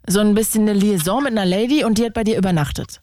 [0.08, 3.02] so ein bisschen eine Liaison mit einer Lady und die hat bei dir übernachtet.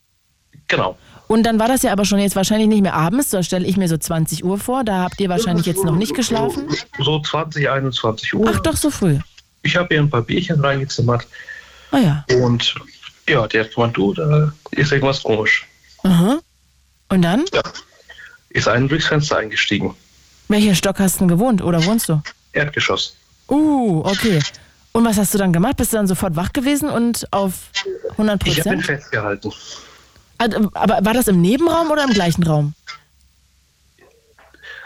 [0.68, 0.96] Genau.
[1.28, 3.76] Und dann war das ja aber schon jetzt wahrscheinlich nicht mehr abends, so stelle ich
[3.76, 4.84] mir so 20 Uhr vor.
[4.84, 6.68] Da habt ihr wahrscheinlich jetzt noch nicht geschlafen.
[6.98, 8.50] So 20, 21 Uhr.
[8.52, 9.18] Ach doch, so früh.
[9.62, 11.26] Ich habe ihr ein paar Bierchen reingezimmert.
[11.90, 12.24] Ah ja.
[12.42, 12.74] Und
[13.28, 15.66] ja, der hat gemeint, du, da ist irgendwas komisch.
[16.02, 16.38] Aha.
[17.12, 17.44] Und dann?
[17.52, 17.62] Ja.
[18.48, 19.94] Ist einen durchs Fenster eingestiegen.
[20.48, 22.22] Welcher Stock hast du denn gewohnt oder wohnst du?
[22.54, 23.16] Erdgeschoss.
[23.50, 24.40] Uh, okay.
[24.92, 25.76] Und was hast du dann gemacht?
[25.76, 27.52] Bist du dann sofort wach gewesen und auf
[28.16, 28.86] 100% Ich habe ihn Prozent?
[28.86, 29.52] festgehalten.
[30.38, 32.72] Aber war das im Nebenraum oder im gleichen Raum?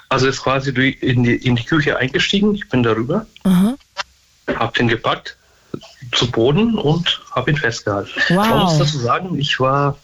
[0.09, 2.57] Also ist quasi in die, in die Küche eingestiegen.
[2.57, 3.77] Ich bin darüber, Aha.
[4.57, 5.37] habe den gepackt
[6.13, 8.11] zu Boden und habe ihn festgehalten.
[8.31, 8.47] Wow.
[8.49, 9.97] Man muss dazu sagen, ich war,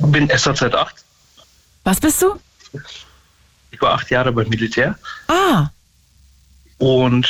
[0.00, 0.94] bin SAZ 8.
[1.84, 2.38] Was bist du?
[3.70, 4.96] Ich war acht Jahre beim Militär
[5.28, 5.68] Ah,
[6.78, 7.28] und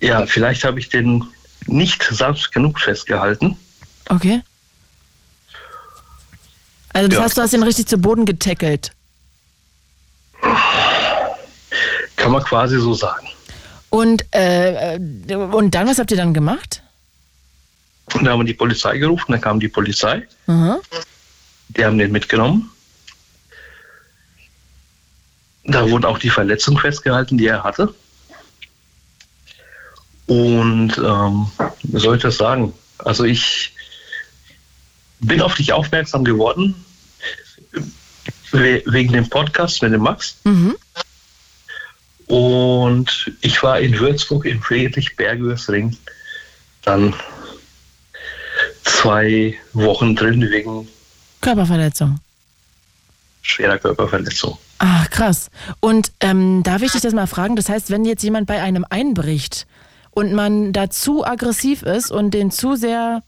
[0.00, 1.24] ja, vielleicht habe ich den
[1.66, 3.56] nicht sanft genug festgehalten.
[4.08, 4.42] okay.
[6.92, 7.24] Also das Ja.
[7.24, 8.92] heißt, du hast ihn richtig zu Boden getackelt.
[12.16, 13.28] Kann man quasi so sagen.
[13.90, 16.82] Und, äh, äh, und dann, was habt ihr dann gemacht?
[18.12, 20.80] Und da haben wir die Polizei gerufen, dann kam die Polizei, Aha.
[21.68, 22.70] die haben den mitgenommen.
[25.64, 27.94] Da wurden auch die Verletzungen festgehalten, die er hatte.
[30.26, 31.50] Und ähm,
[31.82, 32.72] wie soll ich das sagen?
[32.98, 33.74] Also ich
[35.20, 36.74] bin auf dich aufmerksam geworden
[38.52, 40.36] we- wegen dem Podcast mit dem Max.
[40.44, 40.76] Mhm.
[42.26, 45.96] Und ich war in Würzburg im Friedrich-Bergösring
[46.82, 47.14] dann
[49.04, 50.88] zwei Wochen drin wegen
[51.42, 52.20] Körperverletzung.
[53.42, 54.56] schwerer Körperverletzung.
[54.78, 55.50] Ach, krass.
[55.80, 57.54] Und ähm, darf ich dich das mal fragen?
[57.54, 59.66] Das heißt, wenn jetzt jemand bei einem einbricht
[60.10, 63.22] und man da zu aggressiv ist und den zu sehr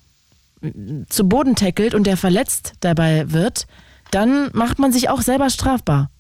[0.63, 3.67] mm, zu Boden tackelt und der verletzt dabei wird,
[4.11, 6.11] dann macht man sich auch selber strafbar.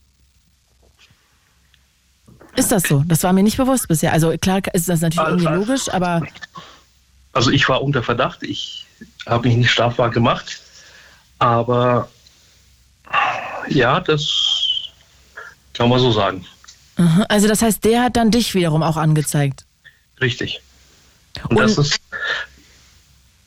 [2.56, 3.04] Ist das so?
[3.06, 4.12] Das war mir nicht bewusst bisher.
[4.12, 6.26] Also klar ist das natürlich irgendwie logisch, aber
[7.32, 8.85] Also ich war unter Verdacht, ich
[9.26, 10.60] habe mich nicht strafbar gemacht,
[11.38, 12.08] aber
[13.68, 14.26] ja, das
[15.74, 16.46] kann man so sagen.
[17.28, 19.64] also das heißt, der hat dann dich wiederum auch angezeigt.
[20.20, 20.60] Richtig.
[21.48, 21.98] Und, das, ist,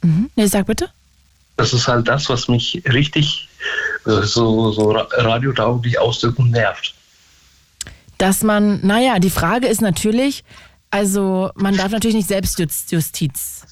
[0.01, 0.29] Mhm.
[0.35, 0.89] Nee, sag bitte.
[1.57, 3.49] das ist halt das, was mich richtig
[4.05, 6.93] äh, so, so ra- radiotauglich ausdrücken nervt.
[8.17, 10.43] dass man, naja, die Frage ist natürlich,
[10.91, 13.63] also man darf natürlich nicht Selbstjustiz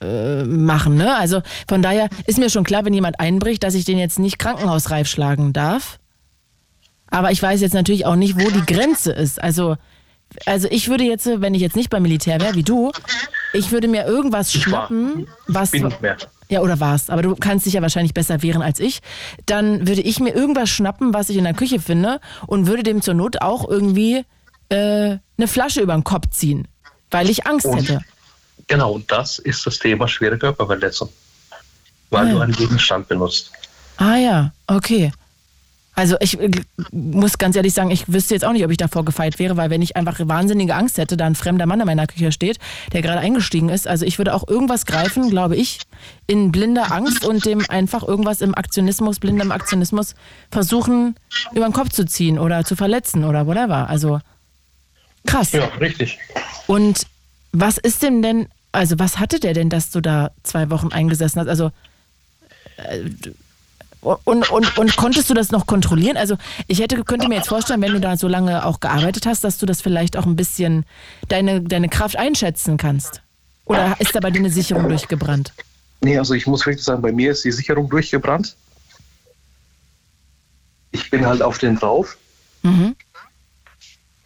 [0.00, 1.16] äh, machen, ne?
[1.16, 4.38] Also von daher ist mir schon klar, wenn jemand einbricht, dass ich den jetzt nicht
[4.38, 5.98] krankenhausreif schlagen darf.
[7.10, 9.42] Aber ich weiß jetzt natürlich auch nicht, wo die Grenze ist.
[9.42, 9.76] Also,
[10.46, 12.92] also ich würde jetzt, wenn ich jetzt nicht beim Militär wäre, wie du,
[13.52, 15.72] ich würde mir irgendwas schnappen, was.
[15.72, 16.16] Bin nicht mehr.
[16.48, 19.00] Ja, oder warst, aber du kannst dich ja wahrscheinlich besser wehren als ich.
[19.46, 23.02] Dann würde ich mir irgendwas schnappen, was ich in der Küche finde und würde dem
[23.02, 24.24] zur Not auch irgendwie
[24.68, 24.76] äh,
[25.38, 26.66] eine Flasche über den Kopf ziehen,
[27.10, 28.00] weil ich Angst Und- hätte.
[28.70, 31.08] Genau, und das ist das Thema schwere Körperverletzung.
[32.10, 33.50] Weil Ah, du einen Gegenstand benutzt.
[33.96, 35.10] Ah ja, okay.
[35.96, 36.48] Also ich äh,
[36.92, 39.70] muss ganz ehrlich sagen, ich wüsste jetzt auch nicht, ob ich davor gefeit wäre, weil
[39.70, 42.60] wenn ich einfach wahnsinnige Angst hätte, da ein fremder Mann in meiner Küche steht,
[42.92, 45.80] der gerade eingestiegen ist, also ich würde auch irgendwas greifen, glaube ich,
[46.28, 50.14] in blinder Angst und dem einfach irgendwas im Aktionismus, blindem Aktionismus
[50.52, 51.16] versuchen,
[51.52, 53.88] über den Kopf zu ziehen oder zu verletzen oder whatever.
[53.90, 54.20] Also
[55.26, 55.50] krass.
[55.50, 56.18] Ja, richtig.
[56.68, 57.04] Und
[57.52, 61.40] was ist denn denn, also was hatte der denn, dass du da zwei Wochen eingesessen
[61.40, 61.48] hast?
[61.48, 61.70] Also
[62.76, 63.10] äh,
[64.02, 66.16] und, und, und konntest du das noch kontrollieren?
[66.16, 66.36] Also
[66.68, 69.58] ich hätte, könnte mir jetzt vorstellen, wenn du da so lange auch gearbeitet hast, dass
[69.58, 70.86] du das vielleicht auch ein bisschen
[71.28, 73.20] deine, deine Kraft einschätzen kannst.
[73.66, 75.52] Oder ist da bei dir eine Sicherung durchgebrannt?
[76.00, 78.56] Nee, also ich muss wirklich sagen, bei mir ist die Sicherung durchgebrannt.
[80.92, 82.16] Ich bin halt auf den drauf
[82.62, 82.94] Mhm.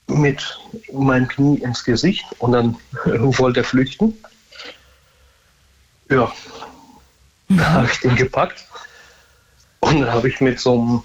[0.08, 0.58] mit
[0.92, 4.14] meinem Knie ins Gesicht und dann wollte er flüchten.
[6.14, 6.32] Ja,
[7.48, 8.64] da habe ich den gepackt
[9.80, 11.02] und dann habe ich mit so einem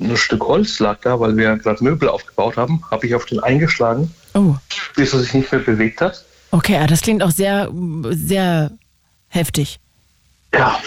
[0.00, 3.40] ein Stück Holz lag da, weil wir gerade Möbel aufgebaut haben, habe ich auf den
[3.40, 4.54] eingeschlagen, Oh,
[4.96, 6.24] bis er sich nicht mehr bewegt hat.
[6.52, 7.68] okay, ja, das klingt auch sehr,
[8.12, 8.70] sehr
[9.28, 9.80] heftig.
[10.54, 10.78] Ja,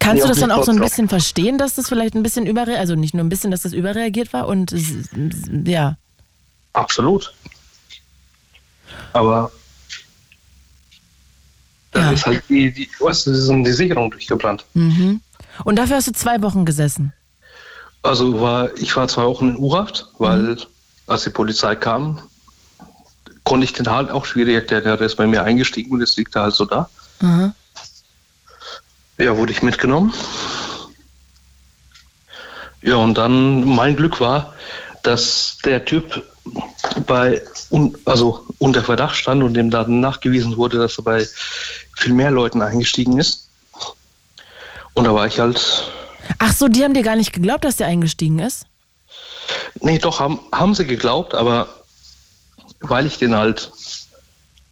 [0.00, 0.88] Kannst du das dann auch so ein drauf.
[0.88, 3.72] bisschen verstehen, dass das vielleicht ein bisschen überreagiert, also nicht nur ein bisschen, dass das
[3.74, 4.74] überreagiert war und
[5.64, 5.96] ja.
[6.72, 7.32] absolut.
[9.12, 9.52] Aber
[11.92, 12.10] da Ja.
[12.12, 14.64] ist halt die, die, denn die Sicherung durchgebrannt.
[14.74, 15.20] Mhm.
[15.64, 17.12] Und dafür hast du zwei Wochen gesessen.
[18.02, 20.58] Also war, ich war zwei Wochen in U-Haft, weil mhm.
[21.06, 22.20] als die Polizei kam,
[23.44, 24.84] konnte ich den halt auch schwierig erklären.
[24.84, 26.88] Der ist bei mir eingestiegen und jetzt liegt er halt so da.
[27.20, 27.52] Mhm.
[29.18, 30.14] Ja, wurde ich mitgenommen.
[32.82, 34.54] Ja, und dann mein Glück war,
[35.02, 36.24] dass der Typ
[37.06, 37.42] bei,
[38.04, 41.26] also unter Verdacht stand und dem dann nachgewiesen wurde, dass er bei
[42.00, 43.48] viel mehr Leuten eingestiegen ist.
[44.94, 45.90] Und da war ich halt.
[46.38, 48.66] Ach so, die haben dir gar nicht geglaubt, dass der eingestiegen ist?
[49.80, 51.68] Nee, doch, haben, haben sie geglaubt, aber
[52.80, 53.70] weil ich den halt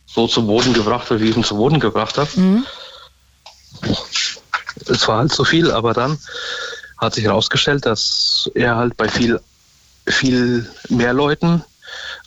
[0.07, 2.67] so zu Boden gebracht habe, wie ich ihn zu Boden gebracht habe, mhm.
[4.87, 6.19] es war halt zu viel, aber dann
[6.97, 9.41] hat sich herausgestellt, dass er halt bei viel,
[10.07, 11.65] viel mehr Leuten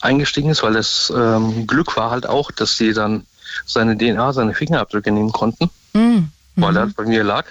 [0.01, 3.25] eingestiegen ist, weil das ähm, Glück war halt auch, dass sie dann
[3.65, 6.31] seine DNA, seine Fingerabdrücke nehmen konnten, mhm.
[6.55, 7.45] weil er halt bei mir lag.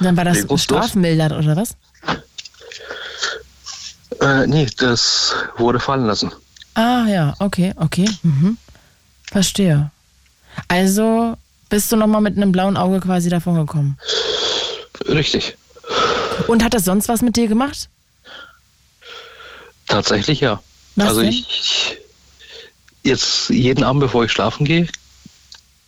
[0.00, 1.76] dann war das strafmildert oder was?
[4.20, 6.32] Äh, nee, das wurde fallen lassen.
[6.74, 8.08] Ah ja, okay, okay.
[8.22, 8.58] Mhm.
[9.30, 9.90] Verstehe.
[10.68, 11.36] Also
[11.68, 13.98] bist du nochmal mit einem blauen Auge quasi davon gekommen?
[15.08, 15.56] Richtig.
[16.46, 17.88] Und hat das sonst was mit dir gemacht?
[19.86, 20.62] Tatsächlich ja.
[20.96, 21.30] Was also denn?
[21.30, 21.98] ich
[23.02, 24.88] jetzt jeden Abend, bevor ich schlafen gehe,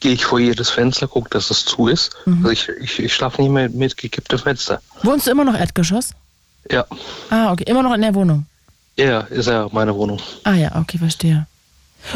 [0.07, 2.15] gehe ich vor jedes Fenster, gucke, dass es zu ist.
[2.27, 2.47] Mhm.
[2.47, 4.81] Also ich, ich, ich schlafe nicht mehr mit gekipptem Fenster.
[5.03, 6.11] Wohnst du immer noch Erdgeschoss?
[6.71, 6.87] Ja.
[7.29, 7.65] Ah, okay.
[7.67, 8.47] Immer noch in der Wohnung?
[8.97, 10.21] Ja, ist ja meine Wohnung.
[10.45, 11.49] Ah ja, okay, verstehe.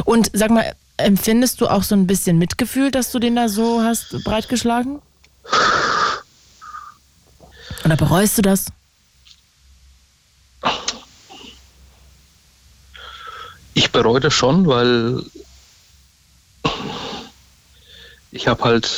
[0.05, 3.83] Und sag mal, empfindest du auch so ein bisschen Mitgefühl, dass du den da so
[3.83, 5.03] hast breitgeschlagen?
[7.85, 8.67] Oder bereust du das?
[13.75, 15.25] Ich bereue das schon, weil
[18.31, 18.90] ich habe halt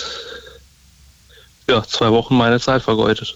[1.69, 3.35] ja, zwei Wochen meine Zeit vergeudet.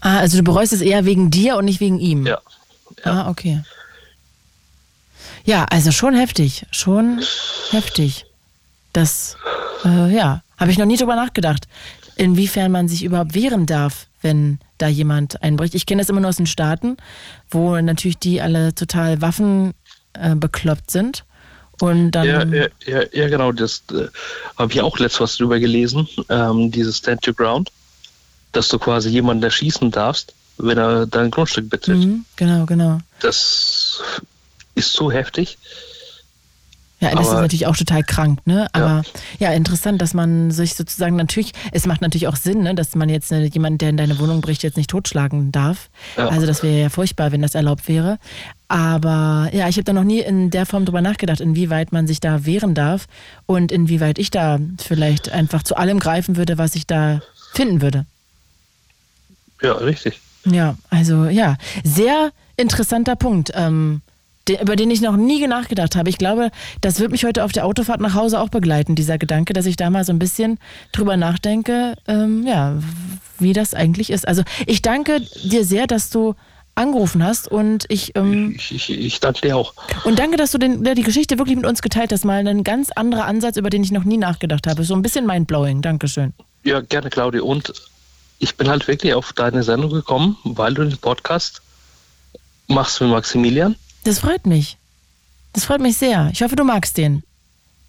[0.00, 2.26] Ah, also du bereust es eher wegen dir und nicht wegen ihm?
[2.26, 2.40] Ja.
[3.04, 3.12] ja.
[3.12, 3.62] Ah, okay.
[5.44, 7.22] Ja, also schon heftig, schon
[7.70, 8.26] heftig.
[8.92, 9.36] Das,
[9.84, 11.68] äh, ja, habe ich noch nie drüber nachgedacht,
[12.16, 15.74] inwiefern man sich überhaupt wehren darf, wenn da jemand einbricht.
[15.74, 16.96] Ich kenne das immer nur aus den Staaten,
[17.50, 21.24] wo natürlich die alle total waffenbekloppt äh, sind.
[21.80, 24.06] Und dann ja, ja, ja, ja genau, das äh,
[24.56, 27.70] habe ich auch letztes was drüber gelesen, ähm, dieses Stand Your Ground,
[28.52, 31.98] dass du quasi jemanden erschießen darfst, wenn er dein Grundstück betritt.
[31.98, 32.98] Mhm, genau, genau.
[33.20, 34.00] Das
[34.74, 35.58] ist so heftig.
[36.98, 38.68] Ja, das aber, ist natürlich auch total krank, ne?
[38.72, 39.02] Aber
[39.38, 39.50] ja.
[39.50, 39.52] ja.
[39.52, 43.30] interessant, dass man sich sozusagen natürlich, es macht natürlich auch Sinn, ne, dass man jetzt
[43.30, 45.90] ne, jemanden, der in deine Wohnung bricht, jetzt nicht totschlagen darf.
[46.16, 46.28] Ja.
[46.28, 48.18] Also das wäre ja furchtbar, wenn das erlaubt wäre.
[48.68, 52.20] Aber ja, ich habe da noch nie in der Form drüber nachgedacht, inwieweit man sich
[52.20, 53.06] da wehren darf
[53.44, 57.20] und inwieweit ich da vielleicht einfach zu allem greifen würde, was ich da
[57.52, 58.06] finden würde.
[59.60, 60.20] Ja, richtig.
[60.46, 63.52] Ja, also ja, sehr interessanter Punkt.
[63.54, 64.00] Ähm,
[64.48, 66.08] über den ich noch nie nachgedacht habe.
[66.08, 66.50] Ich glaube,
[66.80, 69.76] das wird mich heute auf der Autofahrt nach Hause auch begleiten, dieser Gedanke, dass ich
[69.76, 70.58] da mal so ein bisschen
[70.92, 72.74] drüber nachdenke, ähm, ja,
[73.38, 74.26] wie das eigentlich ist.
[74.26, 76.34] Also ich danke dir sehr, dass du
[76.74, 79.72] angerufen hast und ich, ähm, ich, ich, ich, danke dir auch.
[80.04, 82.24] Und danke, dass du den, die Geschichte wirklich mit uns geteilt hast.
[82.24, 84.84] Mal ein ganz anderer Ansatz, über den ich noch nie nachgedacht habe.
[84.84, 85.80] So ein bisschen mindblowing.
[85.80, 86.34] Dankeschön.
[86.64, 87.42] Ja, gerne, Claudia.
[87.42, 87.72] Und
[88.38, 91.62] ich bin halt wirklich auf deine Sendung gekommen, weil du den Podcast
[92.68, 93.76] machst mit Maximilian.
[94.06, 94.76] Das freut mich.
[95.52, 96.30] Das freut mich sehr.
[96.32, 97.24] Ich hoffe, du magst den.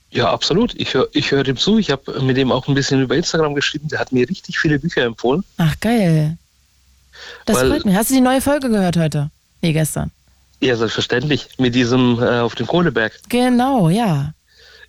[0.10, 0.73] Ja, absolut.
[0.76, 1.77] Ich höre ich hör dem zu.
[1.77, 3.88] Ich habe mit dem auch ein bisschen über Instagram geschrieben.
[3.89, 5.44] Der hat mir richtig viele Bücher empfohlen.
[5.57, 6.38] Ach, geil.
[7.45, 7.95] Das Weil, freut mich.
[7.95, 9.30] Hast du die neue Folge gehört heute?
[9.61, 10.10] Nee, gestern.
[10.60, 11.49] Ja, selbstverständlich.
[11.60, 13.14] Mit diesem äh, auf dem Kohleberg.
[13.30, 14.34] Genau, ja.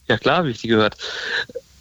[0.07, 0.97] Ja, klar habe ich die gehört.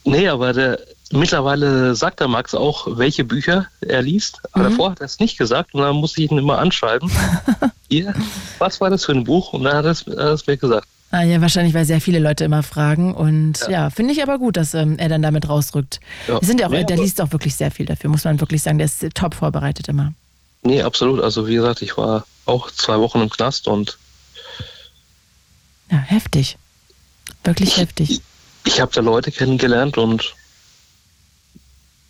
[0.04, 0.80] Nee, aber der,
[1.12, 4.42] Mittlerweile sagt der Max auch, welche Bücher er liest.
[4.52, 4.70] Aber mhm.
[4.72, 7.10] davor hat er es nicht gesagt und dann muss ich ihn immer anschreiben.
[7.90, 8.14] Ihr,
[8.60, 9.54] was war das für ein Buch?
[9.54, 10.88] Und dann hat er es, es mir gesagt.
[11.10, 13.14] Ah, ja, wahrscheinlich, weil sehr viele Leute immer fragen.
[13.14, 16.02] Und ja, ja finde ich aber gut, dass ähm, er dann damit rausrückt.
[16.28, 16.40] Ja.
[16.42, 18.78] Sind ja auch, nee, der liest auch wirklich sehr viel dafür, muss man wirklich sagen.
[18.78, 20.14] Der ist top vorbereitet immer.
[20.64, 21.22] Nee, absolut.
[21.22, 23.98] Also wie gesagt, ich war auch zwei Wochen im Knast und.
[25.90, 26.58] Ja, heftig.
[27.46, 28.12] Wirklich ich, heftig.
[28.12, 28.22] Ich,
[28.66, 30.36] ich habe da Leute kennengelernt und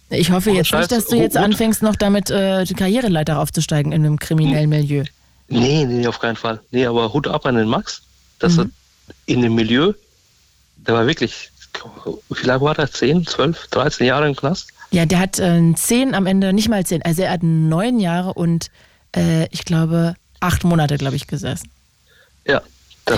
[0.10, 4.06] ich hoffe jetzt nicht, dass du jetzt anfängst, noch damit äh, die Karriereleiter aufzusteigen in
[4.06, 5.04] einem kriminellen Milieu.
[5.50, 6.60] Nee, nee, auf keinen Fall.
[6.72, 8.02] Nee, aber Hut ab an den Max,
[8.40, 8.72] dass mhm.
[9.08, 9.94] er in dem Milieu,
[10.78, 11.52] der war wirklich,
[12.30, 12.92] wie lange war der?
[12.92, 14.70] 10, 12, 13 Jahre im Knast?
[14.92, 18.34] Ja, der hat äh, 10 am Ende, nicht mal 10, also er hat neun Jahre
[18.34, 18.72] und
[19.16, 21.70] äh, ich glaube acht Monate, glaube ich, gesessen.
[22.46, 22.62] Ja,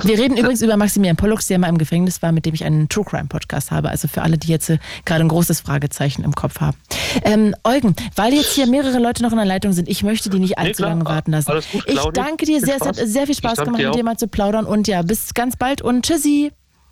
[0.03, 2.89] Wir reden übrigens über Maximilian Pollux, der mal im Gefängnis war, mit dem ich einen
[2.89, 3.89] True Crime Podcast habe.
[3.89, 6.77] Also für alle, die jetzt äh, gerade ein großes Fragezeichen im Kopf haben.
[7.23, 10.39] Ähm, Eugen, weil jetzt hier mehrere Leute noch in der Leitung sind, ich möchte die
[10.39, 10.91] nicht allzu klar.
[10.91, 11.51] lange warten lassen.
[11.51, 14.17] Gut, ich danke dir sehr, es hat sehr viel Spaß gemacht, dir mit dir mal
[14.17, 16.51] zu plaudern und ja, bis ganz bald und tschüssi.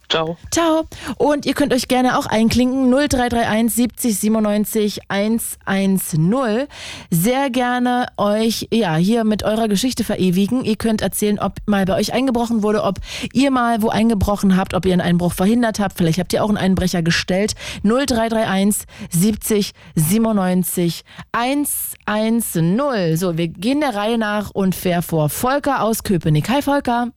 [0.09, 0.37] Ciao.
[0.51, 0.85] Ciao.
[1.17, 2.89] Und ihr könnt euch gerne auch einklinken.
[2.89, 6.67] 0331 70 97 110.
[7.11, 10.63] Sehr gerne euch ja hier mit eurer Geschichte verewigen.
[10.63, 12.99] Ihr könnt erzählen, ob mal bei euch eingebrochen wurde, ob
[13.33, 15.97] ihr mal wo eingebrochen habt, ob ihr einen Einbruch verhindert habt.
[15.97, 17.55] Vielleicht habt ihr auch einen Einbrecher gestellt.
[17.83, 21.03] 0331 70 97
[21.33, 23.17] 110.
[23.17, 25.29] So, wir gehen der Reihe nach und fair vor.
[25.29, 26.47] Volker aus Köpenick.
[26.49, 27.11] Hi Volker.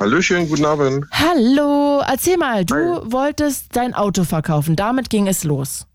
[0.00, 1.06] Hallöchen, guten Abend.
[1.10, 2.74] Hallo, erzähl mal, du
[3.10, 4.76] wolltest dein Auto verkaufen.
[4.76, 5.86] Damit ging es los.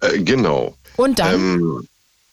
[0.00, 0.74] Äh, genau.
[0.96, 1.34] Und dann?
[1.34, 1.88] Ähm,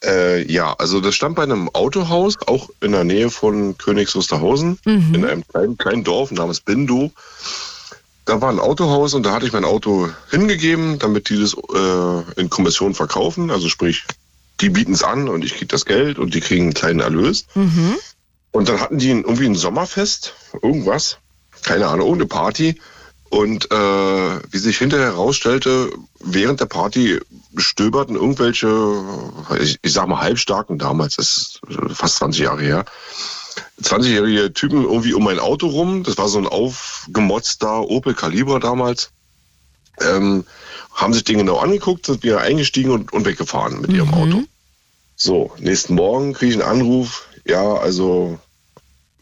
[0.06, 4.77] äh, ja, also das stand bei einem Autohaus, auch in der Nähe von Königs Wusterhausen,
[4.85, 5.15] Mhm.
[5.15, 7.10] in einem kleinen, kleinen Dorf namens Bindow.
[8.26, 12.39] Da war ein Autohaus und da hatte ich mein Auto hingegeben, damit die das äh,
[12.39, 13.49] in Kommission verkaufen.
[13.49, 14.03] Also sprich,
[14.61, 17.45] die bieten es an und ich kriege das Geld und die kriegen einen kleinen Erlös.
[17.56, 17.95] Mhm.
[18.52, 21.18] Und dann hatten die irgendwie ein Sommerfest, irgendwas,
[21.64, 22.80] keine Ahnung, irgendeine Party.
[23.30, 27.19] Und äh, wie sich hinterher herausstellte, während der Party
[27.57, 29.03] stöberten irgendwelche,
[29.60, 32.86] ich, ich sag mal halbstarken damals, das ist äh, fast 20 Jahre her,
[33.82, 36.03] 20-jährige Typen irgendwie um mein Auto rum.
[36.03, 39.11] Das war so ein aufgemotzter Opel Kaliber damals.
[39.99, 40.45] Ähm,
[40.94, 44.44] haben sich den genau angeguckt, sind wieder eingestiegen und, und weggefahren mit ihrem Auto.
[45.15, 47.27] So, nächsten Morgen kriege ich einen Anruf.
[47.48, 48.38] Ja, also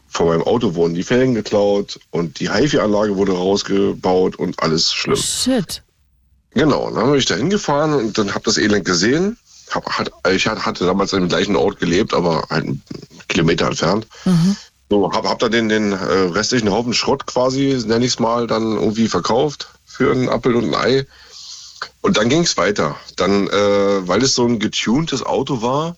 [0.08, 5.16] von meinem Auto wurden die Felgen geklaut und die HiFi-Anlage wurde rausgebaut und alles schlimm.
[5.16, 5.82] Shit.
[6.54, 9.36] Genau, dann bin ich da hingefahren und dann habe das Elend gesehen.
[9.68, 12.82] Ich hat- hatte damals im gleichen Ort gelebt, aber halt einen
[13.28, 14.06] Kilometer entfernt.
[14.88, 18.46] So, hab, hab da den, den äh, restlichen Haufen Schrott quasi, nenne ich es mal,
[18.46, 21.06] dann irgendwie verkauft für einen Apfel und ein Ei.
[22.00, 22.96] Und dann ging es weiter.
[23.16, 25.96] Dann, äh, weil es so ein getuntes Auto war,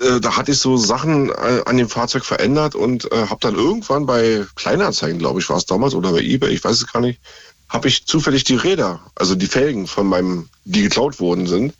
[0.00, 3.54] äh, da hatte ich so Sachen äh, an dem Fahrzeug verändert und äh, habe dann
[3.54, 7.00] irgendwann bei Kleinanzeigen, glaube ich, war es damals, oder bei eBay, ich weiß es gar
[7.00, 7.20] nicht,
[7.68, 11.74] habe ich zufällig die Räder, also die Felgen von meinem, die geklaut worden sind,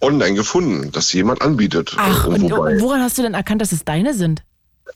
[0.00, 1.94] online gefunden, dass jemand anbietet.
[1.96, 4.42] Ach, Äh, und wobei- woran hast du denn erkannt, dass es deine sind?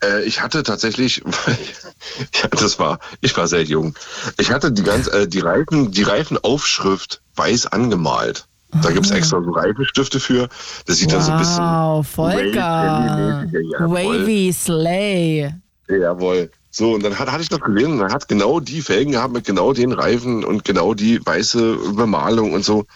[0.04, 1.22] äh, ich hatte tatsächlich,
[2.42, 3.94] ja, das war, ich war sehr jung.
[4.38, 8.46] Ich hatte die ganz, äh, die Reifen, die Reifenaufschrift weiß angemalt.
[8.82, 10.48] Da gibt's extra so Reifenstifte für.
[10.86, 11.64] Das sieht dann so ein bisschen.
[11.64, 13.46] Wow, Volker.
[13.80, 15.52] Wavy Slay.
[15.88, 16.50] Jawohl.
[16.70, 19.32] So, und dann hat, hatte ich das gesehen und dann hat genau die Felgen gehabt
[19.32, 22.86] mit genau den Reifen und genau die weiße Bemalung und so.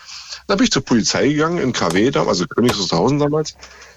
[0.47, 3.57] Dann bin ich zur Polizei gegangen in KW, da, also Königs Wusterhausen damals,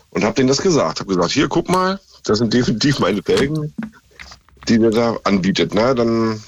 [0.09, 0.99] und habe denen das gesagt.
[0.99, 3.73] Habe gesagt, hier, guck mal, das sind definitiv meine Felgen,
[4.67, 5.73] die mir da anbietet.
[5.75, 6.41] Na, dann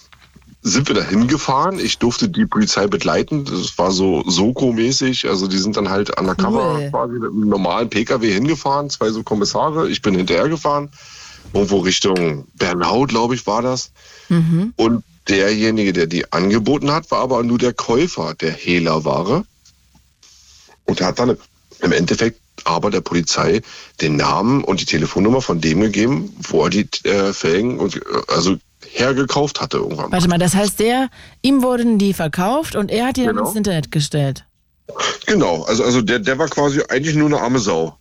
[0.61, 1.79] sind wir da hingefahren.
[1.79, 3.45] Ich durfte die Polizei begleiten.
[3.45, 5.27] Das war so Soko-mäßig.
[5.29, 6.89] Also die sind dann halt undercover Cool.
[6.89, 8.89] quasi mit einem normalen Pkw hingefahren.
[8.89, 9.89] Zwei so Kommissare.
[9.89, 10.89] Ich bin hinterhergefahren.
[11.53, 13.91] Irgendwo Richtung Bernau, glaube ich, war das.
[14.27, 14.73] Mhm.
[14.75, 19.45] Und derjenige, der die angeboten hat, war aber nur der Käufer der Hehlerware.
[20.85, 21.37] Und hat dann
[21.81, 23.61] im Endeffekt aber der Polizei
[24.01, 28.01] den Namen und die Telefonnummer von dem gegeben, wo er die äh, Felgen und, äh,
[28.27, 28.57] also
[28.91, 30.11] hergekauft hatte irgendwann.
[30.11, 31.09] Warte mal, das heißt, der,
[31.41, 33.47] ihm wurden die verkauft und er hat die dann Genau.
[33.47, 34.45] ins Internet gestellt.
[35.27, 37.95] Genau, also, also der, der war quasi eigentlich nur eine arme Sau.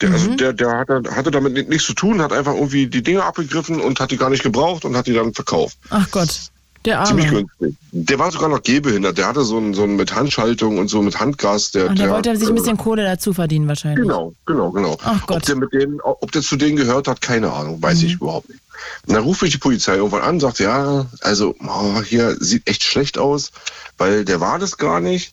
[0.00, 3.02] Der, also der, der hatte, hatte damit ni- nichts zu tun, hat einfach irgendwie die
[3.02, 5.78] Dinge abgegriffen und hat die gar nicht gebraucht und hat die dann verkauft.
[5.90, 6.50] Ach Gott,
[6.84, 7.44] der Ziemlich Arme.
[7.58, 7.76] günstig.
[7.92, 9.16] Der war sogar noch gehbehindert.
[9.18, 11.70] Der hatte so ein, so ein mit Handschaltung und so mit Handgas.
[11.72, 14.02] Der, Und da der, wollte er sich ein äh, bisschen Kohle dazu verdienen wahrscheinlich.
[14.02, 14.96] Genau, genau, genau.
[15.04, 15.36] Ach Gott.
[15.38, 18.06] Ob der mit denen, ob der zu denen gehört hat, keine Ahnung, weiß Mhm.
[18.06, 18.60] ich überhaupt nicht.
[19.06, 22.82] Und dann rufe ich die Polizei irgendwann an, sagt, ja, also oh, hier sieht echt
[22.82, 23.52] schlecht aus,
[23.96, 25.32] weil der war das gar nicht.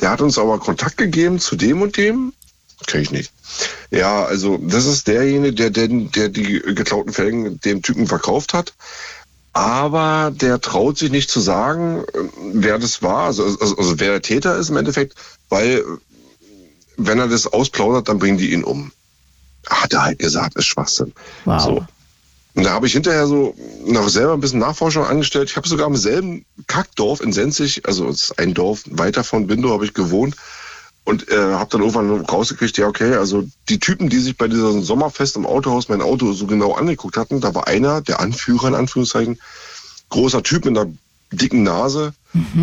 [0.00, 2.32] Der hat uns aber Kontakt gegeben zu dem und dem.
[2.86, 3.32] Kenn ich nicht.
[3.90, 8.72] Ja, also das ist derjenige, der, der, der die geklauten Felgen dem Typen verkauft hat.
[9.52, 12.18] Aber der traut sich nicht zu sagen, äh,
[12.52, 15.14] wer das war, also, also, also wer der Täter ist im Endeffekt,
[15.48, 15.82] weil äh,
[16.96, 18.92] wenn er das ausplaudert, dann bringen die ihn um.
[19.68, 21.12] Hat er halt gesagt, ist Schwachsinn.
[21.44, 21.62] Wow.
[21.62, 21.86] So.
[22.54, 23.54] Und da habe ich hinterher so
[23.86, 25.50] noch selber ein bisschen Nachforschung angestellt.
[25.50, 29.46] Ich habe sogar im selben Kackdorf in Senzig, also es ist ein Dorf weiter von
[29.46, 30.36] Bindow, habe ich gewohnt.
[31.04, 34.82] Und äh, habe dann irgendwann rausgekriegt, ja okay, also die Typen, die sich bei diesem
[34.82, 38.74] Sommerfest im Autohaus mein Auto so genau angeguckt hatten, da war einer, der Anführer in
[38.74, 39.40] Anführungszeichen,
[40.10, 40.92] großer Typ mit einer
[41.32, 42.12] dicken Nase.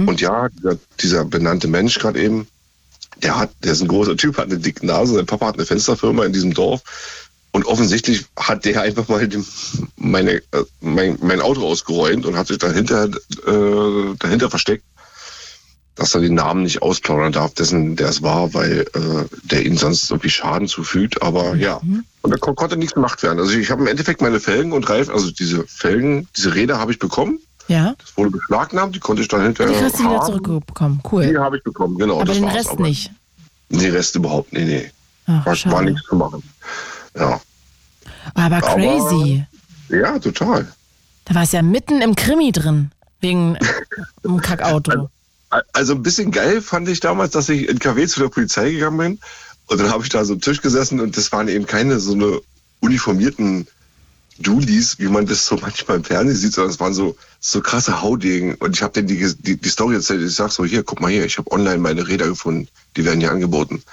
[0.06, 2.48] Und ja, dieser, dieser benannte Mensch gerade eben,
[3.24, 5.66] der hat, der ist ein großer Typ, hat eine dicke Nase, sein Papa hat eine
[5.66, 6.84] Fensterfirma in diesem Dorf.
[7.52, 9.46] Und offensichtlich hat der einfach mal dem,
[9.96, 14.84] meine, äh, mein, mein Auto ausgeräumt und hat sich dahinter, äh, dahinter versteckt,
[15.98, 19.78] dass er den Namen nicht ausplaudern darf, dessen der es war, weil äh, der ihm
[19.78, 21.22] sonst irgendwie Schaden zufügt.
[21.22, 21.82] Aber ja,
[22.22, 23.40] und da kon konnte nichts gemacht werden.
[23.40, 26.92] Also ich habe im Endeffekt meine Felgen und Reifen, also diese Felgen, diese Räder habe
[26.92, 27.40] ich bekommen.
[27.68, 27.96] Ja.
[27.98, 31.02] Das wurde beschlagnahmt, die konnte ich dann hinterher Die hast du wieder zurückbekommen.
[31.12, 31.28] Cool.
[31.28, 32.22] Die habe ich bekommen, genau.
[32.22, 32.84] aber den Rest aber.
[32.84, 33.12] nicht.
[33.70, 34.92] Den Rest überhaupt, nee, nee.
[35.26, 36.42] Ach, war, war nichts zu machen.
[37.18, 37.42] Ja.
[38.36, 39.46] Aber crazy.
[39.90, 40.68] Ja, total.
[41.26, 42.92] Da war es ja mitten im Krimi drin.
[43.20, 43.58] Wegen
[44.24, 45.10] einem Kackauto.
[45.50, 48.98] Also ein bisschen geil fand ich damals, dass ich in KW zu der Polizei gegangen
[48.98, 49.20] bin
[49.68, 52.14] und dann habe ich da so am Tisch gesessen und das waren eben keine so
[52.14, 52.42] eine
[52.80, 53.68] uniformierten
[54.40, 58.02] Dulis, wie man das so manchmal im Fernsehen sieht, sondern es waren so, so krasse
[58.02, 58.56] Haudegen.
[58.56, 60.22] Und ich habe denen die, die, die Story erzählt.
[60.22, 62.68] Ich sag so, hier, guck mal hier, ich habe online meine Räder gefunden.
[62.96, 63.84] Die werden hier angeboten.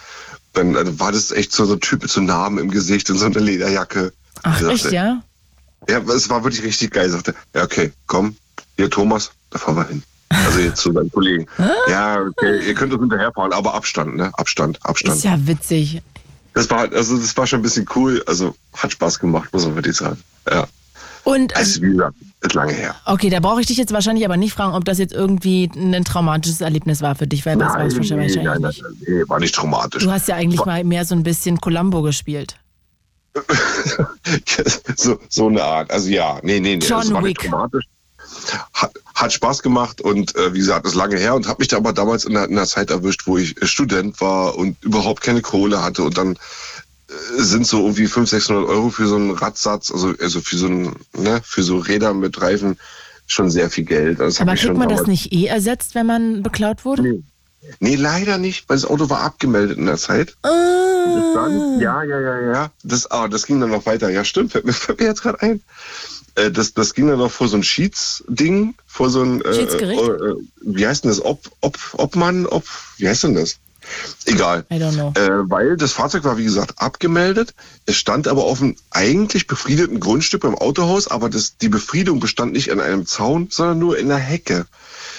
[0.52, 3.18] Dann also war das echt so, so ein Typ mit so Narben im Gesicht und
[3.18, 4.12] so eine Lederjacke.
[4.43, 5.22] Ach, Ich echt, sagte, ja?
[5.89, 7.06] Ja, es war wirklich richtig geil.
[7.06, 8.36] Ich sagte, ja, okay, komm,
[8.76, 10.02] hier Thomas, da fahren wir hin.
[10.47, 11.47] Also jetzt zu seinen Kollegen.
[11.89, 14.31] Ja, okay, ihr könnt uns hinterherfahren, aber Abstand, ne?
[14.35, 15.16] Abstand, Abstand.
[15.16, 16.02] Ist ja witzig.
[16.55, 18.23] Das war, also das war schon ein bisschen cool.
[18.27, 20.19] Also hat Spaß gemacht, muss man wirklich sagen.
[20.51, 20.66] Ja.
[21.24, 22.94] Und Also wie gesagt, ist lange her.
[23.06, 26.05] Okay, da brauche ich dich jetzt wahrscheinlich aber nicht fragen, ob das jetzt irgendwie ein
[26.05, 28.82] traumatisches Erlebnis war für dich, weil das war es wahrscheinlich nein, nein, nicht.
[28.82, 30.05] nein, nee, war nicht traumatisch.
[30.05, 32.56] Du hast ja eigentlich War- mal mehr so ein bisschen Columbo gespielt.
[34.97, 35.90] so, so eine Art.
[35.90, 36.86] Also ja, nee, nee, nee.
[36.86, 37.51] John das war nicht Wick.
[37.51, 37.85] traumatisch.
[38.73, 41.77] Hat, hat Spaß gemacht und äh, wie gesagt, ist lange her und habe mich da
[41.77, 45.23] aber damals in einer, in einer Zeit erwischt, wo ich äh, Student war und überhaupt
[45.23, 49.31] keine Kohle hatte und dann äh, sind so irgendwie 500, 600 Euro für so einen
[49.31, 52.78] Radsatz, also, also für so ein, ne, für so Räder mit Reifen
[53.27, 54.20] schon sehr viel Geld.
[54.20, 57.02] Das Aber kriegt man das nicht eh ersetzt, wenn man beklaut wurde?
[57.02, 57.23] Nee.
[57.81, 60.36] Nee, leider nicht, weil das Auto war abgemeldet in der Zeit.
[60.43, 60.51] Ah.
[61.15, 62.70] Bis dann, ja, ja, ja, ja.
[62.82, 64.11] Das, ah, das ging dann noch weiter.
[64.11, 65.62] Ja, stimmt, fällt mir, fällt mir jetzt gerade ein.
[66.35, 70.02] Äh, das, das ging dann noch vor so ein Schiedsding, vor so ein, äh, Schiedsgericht?
[70.02, 71.24] äh, wie heißt denn das?
[71.24, 72.65] Ob, ob, Obmann, ob,
[72.97, 73.59] wie heißt denn das?
[74.24, 74.65] Egal.
[74.70, 75.12] I don't know.
[75.15, 77.55] Äh, weil das Fahrzeug war, wie gesagt, abgemeldet.
[77.86, 82.52] Es stand aber auf einem eigentlich befriedeten Grundstück beim Autohaus, aber das, die Befriedung bestand
[82.52, 84.66] nicht in einem Zaun, sondern nur in einer Hecke.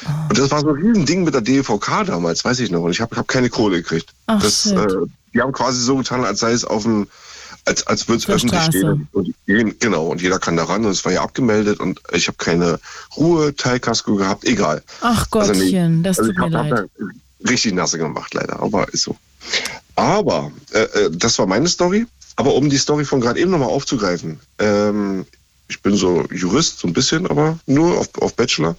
[0.06, 0.28] Ah.
[0.30, 2.82] Und das war so ein Riesending mit der DVK damals, weiß ich noch.
[2.82, 4.14] Und ich habe hab keine Kohle gekriegt.
[4.26, 4.88] Ach, das, äh,
[5.34, 7.08] die haben quasi so getan, als sei es auf dem,
[7.66, 8.78] als, als würde es öffentlich Straße.
[8.80, 9.08] stehen.
[9.12, 12.28] Und, jeden- genau, und jeder kann da ran und es war ja abgemeldet und ich
[12.28, 12.80] habe keine
[13.18, 14.84] Ruhe, Teilkasko gehabt, egal.
[15.02, 16.74] Ach Also nee, Gottchen, das also tut mir hab- leid.
[16.74, 19.16] hab richtig nasse gemacht, leider, aber ist so.
[19.96, 22.06] Aber, äh, äh, das war meine Story.
[22.38, 25.26] Aber um die Story von gerade eben nochmal aufzugreifen, ähm,
[25.68, 28.76] ich bin so Jurist, so ein bisschen, aber nur auf, auf Bachelor.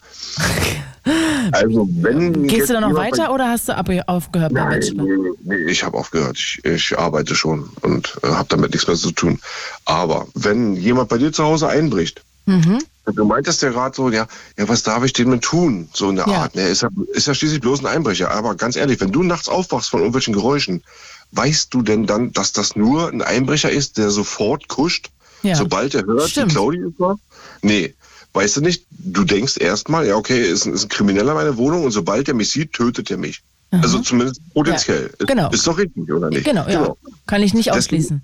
[1.52, 2.46] Also, wenn.
[2.48, 5.04] Gehst du da noch weiter oder hast du ab aufgehört bei Bachelor?
[5.04, 6.36] nee, nee, ich habe aufgehört.
[6.36, 9.38] Ich, ich arbeite schon und äh, habe damit nichts mehr zu tun.
[9.84, 12.78] Aber wenn jemand bei dir zu Hause einbricht, Mhm.
[13.12, 15.88] du meintest ja gerade so, ja, ja, was darf ich denn mit tun?
[15.92, 16.42] So in der Ja.
[16.42, 16.54] Art.
[16.54, 16.62] Ne?
[16.68, 18.30] Ist, ja, ist ja schließlich bloß ein Einbrecher.
[18.30, 20.84] Aber ganz ehrlich, wenn du nachts aufwachst von irgendwelchen Geräuschen,
[21.32, 25.10] weißt du denn dann, dass das nur ein Einbrecher ist, der sofort kuscht,
[25.42, 25.54] Ja.
[25.56, 26.50] sobald er hört, Stimmt.
[26.50, 27.14] die Claudia ist da?
[27.62, 27.94] Nee.
[28.32, 31.56] Weißt du nicht, du denkst erstmal, ja, okay, ist, ein- ist ein Krimineller in meiner
[31.56, 33.42] Wohnung und sobald er mich sieht, tötet er mich.
[33.70, 35.10] Also zumindest potenziell.
[35.20, 35.50] Ja, genau.
[35.50, 36.44] Ist doch richtig, oder nicht?
[36.44, 36.94] Genau, ja.
[37.26, 38.22] Kann ich nicht Deswegen- ausschließen.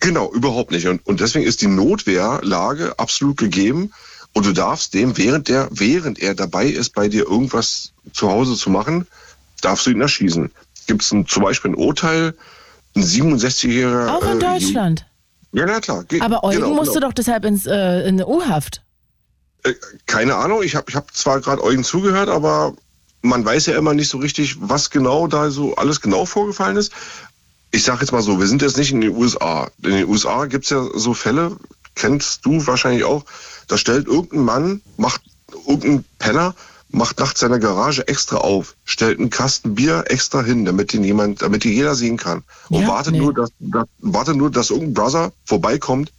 [0.00, 0.86] Genau, überhaupt nicht.
[0.86, 3.92] Und, und deswegen ist die Notwehrlage absolut gegeben.
[4.32, 8.54] Und du darfst dem, während der, während er dabei ist, bei dir irgendwas zu Hause
[8.56, 9.06] zu machen,
[9.60, 10.50] darfst du ihn erschießen.
[10.86, 12.34] Gibt es zum Beispiel ein Urteil,
[12.94, 14.08] ein 67-jähriger.
[14.08, 15.06] Auch in äh, Deutschland.
[15.52, 16.04] Ja, na klar.
[16.04, 17.08] Ge- Aber Eugen genau, musste genau.
[17.08, 18.82] doch deshalb ins, äh, in eine U-Haft.
[19.64, 19.74] Äh,
[20.06, 22.74] keine Ahnung, ich habe ich hab zwar gerade Eugen zugehört, aber
[23.22, 26.92] man weiß ja immer nicht so richtig, was genau da so alles genau vorgefallen ist.
[27.70, 29.70] Ich sage jetzt mal so, wir sind jetzt nicht in den USA.
[29.82, 31.56] In den USA gibt es ja so Fälle,
[31.94, 33.24] kennst du wahrscheinlich auch,
[33.66, 35.20] da stellt irgendein Mann, macht
[35.66, 36.54] irgendein Penner,
[36.90, 41.42] macht nachts seine Garage extra auf, stellt einen Kasten Bier extra hin, damit ihn jemand,
[41.42, 42.42] damit ihn jeder sehen kann.
[42.70, 42.88] Und Ja?
[42.88, 43.18] wartet Nee.
[43.20, 46.12] nur, dass, dass, wartet nur, dass irgendein Brother vorbeikommt,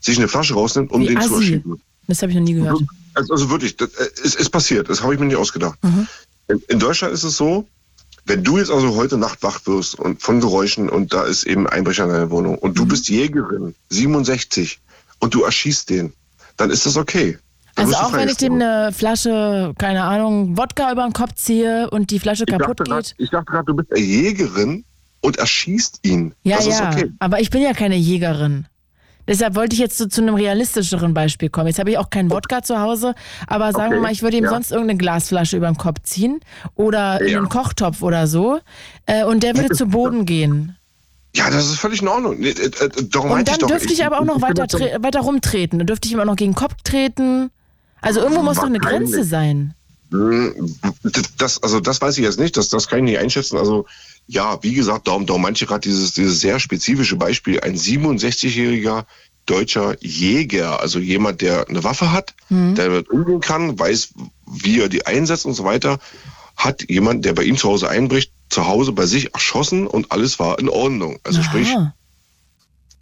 [0.00, 1.52] sich eine Flasche rausnimmt, um Wie den zu Assi.
[1.54, 1.82] erschießen.
[2.08, 2.80] Das habe ich noch nie gehört.
[3.14, 5.78] Also, also wirklich, das, äh, es ist passiert, das habe ich mir nicht ausgedacht.
[6.48, 7.66] In, in Deutschland ist es so,
[8.26, 11.66] wenn du jetzt also heute Nacht wach wirst und von Geräuschen und da ist eben
[11.68, 14.80] ein Einbrecher in deiner Wohnung und du bist Jägerin, 67,
[15.20, 16.12] und du erschießt den,
[16.56, 17.38] dann ist das okay.
[17.76, 22.10] Also auch wenn ich dem eine Flasche, keine Ahnung, Wodka über den Kopf ziehe und
[22.10, 23.14] die Flasche ich kaputt dachte grad- geht.
[23.18, 24.84] Ich dachte gerade, du bist eine Jägerin
[25.20, 26.34] und erschießt ihn.
[26.42, 26.90] Ja, das ja.
[26.90, 27.10] okay.
[27.18, 28.66] Aber ich bin ja keine Jägerin.
[29.28, 31.66] Deshalb wollte ich jetzt so zu einem realistischeren Beispiel kommen.
[31.66, 33.14] Jetzt habe ich auch keinen Wodka zu Hause,
[33.48, 34.50] aber sagen wir Okay, mal, ich würde ihm ja.
[34.50, 36.38] sonst irgendeine Glasflasche über den Kopf ziehen
[36.76, 37.38] oder in Ja.
[37.38, 38.60] einen Kochtopf oder so
[39.06, 40.76] äh, und der würde zu Boden gehen.
[41.34, 42.38] Ja, das ist völlig in Ordnung.
[42.38, 44.62] Nee, äh, äh, darum Und dann ich dürfte ich aber auch noch weiter,
[45.02, 45.80] weiter rumtreten.
[45.80, 47.50] Dann dürfte ich ihm auch noch gegen den Kopf treten.
[48.00, 48.78] Also irgendwo muss doch eine.
[48.78, 49.74] Grenze sein.
[50.10, 50.76] Hm,
[51.38, 53.56] Das, also das weiß ich jetzt nicht, das, das kann ich nicht einschätzen.
[53.58, 53.86] Also
[54.28, 59.04] ja, wie gesagt, darum, darum manche gerade dieses, dieses sehr spezifische Beispiel, ein 67-jähriger
[59.46, 62.74] deutscher Jäger, also jemand, der eine Waffe hat, Mhm.
[62.74, 64.14] der damit umgehen kann, weiß,
[64.50, 65.98] wie er die einsetzt und so weiter,
[66.56, 70.38] hat jemand, der bei ihm zu Hause einbricht, zu Hause bei sich erschossen und alles
[70.38, 71.18] war in Ordnung.
[71.24, 71.94] Also sprich, Aha.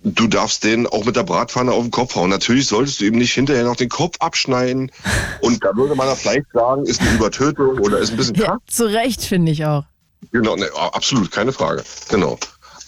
[0.04, 2.30] Du darfst den auch mit der Bratpfanne auf den Kopf hauen.
[2.30, 4.92] Natürlich solltest du ihm nicht hinterher noch den Kopf abschneiden.
[5.40, 8.58] Und da würde man ja vielleicht sagen, ist eine Übertötung oder ist ein bisschen krass.
[8.66, 9.84] Zu Recht, finde ich auch.
[10.30, 11.82] Genau, ne, absolut, keine Frage.
[12.08, 12.38] Genau.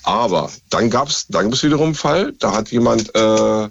[0.05, 3.69] Aber dann gab's, dann gibt's wiederum einen Fall, da hat jemand äh,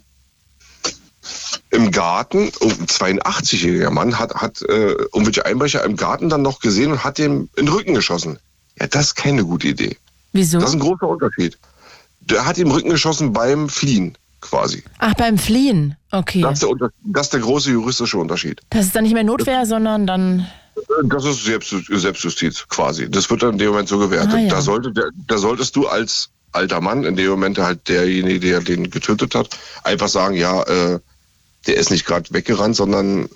[1.69, 6.59] im Garten, oh, ein 82-jähriger Mann, hat, hat äh, irgendwelche Einbrecher im Garten dann noch
[6.59, 8.39] gesehen und hat dem in den Rücken geschossen.
[8.79, 9.97] Ja, das ist keine gute Idee.
[10.33, 10.59] Wieso?
[10.59, 11.57] Das ist ein großer Unterschied.
[12.25, 14.83] Der hat ihm im Rücken geschossen beim Fliehen, quasi.
[14.99, 15.95] Ach, beim Fliehen.
[16.11, 16.41] Okay.
[16.41, 18.61] Das ist, der, Unter- das ist der große juristische Unterschied.
[18.69, 20.47] Das ist dann nicht mehr Notwehr, sondern dann.
[21.05, 23.09] Das ist Selbst, Selbstjustiz quasi.
[23.09, 24.33] Das wird dann in dem Moment so gewertet.
[24.33, 24.49] Ah, ja.
[24.49, 28.61] da, sollte, der, da solltest du als alter Mann, in dem Moment halt derjenige, der
[28.61, 29.49] den getötet hat,
[29.83, 30.99] einfach sagen, ja, äh,
[31.67, 33.27] der ist nicht gerade weggerannt, sondern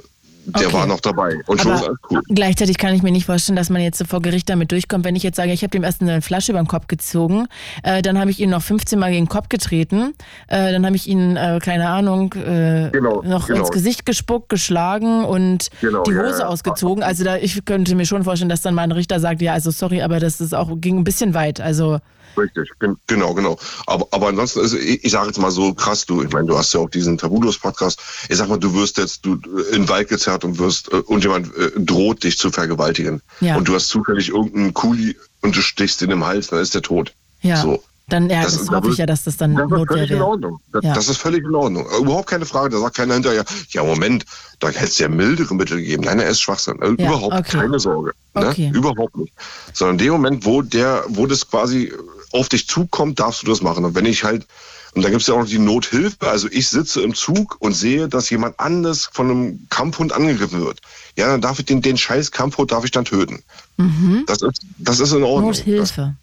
[0.53, 0.73] der Okay.
[0.77, 1.39] war noch dabei.
[1.47, 2.21] Und schon alles cool.
[2.29, 5.05] gleichzeitig kann ich mir nicht vorstellen, dass man jetzt so vor Gericht damit durchkommt.
[5.05, 7.47] Wenn ich jetzt sage, ich habe dem erst eine Flasche über den Kopf gezogen,
[7.83, 10.13] äh, dann habe ich ihn noch 15 Mal gegen den Kopf getreten,
[10.47, 13.59] äh, dann habe ich ihn, äh, keine Ahnung, äh, Genau, noch genau.
[13.59, 16.47] ins Gesicht gespuckt, geschlagen und Genau, die ja, Hose ja.
[16.47, 17.03] ausgezogen.
[17.03, 19.71] Also da, ich könnte mir schon vorstellen, dass dann mal ein Richter sagt, ja, also
[19.71, 21.61] sorry, aber das ist auch, ging ein bisschen weit.
[21.61, 21.99] Also
[22.39, 23.57] Richtig, gen- genau, genau.
[23.85, 26.57] Aber, aber ansonsten, also ich, ich sage jetzt mal so krass, du, ich meine, du
[26.57, 27.99] hast ja auch diesen Tabulos-Podcast.
[28.29, 29.33] Ich sag mal, du wirst jetzt du,
[29.71, 33.21] in den Wald gezerrt und wirst, äh, und jemand äh, droht, dich zu vergewaltigen.
[33.41, 33.55] Ja.
[33.57, 36.81] Und du hast zufällig irgendeinen Kuli und du stichst ihn im Hals, dann ist der
[36.81, 37.13] tot.
[37.41, 37.83] ja, So.
[38.09, 40.21] dann ja, das, Das- da hoffe ich ja, dass das dann Das ist völlig in.
[40.21, 40.59] Ordnung.
[40.73, 40.93] Das, Ja.
[40.93, 41.85] das ist völlig in Ordnung.
[41.91, 42.69] Äh, Überhaupt keine Frage.
[42.75, 44.25] Da sagt keiner hinterher, ja Moment,
[44.59, 46.03] da hätte es ja mildere Mittel gegeben.
[46.05, 46.81] Nein, er ist Schwachsinn.
[46.81, 47.57] Äh, Ja, Überhaupt okay.
[47.57, 48.11] keine Sorge.
[48.33, 48.69] Okay.
[48.71, 48.77] Ne?
[48.77, 49.33] Überhaupt nicht.
[49.73, 51.93] Sondern in dem Moment, wo der, wo das quasi
[52.31, 53.85] auf dich zukommt, darfst du das machen.
[53.85, 54.45] Und wenn ich halt,
[54.93, 57.73] und da gibt es ja auch noch die Nothilfe, also ich sitze im Zug und
[57.73, 60.81] sehe, dass jemand anders von einem Kampfhund angegriffen wird.
[61.15, 63.43] Ja, dann darf ich den, den scheiß Kampfhund darf ich dann töten.
[63.77, 64.23] Mhm.
[64.27, 65.51] Das ist, das ist in Ordnung.
[65.51, 66.15] Nothilfe.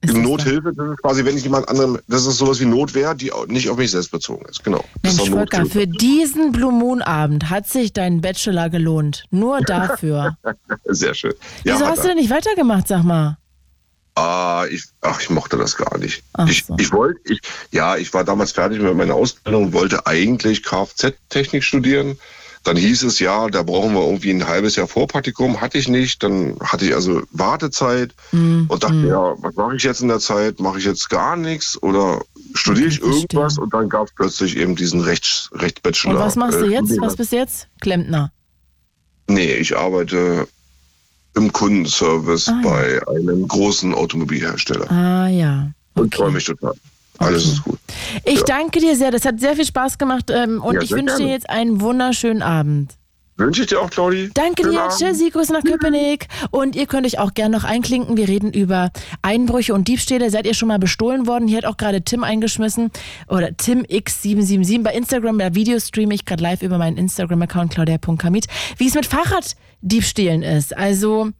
[0.00, 3.32] Das, Nothilfe, das ist quasi, wenn ich jemand anderem, das ist sowas wie Notwehr, die
[3.48, 4.62] nicht auf mich selbst bezogen ist.
[4.62, 4.84] Genau.
[5.02, 9.24] Ist Mensch, doch Volker, für diesen Blue Moon Abend hat sich dein Bachelor gelohnt.
[9.30, 10.36] Nur dafür.
[10.84, 11.32] Sehr schön.
[11.64, 12.08] Ja, Wieso hast du er.
[12.08, 13.38] denn nicht weitergemacht, sag mal?
[14.16, 16.22] Ah, ich, ach, ich mochte das gar nicht.
[16.34, 16.76] Ach ich, so.
[16.78, 17.40] ich wollte, ich,
[17.72, 22.16] ja, ich war damals fertig mit meiner Ausbildung, wollte eigentlich Kfz-Technik studieren.
[22.62, 25.60] Dann hieß es, ja, da brauchen wir irgendwie ein halbes Jahr Vorpraktikum.
[25.60, 26.22] Hatte ich nicht.
[26.22, 28.66] Dann hatte ich also Wartezeit Mhm.
[28.68, 30.60] und dachte, ja, was mache ich jetzt in der Zeit?
[30.60, 32.22] Mache ich jetzt gar nichts oder
[32.54, 33.58] studiere ich irgendwas?
[33.58, 36.14] Und dann gab es plötzlich eben diesen Rechts, Rechtsbachelor.
[36.14, 36.84] Und was machst du äh, jetzt?
[36.84, 37.06] Studiengang.
[37.06, 37.68] Was bist du jetzt?
[37.82, 38.32] Klempner.
[39.26, 40.48] Nee, ich arbeite
[41.34, 42.70] im Kundenservice Ah, ja.
[42.70, 44.90] bei einem großen Automobilhersteller.
[44.90, 45.70] Ah ja.
[45.94, 46.74] Und freue mich total.
[47.18, 47.78] Alles ist gut.
[48.24, 48.44] Ich Ja.
[48.46, 49.10] danke dir sehr.
[49.12, 50.30] Das hat sehr viel Spaß gemacht.
[50.30, 52.94] Ähm, und Ja, ich wünsche dir jetzt einen wunderschönen Abend.
[53.36, 54.30] Wünsche ich dir auch, Claudi.
[54.32, 54.96] Danke Schönen dir, Abend.
[54.96, 56.28] Tschüssi, Grüße nach Köpenick.
[56.52, 58.16] Und ihr könnt euch auch gerne noch einklinken.
[58.16, 58.90] Wir reden über
[59.22, 60.30] Einbrüche und Diebstähle.
[60.30, 61.48] Seid ihr schon mal bestohlen worden?
[61.48, 62.92] Hier hat auch gerade Tim eingeschmissen.
[63.26, 65.38] Oder TimX777 bei Instagram.
[65.38, 68.46] Da Video streame ich gerade live über meinen Instagram-Account claudia.kamit.
[68.78, 70.76] Wie es mit Fahrraddiebstählen ist.
[70.76, 71.32] Also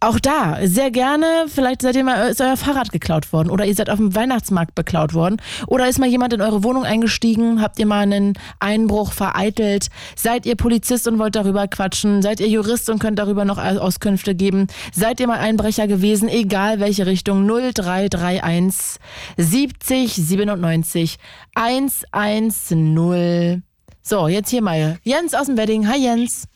[0.00, 1.46] auch da, sehr gerne.
[1.48, 4.76] Vielleicht seid ihr mal, ist euer Fahrrad geklaut worden oder ihr seid auf dem Weihnachtsmarkt
[4.76, 9.12] beklaut worden oder ist mal jemand in eure Wohnung eingestiegen, habt ihr mal einen Einbruch
[9.12, 13.58] vereitelt, seid ihr Polizist und wollt darüber quatschen, seid ihr Jurist und könnt darüber noch
[13.58, 19.00] Auskünfte geben, seid ihr mal Einbrecher gewesen, egal welche Richtung, 0331
[19.36, 21.18] 70 97
[21.54, 23.64] 110.
[24.02, 25.88] So, jetzt hier mal Jens aus dem Wedding.
[25.88, 26.46] Hi Jens.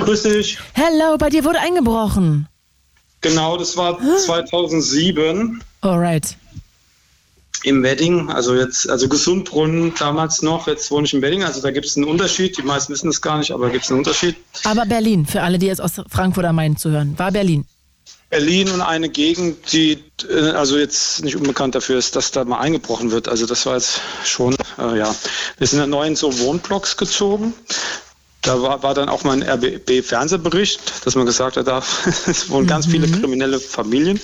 [0.00, 0.58] Grüß dich.
[0.74, 2.48] Hello, bei dir wurde eingebrochen.
[3.20, 6.36] Genau, das war 2007 Alright.
[7.62, 8.30] im Wedding.
[8.30, 10.66] Also jetzt, also Gesundbrunnen damals noch.
[10.66, 11.44] Jetzt wohne ich im Wedding.
[11.44, 12.58] Also da gibt es einen Unterschied.
[12.58, 14.36] Die meisten wissen es gar nicht, aber gibt es einen Unterschied.
[14.64, 17.64] Aber Berlin, für alle, die jetzt aus Frankfurt am Main zuhören, war Berlin.
[18.28, 22.58] Berlin und eine Gegend, die äh, also jetzt nicht unbekannt dafür ist, dass da mal
[22.58, 23.28] eingebrochen wird.
[23.28, 25.14] Also das war jetzt schon, äh, ja.
[25.58, 27.52] Wir sind in neuen so Wohnblocks gezogen.
[28.42, 31.82] Da war, war dann auch mal ein RBB-Fernsehbericht, dass man gesagt hat, da
[32.48, 34.20] wohnen ganz viele kriminelle Familien.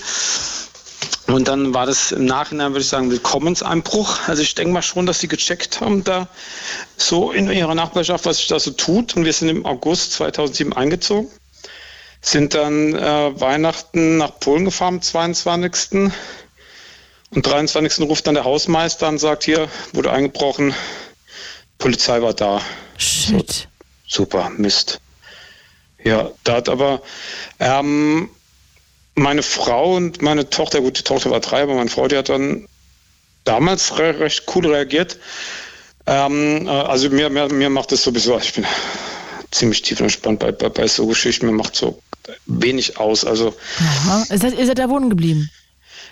[1.27, 4.27] Und dann war das im Nachhinein, würde ich sagen, Willkommenseinbruch.
[4.27, 6.27] Also ich denke mal schon, dass sie gecheckt haben, da
[6.97, 9.15] so in ihrer Nachbarschaft, was sich da so tut.
[9.15, 11.29] Und wir sind im August 2007 eingezogen
[12.21, 16.11] sind dann äh, Weihnachten nach Polen gefahren am 22.
[17.31, 18.07] Und 23.
[18.07, 20.73] ruft dann der Hausmeister und sagt, hier, wurde eingebrochen,
[21.77, 22.61] Polizei war da.
[22.97, 23.68] Shit.
[24.09, 24.99] Super, Mist.
[26.03, 27.01] Ja, da hat aber
[27.59, 28.29] ähm,
[29.15, 32.29] meine Frau und meine Tochter, gut, die Tochter war drei, aber meine Frau, die hat
[32.29, 32.67] dann
[33.43, 35.19] damals re recht cool reagiert.
[36.07, 38.65] Ähm, äh, also mir, mir, mir macht das sowieso, ich bin
[39.51, 42.01] ziemlich tief entspannt bei, bei, bei so Geschichten, mir macht so
[42.47, 43.25] wenig aus.
[43.25, 44.25] Also Aha.
[44.29, 45.51] Das heißt, ihr seid da wohnen geblieben?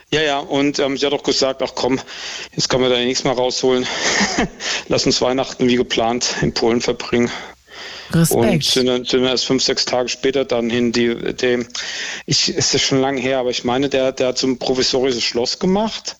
[0.10, 2.00] ja, ja, und ähm, sie hat auch gesagt, ach komm,
[2.56, 3.86] jetzt können wir da nichts mehr rausholen.
[4.88, 7.30] Lass uns Weihnachten wie geplant in Polen verbringen.
[8.12, 8.44] Respekt.
[8.54, 10.92] Und sind, dann- sind erst fünf, sechs Tage später dann hin.
[10.92, 11.66] Die, die,
[12.26, 15.24] ich, ist das schon lange her, aber ich meine, der, der hat so ein provisorisches
[15.24, 16.16] Schloss gemacht.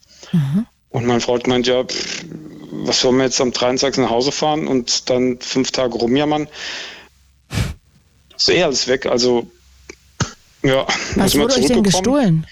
[0.90, 2.26] Und meine Frau hat gemeint, ja, pff,
[2.72, 3.98] was sollen wir jetzt am 23.
[4.04, 6.48] nach Hause fahren und dann fünf Tage rumjammern?
[8.36, 9.06] Ist eh alles weg.
[9.06, 9.50] Also,
[10.64, 10.86] ja,
[11.16, 12.46] Was wurde euch denn gestohlen?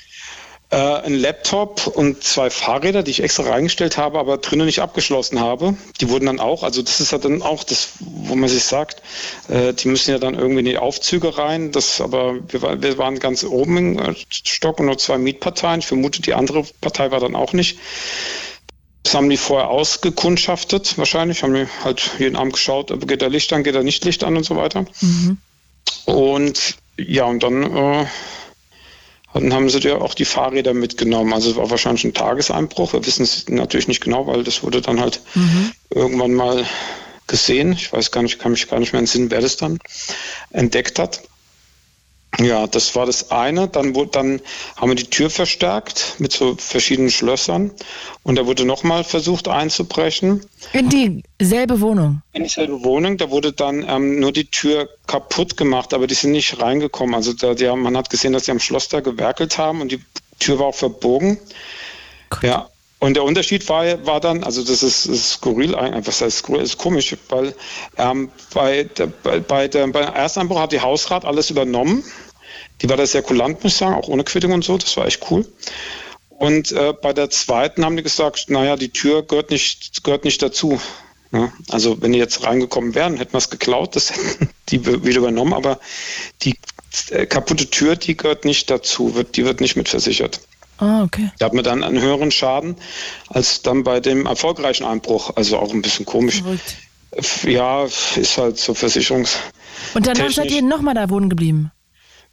[0.72, 5.40] Äh, ein Laptop und zwei Fahrräder, die ich extra reingestellt habe, aber drinnen nicht abgeschlossen
[5.40, 5.76] habe.
[6.02, 9.04] Die wurden dann auch, also das ist ja dann auch das, wo man sich sagt,
[9.48, 11.72] äh, die müssen ja dann irgendwie in die Aufzüge rein.
[11.72, 15.82] Das, aber wir, wir waren ganz oben im äh, Stock und nur zwei Mietparteien.
[15.82, 17.78] Ich vermute, die andere Partei war dann auch nicht.
[19.04, 21.44] Das haben die vorher ausgekundschaftet, wahrscheinlich.
[21.44, 24.36] Haben die halt jeden Abend geschaut, geht da Licht an, geht da nicht Licht an
[24.36, 24.88] und so weiter.
[26.06, 28.06] Und ja, und dann äh,
[29.42, 31.34] dann haben sie ja auch die Fahrräder mitgenommen.
[31.34, 32.94] Also es war wahrscheinlich ein Tageseinbruch.
[32.94, 35.22] Wir wissen es natürlich nicht genau, weil das wurde dann halt
[35.90, 36.66] irgendwann mal
[37.28, 37.74] gesehen.
[37.74, 39.80] Ich weiß gar nicht, kann mich gar nicht mehr entsinnen, wer das dann
[40.52, 41.22] entdeckt hat.
[42.40, 43.68] Ja, das war das eine.
[43.68, 44.42] Dann, wurde, dann
[44.76, 47.72] haben wir die Tür verstärkt mit so verschiedenen Schlössern.
[48.24, 50.46] Und da wurde nochmal versucht einzubrechen.
[50.74, 52.22] In dieselbe Wohnung.
[52.34, 56.32] In dieselbe Wohnung, da wurde dann ähm, nur die Tür kaputt gemacht, aber die sind
[56.32, 57.16] nicht reingekommen.
[57.16, 59.92] Also da, die haben, man hat gesehen, dass sie am Schloss da gewerkelt haben und
[59.92, 60.02] die
[60.40, 61.38] Tür war auch verbogen.
[62.42, 62.70] Ja.
[63.00, 66.78] Und der Unterschied war, war dann, also das ist, ist skurril, was heißt skurril, ist
[66.78, 67.54] komisch, weil
[67.98, 72.04] ähm, bei, der, bei, bei, der, beim Ersteinbruch hat die Hausrat alles übernommen.
[72.82, 75.06] Die war da sehr kulant, muss ich sagen, auch ohne Quittung und so, das war
[75.06, 75.46] echt cool.
[76.30, 80.42] Und äh, bei der zweiten haben die gesagt, naja, die Tür gehört nicht, gehört nicht
[80.42, 80.82] dazu.
[81.32, 85.20] Ja, also wenn die jetzt reingekommen wären, hätten wir es geklaut, das hätten die wieder
[85.20, 85.80] übernommen, aber
[86.42, 86.56] die
[87.10, 90.42] äh, kaputte Tür, die gehört nicht dazu, wird, die wird nicht mitversichert.
[90.78, 91.32] Ah, okay.
[91.40, 92.76] Da hat man dann einen höheren Schaden
[93.30, 95.32] als dann bei dem erfolgreichen Einbruch.
[95.36, 96.44] Also auch ein bisschen komisch.
[97.44, 99.38] Ja, ist halt so Versicherungs.
[99.94, 101.72] Und danach seid ihr nochmal da wohnen geblieben?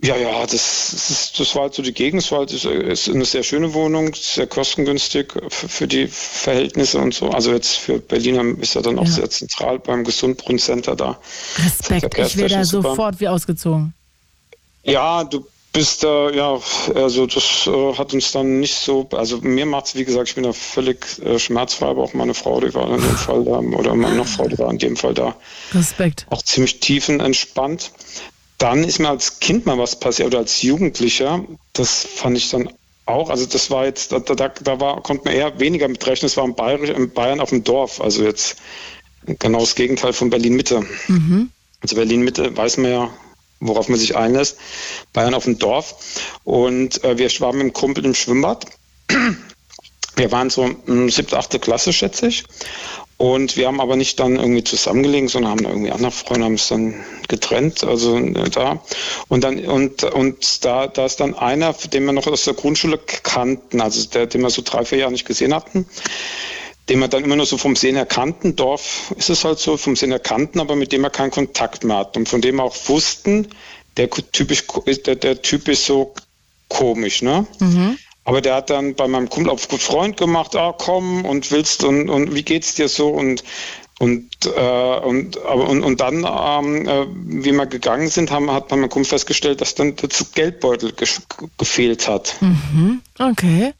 [0.04, 2.22] Ja, ja, das, das, ist, das war halt so die Gegend.
[2.22, 7.14] Es war halt ist eine sehr schöne Wohnung, sehr kostengünstig für, für die Verhältnisse und
[7.14, 7.30] so.
[7.30, 9.12] Also jetzt für Berliner ist er dann auch Ja.
[9.12, 11.20] sehr zentral beim Gesundbrunnen-Center da.
[11.64, 12.90] Respekt, ich wäre da super.
[12.90, 13.94] sofort wie ausgezogen.
[14.82, 16.58] Ja, du bist da, ja,
[16.94, 20.34] also das äh, hat uns dann nicht so, also mir macht es, wie gesagt, ich
[20.34, 23.58] bin da völlig äh, schmerzfrei, aber auch meine Frau, die war in dem Fall da,
[23.58, 25.34] oder meine Frau, die war in dem Fall da
[25.72, 26.26] Respekt.
[26.28, 27.90] auch ziemlich tiefenentspannt.
[28.62, 31.44] Dann ist mir als Kind mal was passiert oder als Jugendlicher.
[31.72, 32.70] Das fand ich dann
[33.06, 33.28] auch.
[33.28, 36.28] Also das war jetzt, da, da, da war, konnte man eher weniger mit rechnen.
[36.28, 38.00] Es war in, Bayerisch, in Bayern auf dem Dorf.
[38.00, 38.58] Also jetzt
[39.26, 40.86] genau das Gegenteil von Berlin Mitte.
[41.80, 43.10] Also Berlin Mitte weiß man ja,
[43.58, 44.58] worauf man sich einlässt.
[45.12, 45.96] Bayern auf dem Dorf.
[46.44, 48.66] Und äh, wir waren mit dem Kumpel im Schwimmbad.
[50.14, 52.44] Wir waren so in siebte, achte Klasse, schätze ich.
[53.22, 56.66] Und wir haben aber nicht dann irgendwie zusammengelegen, sondern haben irgendwie andere Freunde haben es
[56.66, 58.82] dann getrennt, also äh, da.
[59.28, 62.98] Und dann, und, und da, da ist dann einer, den wir noch aus der Grundschule
[62.98, 65.86] kannten, also der, den wir so drei, vier Jahre nicht gesehen hatten,
[66.88, 68.56] den wir dann immer nur so vom Sehen her kannten.
[68.56, 71.84] Dorf ist es halt so, vom Sehen her kannten, aber mit dem wir keinen Kontakt
[71.84, 72.18] mehr hatten.
[72.18, 73.46] Und von dem wir auch wussten,
[73.98, 74.64] der typisch,
[75.06, 76.12] der, der Typ ist so
[76.66, 77.46] komisch, ne?
[78.24, 81.82] Aber der hat dann bei meinem Kumpel auf gut Freund gemacht, ah komm und willst
[81.82, 83.42] und, und wie geht's dir so und
[83.98, 88.70] und äh, und, aber, und, und dann, ähm, äh, wie wir gegangen sind, haben, hat
[88.70, 91.06] mein Kumpel festgestellt, dass dann der Geldbeutel ge
[91.56, 92.34] gefehlt hat.
[92.40, 93.02] Mhm.
[93.18, 93.74] Okay.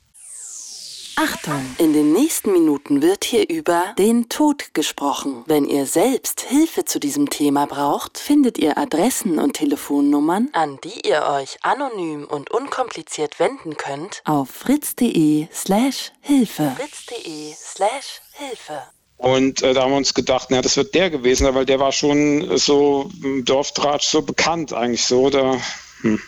[1.16, 5.44] Achtung, in den nächsten Minuten wird hier über den Tod gesprochen.
[5.46, 11.06] Wenn ihr selbst Hilfe zu diesem Thema braucht, findet ihr Adressen und Telefonnummern, an die
[11.06, 16.74] ihr euch anonym und unkompliziert wenden könnt, auf fritz.de slash Hilfe.
[16.76, 18.82] fritz.de slash Hilfe.
[19.18, 21.92] Und äh, da haben wir uns gedacht, na, das wird der gewesen, weil der war
[21.92, 25.30] schon so im Dorftratsch so bekannt eigentlich so.
[25.30, 25.58] Da,
[26.00, 26.20] hm.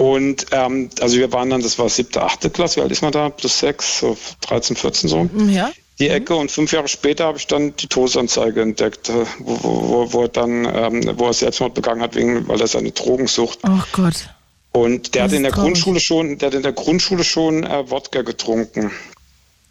[0.00, 3.12] Und ähm, also wir waren dann, das war siebte, achte Klasse, wie alt ist man
[3.12, 3.28] da?
[3.28, 5.28] Plus sechs, so 13, 14 so.
[5.48, 5.70] Ja.
[5.98, 10.12] Die Ecke und fünf Jahre später habe ich dann die Todesanzeige entdeckt, äh, wo, wo,
[10.14, 13.82] wo, er dann, ähm, wo er Selbstmord begangen hat, wegen, weil er seine Drogensucht Oh
[13.92, 14.30] Gott.
[14.72, 15.72] Und der Das hat in der traurig.
[15.74, 18.90] Grundschule schon, der hat in der Grundschule schon äh, Wodka getrunken.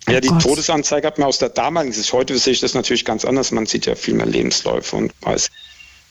[0.07, 0.43] Oh Ja, die Gott.
[0.43, 2.13] Todesanzeige hat man aus der damaligen Sicht.
[2.13, 3.49] Heute sehe ich das natürlich ganz anders.
[3.49, 5.49] Man sieht ja viel mehr Lebensläufe und weiß,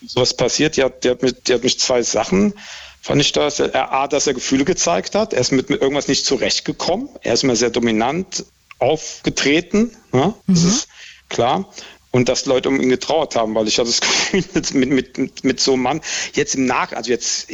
[0.04, 0.76] sowas passiert.
[0.76, 2.54] Die hat, die hat, mit, die hat mich zwei Sachen,
[3.00, 3.60] fand ich das.
[3.60, 5.32] Er, A, dass er Gefühle gezeigt hat.
[5.32, 7.08] Er ist mit, mit irgendwas nicht zurechtgekommen.
[7.22, 8.44] Er ist immer sehr dominant
[8.78, 9.96] aufgetreten.
[10.12, 10.88] Ja, das ist
[11.28, 11.68] klar.
[12.10, 14.00] Und dass Leute um ihn getrauert haben, weil ich hatte das
[14.32, 16.00] Gefühl, mit, mit, mit, mit so einem Mann,
[16.32, 17.48] jetzt im Nach, also jetzt,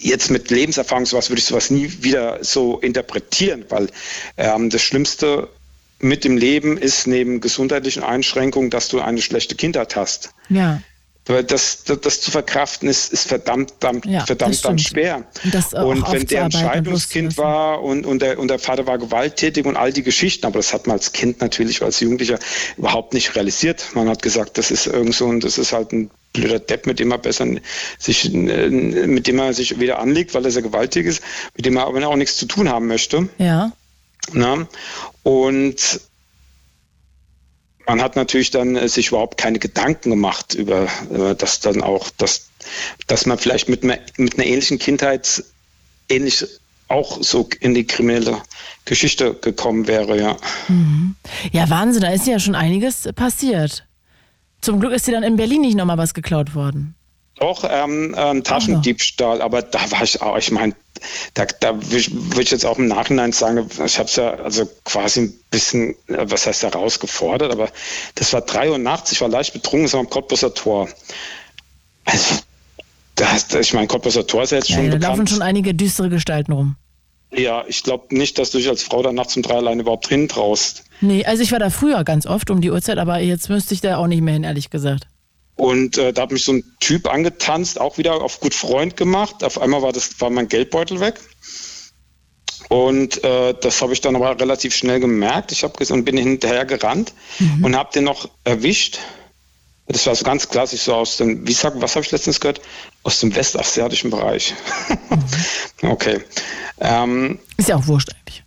[0.00, 3.88] jetzt mit Lebenserfahrung, sowas würde ich sowas nie wieder so interpretieren, weil
[4.36, 5.48] ähm, das Schlimmste
[5.98, 10.30] mit dem Leben ist neben gesundheitlichen Einschränkungen, dass du eine schlechte Kindheit hast.
[10.48, 10.82] Ja.
[11.26, 14.80] Weil das, das, das zu verkraften ist, ist verdammt, verdammt, Ja, verdammt stimmt.
[14.80, 15.24] schwer.
[15.44, 18.86] Und auch und wenn der ein und Scheidungskind war und, und, der, und der Vater
[18.86, 22.38] war gewalttätig und all die Geschichten, aber das hat man als Kind natürlich, als Jugendlicher
[22.76, 23.86] überhaupt nicht realisiert.
[23.94, 27.00] Man hat gesagt, das ist irgend so ein, das ist halt ein blöder Depp, mit
[27.00, 27.46] dem er besser
[27.98, 31.22] sich, äh, mit dem er sich wieder anlegt, weil er sehr gewaltig ist,
[31.56, 33.28] mit dem er aber auch nichts zu tun haben möchte.
[33.38, 33.72] Ja.
[34.32, 34.68] Na?
[35.22, 36.00] Und
[37.86, 42.10] man hat natürlich dann äh, sich überhaupt keine Gedanken gemacht über äh, das dann auch,
[42.18, 42.48] dass,
[43.06, 45.44] dass man vielleicht mit einer, mit einer ähnlichen Kindheit
[46.08, 46.44] ähnlich
[46.88, 48.42] auch so in die kriminelle
[48.84, 50.36] Geschichte gekommen wäre, ja.
[50.68, 51.16] Mhm.
[51.52, 53.84] Ja, Wahnsinn, da ist ja schon einiges passiert.
[54.60, 56.95] Zum Glück ist dir dann in Berlin nicht nochmal was geklaut worden.
[57.38, 60.74] Doch, ähm, ähm, Taschendiebstahl, aber da war ich auch, ich meine,
[61.34, 65.20] da, da würde ich, jetzt auch im Nachhinein sagen, ich habe es ja also quasi
[65.20, 67.68] ein bisschen, äh, was heißt herausgefordert, aber
[68.14, 70.88] das war drei Uhr nachts, ich war leicht betrunken, es war am Cottbusser Tor.
[72.06, 72.36] Also,
[73.16, 75.30] das, ich meine, Cottbusser Tor ist ja jetzt Ja, schon da laufen bekannt.
[75.30, 76.76] schon einige düstere Gestalten rum.
[77.32, 80.08] Ja, ich glaube nicht, dass du dich als Frau da nachts um drei alleine überhaupt
[80.08, 80.84] hin traust.
[81.02, 83.80] Nee, also ich war da früher ganz oft um die Uhrzeit, aber jetzt müsste ich
[83.82, 85.06] da auch nicht mehr hin, ehrlich gesagt.
[85.56, 89.42] Und äh, da hat mich so ein Typ angetanzt, auch wieder auf gut Freund gemacht.
[89.42, 91.18] Auf einmal war das war mein Geldbeutel weg.
[92.68, 95.52] Und äh, das habe ich dann aber relativ schnell gemerkt.
[95.52, 97.14] Ich habe und bin hinterher gerannt
[97.62, 98.98] und habe den noch erwischt.
[99.88, 102.60] Das war so ganz klassisch so aus dem, wie sag, was habe ich letztens gehört?
[103.04, 104.52] Aus dem westasiatischen Bereich.
[105.82, 106.24] okay.
[106.80, 108.42] Ähm, Ist ja auch wurscht eigentlich.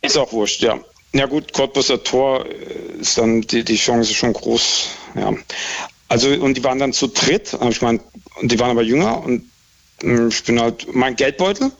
[0.00, 0.80] ist auch wurscht, ja.
[1.12, 5.34] Ja gut, Cottbusser Tor äh, ist dann die, die Chance schon groß, ja.
[6.10, 8.00] Also und die waren dann zu dritt, ich mein,
[8.40, 9.48] und die waren aber jünger und
[10.02, 11.70] mh, ich bin halt, mein Geldbeutel,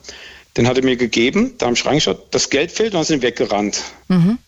[0.57, 3.23] den hat er mir gegeben, da habe ich reingeschaut, das Geld fehlt und dann sind
[3.23, 3.83] weggerannt.
[4.07, 4.39] Mhm.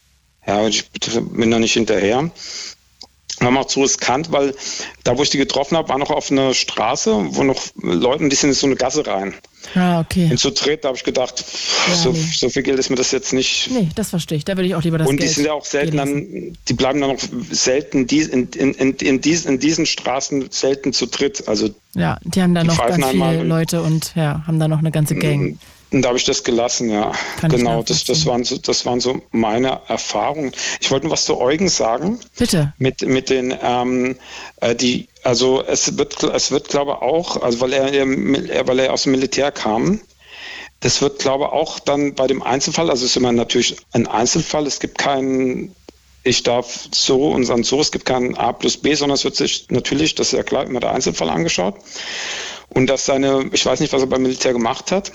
[0.46, 2.30] Ja, und ich bin da nicht hinterher.
[3.42, 4.54] War mir auch zu riskant, weil
[5.04, 8.36] da, wo ich die getroffen habe, war noch auf einer Straße, wo noch Leute, die
[8.36, 9.34] sind in so eine Gasse rein.
[9.74, 10.28] Ah, okay.
[10.30, 12.24] Und zu dritt, da habe ich gedacht, pff, Ja, so, nee.
[12.34, 14.44] so viel Geld ist mir das jetzt nicht Nee, das verstehe ich.
[14.44, 16.72] Da würde ich auch lieber das und Geld die sind ja auch selten dann, die
[16.74, 17.20] bleiben dann auch
[17.50, 21.48] selten die, in, in, in, in, dies, in diesen Straßen selten zu dritt.
[21.48, 24.90] Also Ja, die haben da noch ganz viele Leute und ja, haben da noch eine
[24.90, 25.58] ganze Gang.
[25.92, 27.12] Und da habe ich das gelassen, ja.
[27.38, 30.52] Kann genau, das, das, waren so, das waren so meine Erfahrungen.
[30.80, 32.18] Ich wollte nur was zu Eugen sagen.
[32.38, 32.72] Bitte.
[32.78, 34.16] Mit, mit den, ähm,
[34.60, 38.92] äh, die, also es wird, es wird glaube ich auch, also weil er, weil er
[38.92, 40.00] aus dem Militär kam,
[40.80, 44.06] das wird glaube ich auch dann bei dem Einzelfall, also es ist immer natürlich ein
[44.06, 45.74] Einzelfall, es gibt keinen,
[46.24, 49.36] ich darf so und dann so, es gibt keinen A plus B, sondern es wird
[49.36, 51.76] sich natürlich, das ist ja klar, immer der Einzelfall angeschaut.
[52.70, 55.12] Und dass seine, ich weiß nicht, was er beim Militär gemacht hat,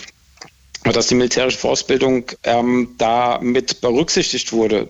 [0.94, 4.90] dass die militärische Vorausbildung ähm, da mit berücksichtigt wurde.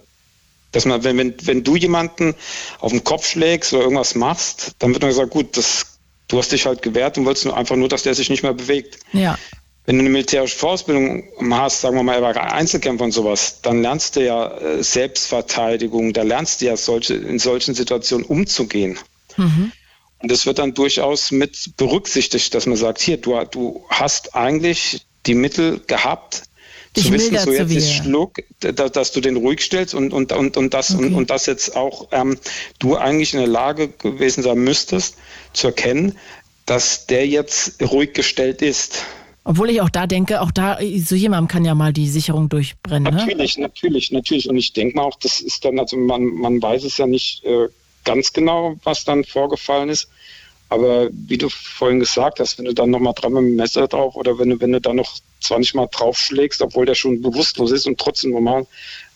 [0.71, 2.35] Dass man, wenn, wenn, wenn du jemanden
[2.79, 6.51] auf den Kopf schlägst oder irgendwas machst, dann wird man gesagt, gut, das, du hast
[6.51, 8.99] dich halt gewehrt und wolltest nur einfach nur, dass der sich nicht mehr bewegt.
[9.13, 9.37] Ja.
[9.85, 14.17] Wenn du eine militärische Vorausbildung hast, sagen wir mal, er Einzelkämpfer und sowas, dann lernst
[14.17, 18.99] du ja äh, Selbstverteidigung, da lernst du ja solche, in solchen Situationen umzugehen.
[19.37, 19.71] Mhm.
[20.19, 25.06] Und das wird dann durchaus mit berücksichtigt, dass man sagt, hier, du, du hast eigentlich
[25.27, 26.43] die Mittel gehabt,
[26.93, 27.93] zu wissen, so jetzt ist.
[27.93, 31.45] Schluck, da, dass du den ruhig stellst und, und, und, und, das, und, und das
[31.45, 32.37] jetzt auch ähm,
[32.79, 35.17] du eigentlich in der Lage gewesen sein müsstest,
[35.53, 36.17] zu erkennen,
[36.65, 39.05] dass der jetzt ruhig gestellt ist.
[39.43, 43.13] Obwohl ich auch da denke, auch da, so jemandem kann ja mal die Sicherung durchbrennen.
[43.13, 43.21] Ne?
[43.21, 44.49] Natürlich, natürlich, natürlich.
[44.49, 47.45] Und ich denke mal auch, das ist dann, also man, man weiß es ja nicht
[47.45, 47.69] äh,
[48.03, 50.09] ganz genau, was dann vorgefallen ist.
[50.69, 54.15] Aber wie du vorhin gesagt hast, wenn du dann nochmal dreimal mit dem Messer drauf
[54.15, 57.87] oder wenn du, wenn du dann noch 20 Mal draufschlägst, obwohl der schon bewusstlos ist
[57.87, 58.65] und trotzdem normal,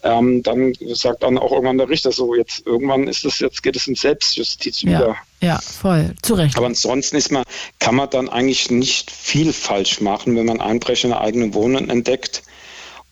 [0.04, 3.76] ähm, dann sagt dann auch irgendwann der Richter so, jetzt irgendwann ist es, jetzt geht
[3.76, 5.18] es in Selbstjustiz Ja, über.
[5.42, 6.14] ja, voll.
[6.22, 6.58] Zu Recht.
[6.58, 7.44] Aber ansonsten ist man,
[7.80, 11.90] kann man dann eigentlich nicht viel falsch machen, wenn man Einbrecher in der eigenen Wohnung
[11.90, 12.44] entdeckt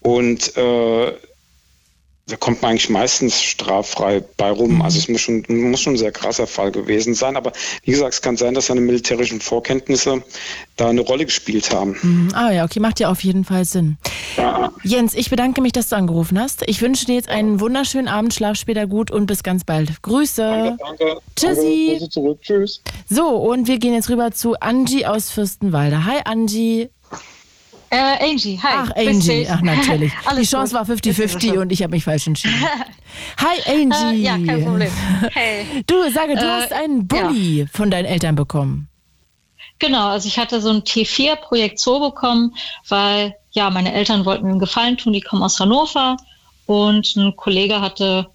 [0.02, 1.14] und äh,
[2.30, 4.76] da kommt man eigentlich meistens straffrei bei rum.
[4.76, 4.82] Mhm.
[4.82, 7.36] Also es muss schon, muss schon ein sehr krasser Fall gewesen sein.
[7.36, 7.52] Aber
[7.84, 10.24] wie gesagt, es kann sein, dass seine militärischen Vorkenntnisse
[10.78, 11.98] da eine Rolle gespielt haben.
[12.02, 12.30] Mhm.
[12.34, 13.98] Ah ja, okay, macht ja auf jeden Fall Sinn.
[14.38, 14.72] Ja.
[14.84, 16.64] Jens, ich bedanke mich, dass du angerufen hast.
[16.68, 20.02] Ich wünsche dir jetzt einen wunderschönen Abend, schlaf später gut und bis ganz bald.
[20.04, 20.42] Grüße.
[20.42, 21.22] Danke, danke.
[21.36, 21.88] Tschüssi.
[22.00, 22.42] Danke, zurück.
[22.42, 22.82] Tschüss.
[23.10, 26.06] So, und wir gehen jetzt rüber zu Angie aus Fürstenwalde.
[26.06, 26.90] Hi Angie.
[27.92, 28.70] Äh, Angie, hi.
[28.72, 30.14] Ach, Angie, ach natürlich.
[30.38, 30.88] Die Chance gut.
[30.88, 32.56] war 50-50 und ich habe mich falsch entschieden.
[33.38, 34.22] Hi, Angie.
[34.22, 34.92] Äh, ja, kein Problem.
[35.32, 35.66] Hey.
[35.88, 37.66] Du, sage, du äh, hast einen Bulli ja.
[37.72, 38.88] von deinen Eltern bekommen.
[39.80, 42.56] Genau, also ich hatte so ein T4-Projekt Zoo bekommen,
[42.88, 46.18] weil ja, meine Eltern wollten mir einen Gefallen tun, die kommen aus Hannover
[46.66, 48.28] und ein Kollege hatte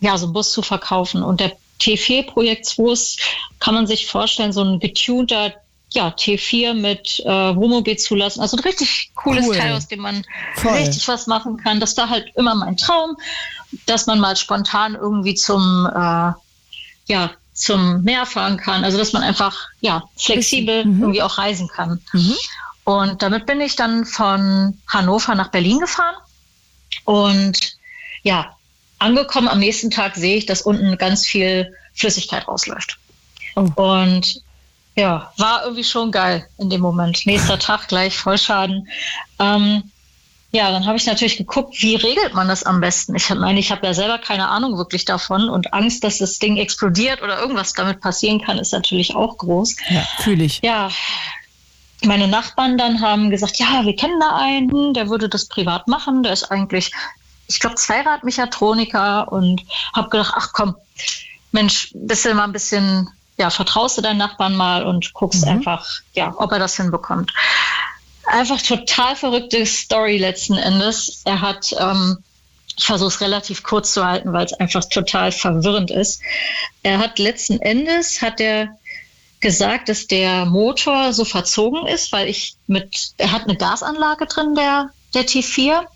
[0.00, 3.20] ja so einen Bus zu verkaufen und der T4-Projekt 2 ist,
[3.60, 5.54] kann man sich vorstellen, so ein getunter
[5.94, 8.40] ja, T4 mit äh, Wohnmobil zulassen.
[8.40, 9.56] Also ein richtig cooles cool.
[9.56, 10.24] Teil, aus dem man
[10.56, 10.72] Voll.
[10.72, 11.80] richtig was machen kann.
[11.80, 13.16] Das war halt immer mein Traum,
[13.86, 16.32] dass man mal spontan irgendwie zum, äh,
[17.06, 18.84] ja, zum Meer fahren kann.
[18.84, 21.00] Also dass man einfach ja, flexibel mhm.
[21.02, 22.00] irgendwie auch reisen kann.
[22.12, 22.36] Mhm.
[22.84, 26.16] Und damit bin ich dann von Hannover nach Berlin gefahren.
[27.04, 27.76] Und
[28.22, 28.56] ja,
[28.98, 32.98] angekommen am nächsten Tag sehe ich, dass unten ganz viel Flüssigkeit rausläuft.
[33.56, 33.68] Oh.
[33.76, 34.42] Und
[34.94, 37.24] ja, war irgendwie schon geil in dem Moment.
[37.24, 38.88] Nächster Tag gleich Vollschaden.
[39.38, 39.84] Ähm,
[40.54, 43.14] ja, dann habe ich natürlich geguckt, wie regelt man das am besten?
[43.16, 46.58] Ich meine, ich habe ja selber keine Ahnung wirklich davon und Angst, dass das Ding
[46.58, 49.76] explodiert oder irgendwas damit passieren kann, ist natürlich auch groß.
[49.88, 50.60] Ja, fühle ich.
[50.62, 50.90] Ja,
[52.04, 56.22] meine Nachbarn dann haben gesagt, ja, wir kennen da einen, der würde das privat machen,
[56.22, 56.92] der ist eigentlich,
[57.46, 59.62] ich glaube, Zweiradmechatroniker und
[59.94, 60.74] habe gedacht, ach komm,
[61.52, 65.52] Mensch, bist du mal ein bisschen ja, vertraust du deinen Nachbarn mal und guckst mhm.
[65.52, 67.32] einfach, ja, ob er das hinbekommt.
[68.26, 71.22] Einfach total verrückte Story letzten Endes.
[71.24, 72.18] Er hat, ähm,
[72.76, 76.20] ich versuche es relativ kurz zu halten, weil es einfach total verwirrend ist.
[76.82, 78.68] Er hat letzten Endes, hat er
[79.40, 84.54] gesagt, dass der Motor so verzogen ist, weil ich mit, er hat eine Gasanlage drin,
[84.54, 85.86] der der T4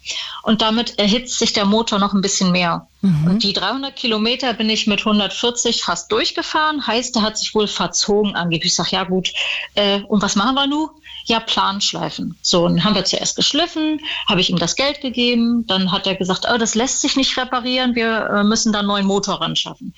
[0.43, 2.87] und damit erhitzt sich der Motor noch ein bisschen mehr.
[3.01, 3.27] Mhm.
[3.27, 7.67] Und die 300 Kilometer bin ich mit 140 fast durchgefahren, heißt, der hat sich wohl
[7.67, 8.73] verzogen angeblich.
[8.73, 9.33] Ich sage, ja gut,
[9.75, 10.89] äh, und was machen wir nun?
[11.25, 12.37] Ja, Planschleifen.
[12.43, 16.15] So, dann haben wir zuerst geschliffen, habe ich ihm das Geld gegeben, dann hat er
[16.15, 19.57] gesagt, oh, das lässt sich nicht reparieren, wir äh, müssen da einen neuen Motor ran
[19.57, 19.93] schaffen.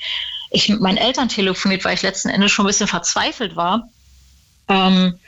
[0.51, 3.89] Ich mit meinen Eltern telefoniert, weil ich letzten Endes schon ein bisschen verzweifelt war.
[4.69, 5.19] Ähm,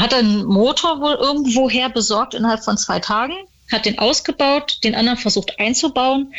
[0.00, 3.34] hat einen Motor wohl irgendwoher besorgt innerhalb von zwei Tagen,
[3.70, 6.34] hat den ausgebaut, den anderen versucht einzubauen.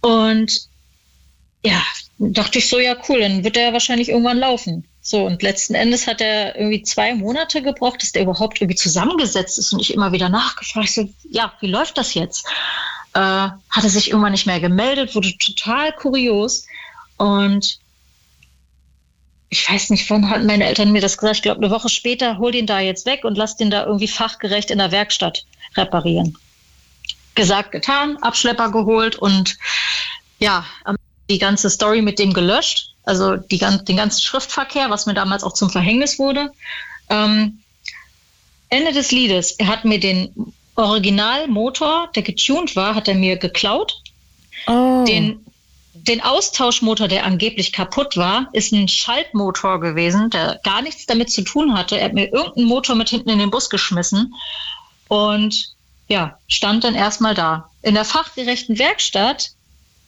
[0.00, 0.68] Und
[1.64, 1.80] ja,
[2.18, 4.84] dachte ich so, ja, cool, dann wird er wahrscheinlich irgendwann laufen.
[5.00, 9.58] So, und letzten Endes hat er irgendwie zwei Monate gebraucht, dass der überhaupt irgendwie zusammengesetzt
[9.58, 12.46] ist und ich immer wieder nachgefragt, so, ja, wie läuft das jetzt?
[13.14, 16.66] Äh, hat er sich irgendwann nicht mehr gemeldet, wurde total kurios.
[17.16, 17.80] Und
[19.52, 21.36] ich weiß nicht, wann hatten meine Eltern mir das gesagt?
[21.36, 24.08] Ich glaube, eine Woche später, hol den da jetzt weg und lass den da irgendwie
[24.08, 25.44] fachgerecht in der Werkstatt
[25.76, 26.38] reparieren.
[27.34, 29.58] Gesagt, getan, Abschlepper geholt und
[30.38, 30.64] ja,
[31.28, 32.94] die ganze Story mit dem gelöscht.
[33.04, 36.50] Also die, den ganzen Schriftverkehr, was mir damals auch zum Verhängnis wurde.
[37.10, 37.58] Ähm,
[38.70, 44.00] Ende des Liedes, er hat mir den Originalmotor, der getuned war, hat er mir geklaut.
[44.66, 45.04] Oh.
[45.06, 45.41] Den
[46.08, 51.42] den Austauschmotor, der angeblich kaputt war, ist ein Schaltmotor gewesen, der gar nichts damit zu
[51.42, 51.98] tun hatte.
[51.98, 54.34] Er hat mir irgendeinen Motor mit hinten in den Bus geschmissen
[55.08, 55.74] und
[56.08, 57.70] ja, stand dann erstmal da.
[57.82, 59.50] In der fachgerechten Werkstatt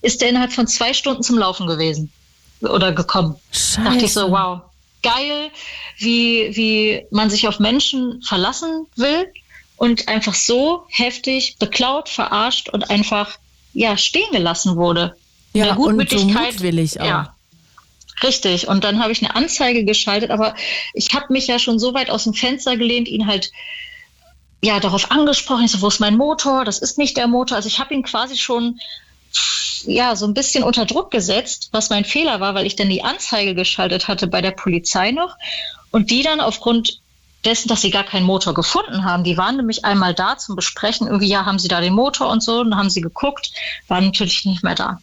[0.02, 2.12] ist er innerhalb von zwei Stunden zum Laufen gewesen
[2.60, 3.36] oder gekommen.
[3.52, 3.82] Scheiße.
[3.84, 4.62] Dachte ich so, wow,
[5.02, 5.50] geil,
[5.98, 9.32] wie, wie man sich auf Menschen verlassen will
[9.76, 13.38] und einfach so heftig beklaut, verarscht und einfach
[13.72, 15.16] ja, stehen gelassen wurde.
[15.54, 16.58] Ja, Gutmütigkeit.
[16.58, 17.04] So ich auch.
[17.04, 17.34] Ja.
[18.22, 18.68] Richtig.
[18.68, 20.54] Und dann habe ich eine Anzeige geschaltet, aber
[20.92, 23.50] ich habe mich ja schon so weit aus dem Fenster gelehnt, ihn halt
[24.62, 25.64] ja darauf angesprochen.
[25.64, 26.64] Ich so, wo ist mein Motor?
[26.64, 27.56] Das ist nicht der Motor.
[27.56, 28.78] Also ich habe ihn quasi schon
[29.84, 33.04] ja so ein bisschen unter Druck gesetzt, was mein Fehler war, weil ich dann die
[33.04, 35.36] Anzeige geschaltet hatte bei der Polizei noch
[35.90, 37.00] und die dann aufgrund
[37.44, 39.24] dessen, dass sie gar keinen Motor gefunden haben.
[39.24, 42.42] Die waren nämlich einmal da zum Besprechen, irgendwie, ja, haben sie da den Motor und
[42.42, 43.52] so, und dann haben sie geguckt,
[43.88, 45.02] waren natürlich nicht mehr da.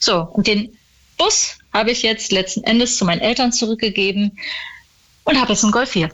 [0.00, 0.76] So, und den
[1.18, 4.38] Bus habe ich jetzt letzten Endes zu meinen Eltern zurückgegeben
[5.24, 6.10] und habe jetzt einen Golf 4.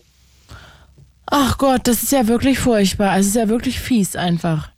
[1.26, 3.10] Ach Gott, das ist ja wirklich furchtbar.
[3.10, 4.70] Also es ist ja wirklich fies einfach.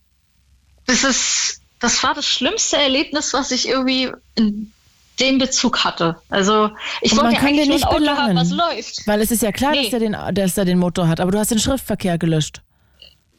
[0.87, 4.73] Das ist, das war das schlimmste Erlebnis, was ich irgendwie in
[5.21, 6.17] dem Bezug hatte.
[6.29, 6.71] Also
[7.01, 9.07] ich wollte ja eigentlich nicht Auto haben, was läuft.
[9.07, 9.85] Weil es ist ja klar, nee.
[9.85, 12.63] dass, er den, dass er den Motor hat, aber du hast den Schriftverkehr gelöscht.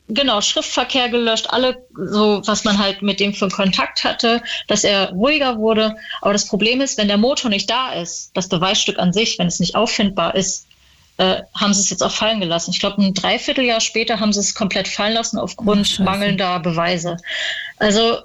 [0.09, 5.11] Genau, Schriftverkehr gelöscht, alle so, was man halt mit dem für Kontakt hatte, dass er
[5.11, 5.95] ruhiger wurde.
[6.21, 9.47] Aber das Problem ist, wenn der Motor nicht da ist, das Beweisstück an sich, wenn
[9.47, 10.67] es nicht auffindbar ist,
[11.17, 12.71] äh, haben sie es jetzt auch fallen gelassen.
[12.71, 17.17] Ich glaube, ein Dreivierteljahr später haben sie es komplett fallen lassen aufgrund Ach, mangelnder Beweise.
[17.77, 18.19] Also,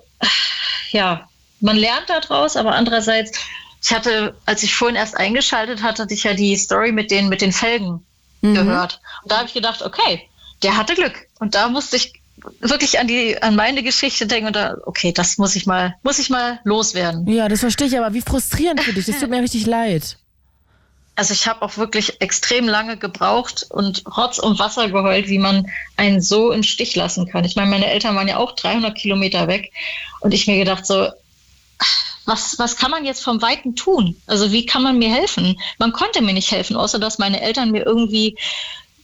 [0.90, 1.28] ja,
[1.60, 3.38] man lernt daraus, aber andererseits,
[3.82, 7.28] ich hatte, als ich vorhin erst eingeschaltet hatte, hatte ich ja die Story mit den,
[7.28, 8.06] mit den Felgen
[8.40, 8.54] mhm.
[8.54, 9.00] gehört.
[9.22, 10.28] Und da habe ich gedacht, okay,
[10.64, 11.28] der hatte Glück.
[11.38, 12.14] Und da musste ich
[12.60, 16.18] wirklich an die an meine Geschichte denken und da, okay, das muss ich mal, muss
[16.18, 17.26] ich mal loswerden.
[17.28, 19.06] Ja, das verstehe ich, aber wie frustrierend für dich.
[19.06, 20.18] Das tut mir richtig leid.
[21.16, 25.70] Also ich habe auch wirklich extrem lange gebraucht und Rotz und Wasser geheult, wie man
[25.96, 27.44] einen so im Stich lassen kann.
[27.44, 29.70] Ich meine, meine Eltern waren ja auch 300 Kilometer weg
[30.20, 31.08] und ich mir gedacht so,
[32.26, 34.16] was, was kann man jetzt vom Weiten tun?
[34.26, 35.60] Also wie kann man mir helfen?
[35.78, 38.36] Man konnte mir nicht helfen, außer dass meine Eltern mir irgendwie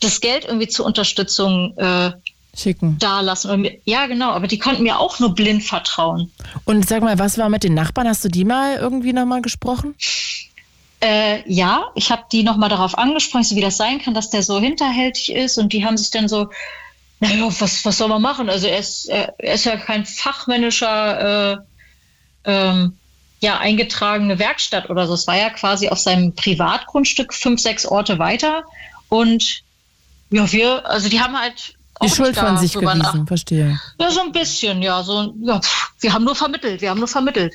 [0.01, 2.12] das Geld irgendwie zur Unterstützung äh,
[2.56, 2.97] schicken.
[2.98, 3.68] Da lassen.
[3.85, 6.32] Ja, genau, aber die konnten mir auch nur blind vertrauen.
[6.64, 8.09] Und sag mal, was war mit den Nachbarn?
[8.09, 9.94] Hast du die mal irgendwie nochmal gesprochen?
[11.01, 14.43] Äh, ja, ich habe die nochmal darauf angesprochen, so wie das sein kann, dass der
[14.43, 15.59] so hinterhältig ist.
[15.59, 16.51] Und die haben sich dann so,
[17.20, 18.51] naja, was, was soll man machen?
[18.51, 21.59] Also er ist, er, ist ja kein fachmännischer, äh,
[22.44, 22.97] ähm,
[23.40, 25.14] ja, eingetragene Werkstatt oder so.
[25.14, 28.64] Es war ja quasi auf seinem Privatgrundstück fünf, sechs Orte weiter.
[29.09, 29.62] Und
[30.31, 33.27] ja, wir, also die haben halt die Schuld von sich gewiesen, nach.
[33.27, 33.78] verstehe.
[33.98, 35.02] Ja, so ein bisschen, ja.
[35.02, 35.61] So, ja,
[36.01, 37.55] wir haben nur vermittelt, wir haben nur vermittelt.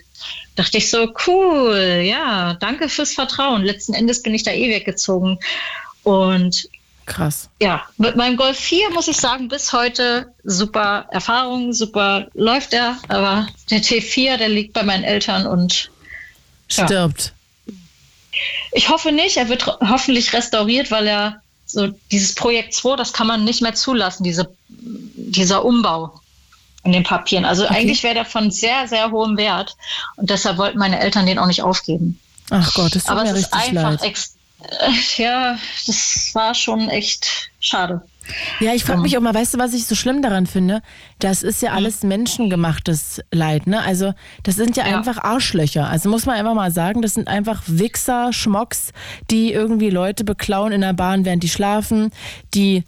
[0.56, 3.64] Dachte ich so, cool, ja, danke fürs Vertrauen.
[3.64, 5.40] Letzten Endes bin ich da eh weggezogen.
[6.04, 6.70] Und
[7.08, 7.50] krass.
[7.60, 13.00] Ja, mit meinem Golf 4 muss ich sagen, bis heute super Erfahrung, super läuft er.
[13.08, 15.90] Aber der T4, der liegt bei meinen Eltern und
[16.70, 16.86] ja.
[16.86, 17.34] stirbt.
[18.74, 19.38] Ich hoffe nicht.
[19.38, 23.74] Er wird hoffentlich restauriert, weil er so dieses Projekt 2, das kann man nicht mehr
[23.74, 26.20] zulassen, diese, dieser Umbau
[26.84, 27.46] in den Papieren.
[27.46, 27.76] Also okay.
[27.76, 29.76] eigentlich wäre der von sehr, sehr hohem Wert
[30.16, 32.20] und deshalb wollten meine Eltern den auch nicht aufgeben.
[32.52, 34.18] Ach Gott, das tut Aber mir es richtig ist einfach leid.
[34.62, 38.02] Äh, ja, das war schon echt schade.
[38.60, 40.82] Ja, ich frage mich auch mal, weißt du, was ich so schlimm daran finde?
[41.20, 43.82] Das ist ja alles menschengemachtes Leid, ne?
[43.82, 45.88] Also, das sind ja, ja, einfach Arschlöcher.
[45.88, 48.92] Also muss man einfach mal sagen, das sind einfach Wichser, Schmocks,
[49.30, 52.12] die irgendwie Leute beklauen in der Bahn, während die schlafen,
[52.54, 52.84] die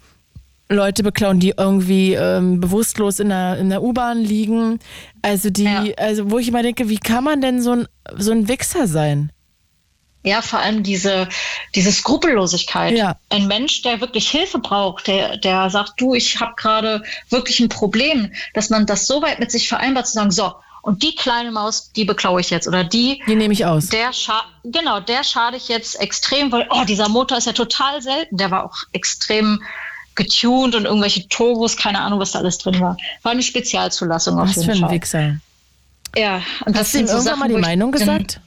[0.68, 4.78] Leute beklauen, die irgendwie ähm, bewusstlos in der, in der U-Bahn liegen.
[5.22, 5.84] Also die, ja.
[5.96, 7.86] also wo ich immer denke, wie kann man denn so ein,
[8.16, 9.32] so ein Wichser sein?
[10.24, 11.28] Ja, vor allem diese,
[11.74, 12.96] diese Skrupellosigkeit.
[12.96, 13.16] Ja.
[13.30, 17.68] Ein Mensch, der wirklich Hilfe braucht, der, der sagt, du, ich habe gerade wirklich ein
[17.68, 21.50] Problem, dass man das so weit mit sich vereinbart, zu sagen, so, und die kleine
[21.50, 22.66] Maus, die beklaue ich jetzt.
[22.66, 23.22] Oder die.
[23.26, 23.88] Die nehme ich aus.
[23.88, 24.10] Der
[24.64, 28.36] genau, der schade ich jetzt extrem, weil, oh, dieser Motor ist ja total selten.
[28.36, 29.62] Der war auch extrem
[30.14, 32.96] getuned und irgendwelche Turbos, keine Ahnung, was da alles drin war.
[33.22, 34.74] War eine Spezialzulassung auf was jeden Fall.
[34.74, 35.40] Was für ein Wichser.
[36.16, 36.42] Ja.
[36.64, 38.40] Und Hast du ihm irgendwann Sachen, mal die Meinung gesagt?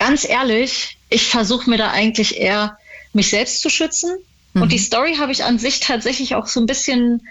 [0.00, 2.76] Ganz ehrlich, ich versuche mir da eigentlich eher
[3.12, 4.18] mich selbst zu schützen.
[4.54, 4.62] Mhm.
[4.62, 7.22] Und die Story habe ich an sich tatsächlich auch so ein bisschen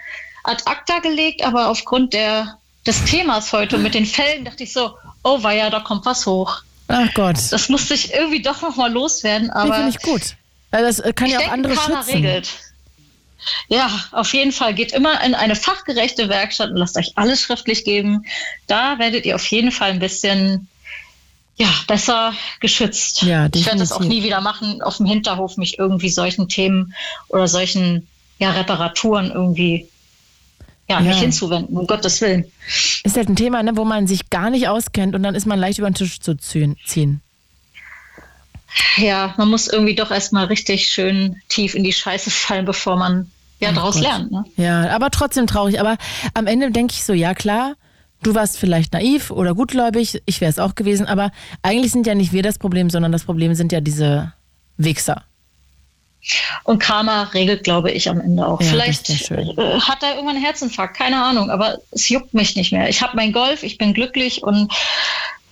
[0.44, 2.56] ad acta gelegt, aber aufgrund der,
[2.86, 6.62] des Themas heute mit den Fällen dachte ich so, oh ja, da kommt was hoch.
[6.88, 7.36] Ach Gott.
[7.50, 9.50] Das musste ich irgendwie doch nochmal loswerden.
[9.50, 10.36] Aber finde ich gut.
[10.70, 12.14] Weil das kann ja auch denke, andere Karma schützen.
[12.14, 12.48] regelt.
[13.68, 14.74] Ja, auf jeden Fall.
[14.74, 18.26] Geht immer in eine fachgerechte Werkstatt und lasst euch alles schriftlich geben.
[18.66, 20.68] Da werdet ihr auf jeden Fall ein bisschen
[21.60, 23.20] ja, besser geschützt.
[23.20, 26.94] Ja, ich werde das auch nie wieder machen, auf dem Hinterhof mich irgendwie solchen Themen
[27.28, 28.08] oder solchen
[28.38, 29.86] ja, Reparaturen irgendwie
[30.88, 31.00] ja, ja.
[31.00, 32.50] nicht hinzuwenden, um Gottes Willen.
[33.04, 35.58] Ist halt ein Thema, ne, wo man sich gar nicht auskennt und dann ist man
[35.58, 37.20] leicht über den Tisch zu ziehen.
[38.96, 43.30] Ja, man muss irgendwie doch erstmal richtig schön tief in die Scheiße fallen, bevor man
[43.58, 44.32] ja daraus lernt.
[44.32, 44.44] Ne?
[44.56, 45.78] Ja, aber trotzdem traurig.
[45.78, 45.98] Aber
[46.32, 47.74] am Ende denke ich so, ja klar,
[48.22, 51.32] Du warst vielleicht naiv oder gutgläubig, ich wäre es auch gewesen, aber
[51.62, 54.32] eigentlich sind ja nicht wir das Problem, sondern das Problem sind ja diese
[54.76, 55.24] Wichser.
[56.64, 58.60] Und Karma regelt, glaube ich, am Ende auch.
[58.60, 62.72] Ja, Vielleicht äh, hat er irgendwann einen Herzinfarkt, keine Ahnung, aber es juckt mich nicht
[62.72, 62.90] mehr.
[62.90, 64.70] Ich habe mein Golf, ich bin glücklich und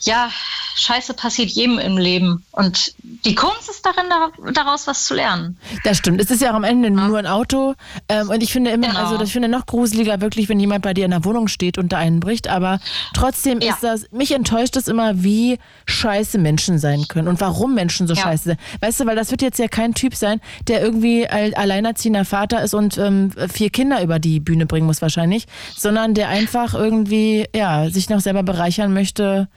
[0.01, 0.31] ja,
[0.77, 2.45] Scheiße passiert jedem im Leben.
[2.53, 2.95] Und
[3.25, 5.59] die Kunst ist darin, daraus was zu lernen.
[5.83, 6.21] Das stimmt.
[6.21, 7.09] Es ist ja auch am Ende ja.
[7.09, 7.75] nur ein Auto.
[8.09, 9.01] Ähm, und ich finde immer, genau.
[9.01, 11.93] also ich finde noch gruseliger wirklich, wenn jemand bei dir in der Wohnung steht und
[11.93, 12.49] da einbricht.
[12.49, 12.79] Aber
[13.13, 13.73] trotzdem ja.
[13.73, 18.15] ist das, mich enttäuscht es immer, wie scheiße Menschen sein können und warum Menschen so
[18.15, 18.23] ja.
[18.23, 18.61] scheiße sind.
[18.81, 22.75] Weißt du, weil das wird jetzt ja kein Typ sein, der irgendwie alleinerziehender Vater ist
[22.75, 25.47] und ähm, vier Kinder über die Bühne bringen muss wahrscheinlich,
[25.77, 29.49] sondern der einfach irgendwie, ja, sich noch selber bereichern möchte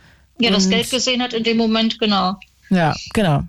[0.50, 2.36] ja, das Geld gesehen hat in dem Moment, genau.
[2.70, 3.44] Ja, genau.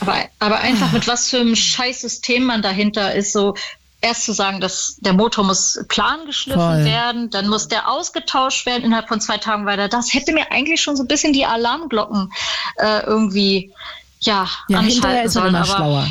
[0.00, 3.54] Aber, aber einfach mit was für einem Scheißsystem man dahinter ist, so
[4.00, 6.84] erst zu sagen, dass der Motor muss plan geschliffen Voll.
[6.84, 9.88] werden, dann muss der ausgetauscht werden innerhalb von zwei Tagen weiter.
[9.88, 12.32] Das hätte mir eigentlich schon so ein bisschen die Alarmglocken
[12.76, 13.72] äh, irgendwie
[14.20, 16.06] ja, ja hinterher ist man immer schlauer.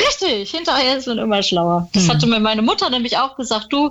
[0.00, 1.88] Richtig, hinterher ist man immer schlauer.
[1.92, 2.10] Das hm.
[2.10, 3.90] hatte mir meine Mutter nämlich auch gesagt, du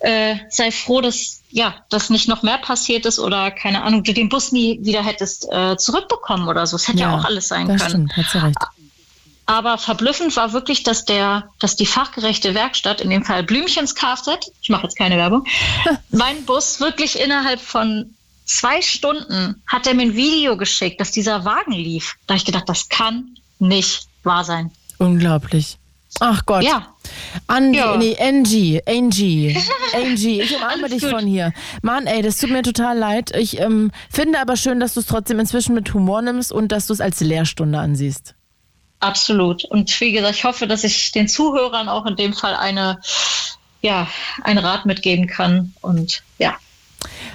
[0.00, 4.14] äh, sei froh, dass ja, dass nicht noch mehr passiert ist oder keine Ahnung, du
[4.14, 6.76] den Bus nie wieder hättest äh, zurückbekommen oder so.
[6.76, 8.08] Es hätte ja, ja, auch alles sein das können.
[8.08, 8.58] Stimmt, hat sie recht.
[9.46, 14.52] Aber verblüffend war wirklich, dass der, dass die fachgerechte Werkstatt, in dem Fall Blümchens Kfz,
[14.62, 15.44] ich mache jetzt keine Werbung,
[16.10, 18.14] mein Bus wirklich innerhalb von
[18.44, 22.16] zwei Stunden hat er mir ein Video geschickt, dass dieser Wagen lief.
[22.26, 24.70] Da habe ich gedacht, das kann nicht wahr sein.
[24.98, 25.78] Unglaublich.
[26.20, 26.62] Ach Gott.
[26.62, 26.94] Ja.
[27.46, 27.96] Andi, ja.
[27.96, 29.58] nee, Angie, Angie,
[29.94, 31.10] Angie, ich umarme dich gut.
[31.10, 31.52] von hier.
[31.82, 33.34] Mann, ey, das tut mir total leid.
[33.34, 36.86] Ich ähm, finde aber schön, dass du es trotzdem inzwischen mit Humor nimmst und dass
[36.86, 38.34] du es als Lehrstunde ansiehst.
[39.00, 39.64] Absolut.
[39.64, 43.00] Und wie gesagt, ich hoffe, dass ich den Zuhörern auch in dem Fall eine,
[43.80, 44.06] ja,
[44.42, 45.72] einen Rat mitgeben kann.
[45.80, 46.54] Und ja.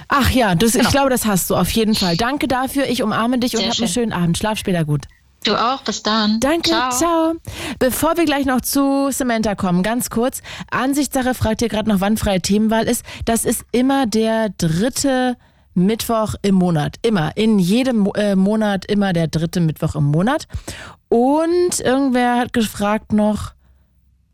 [0.06, 0.84] Ach ja, das, genau.
[0.84, 2.16] ich glaube, das hast du auf jeden Fall.
[2.16, 2.86] Danke dafür.
[2.86, 4.38] Ich umarme dich Sehr und hab einen schönen Abend.
[4.38, 5.06] Schlaf später gut.
[5.46, 6.40] Du auch, bis dann.
[6.40, 6.90] Danke, ciao.
[6.90, 7.34] ciao.
[7.78, 10.42] Bevor wir gleich noch zu Samantha kommen, ganz kurz.
[10.72, 13.04] Ansichtssache fragt ihr gerade noch, wann freie Themenwahl ist.
[13.26, 15.36] Das ist immer der dritte
[15.74, 16.96] Mittwoch im Monat.
[17.02, 17.36] Immer.
[17.36, 20.48] In jedem äh, Monat immer der dritte Mittwoch im Monat.
[21.08, 23.52] Und irgendwer hat gefragt noch,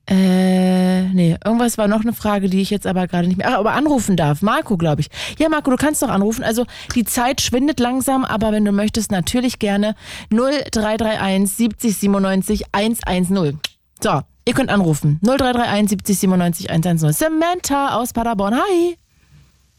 [0.09, 3.49] äh, nee, irgendwas war noch eine Frage, die ich jetzt aber gerade nicht mehr.
[3.51, 4.43] Ach, aber anrufen darf.
[4.43, 5.09] Marco, glaube ich.
[5.39, 6.43] Ja, Marco, du kannst doch anrufen.
[6.43, 9.95] Also die Zeit schwindet langsam, aber wenn du möchtest, natürlich gerne
[10.31, 13.61] 0331 70 97 110.
[14.03, 15.21] So, ihr könnt anrufen.
[15.23, 17.13] 0331 70 97 110.
[17.13, 18.57] Samantha aus Paderborn.
[18.57, 18.99] Hi.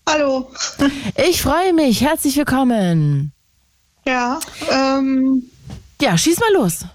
[0.07, 0.49] Hallo.
[1.27, 2.01] Ich freue mich.
[2.01, 3.33] Herzlich willkommen.
[4.05, 4.39] Ja,
[4.71, 5.43] ähm.
[6.01, 6.85] Ja, schieß mal los.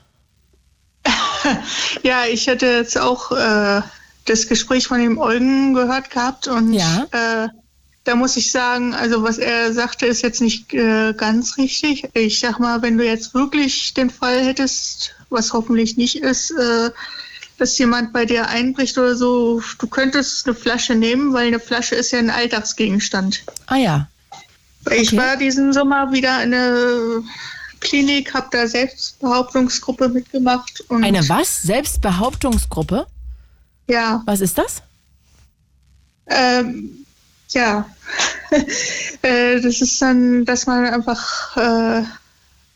[2.03, 3.83] ja, ich hätte jetzt auch äh,
[4.25, 7.07] das Gespräch von dem Eugen gehört gehabt und ja.
[7.11, 7.49] äh,
[8.05, 12.09] da muss ich sagen, also was er sagte, ist jetzt nicht äh, ganz richtig.
[12.15, 16.91] Ich sag mal, wenn du jetzt wirklich den Fall hättest, was hoffentlich nicht ist, äh,
[17.59, 21.97] dass jemand bei dir einbricht oder so, du könntest eine Flasche nehmen, weil eine Flasche
[21.97, 23.43] ist ja ein Alltagsgegenstand.
[23.67, 24.09] Ah ja.
[24.87, 25.03] Okay.
[25.03, 27.25] Ich war diesen Sommer wieder in eine
[27.81, 30.85] Klinik, habe da Selbstbehauptungsgruppe mitgemacht.
[30.91, 31.63] eine was?
[31.63, 33.07] Selbstbehauptungsgruppe?
[33.89, 34.23] Ja.
[34.27, 34.83] Was ist das?
[36.27, 37.07] Ähm,
[37.51, 37.89] ja,
[39.23, 42.03] äh, das ist dann, dass man einfach äh,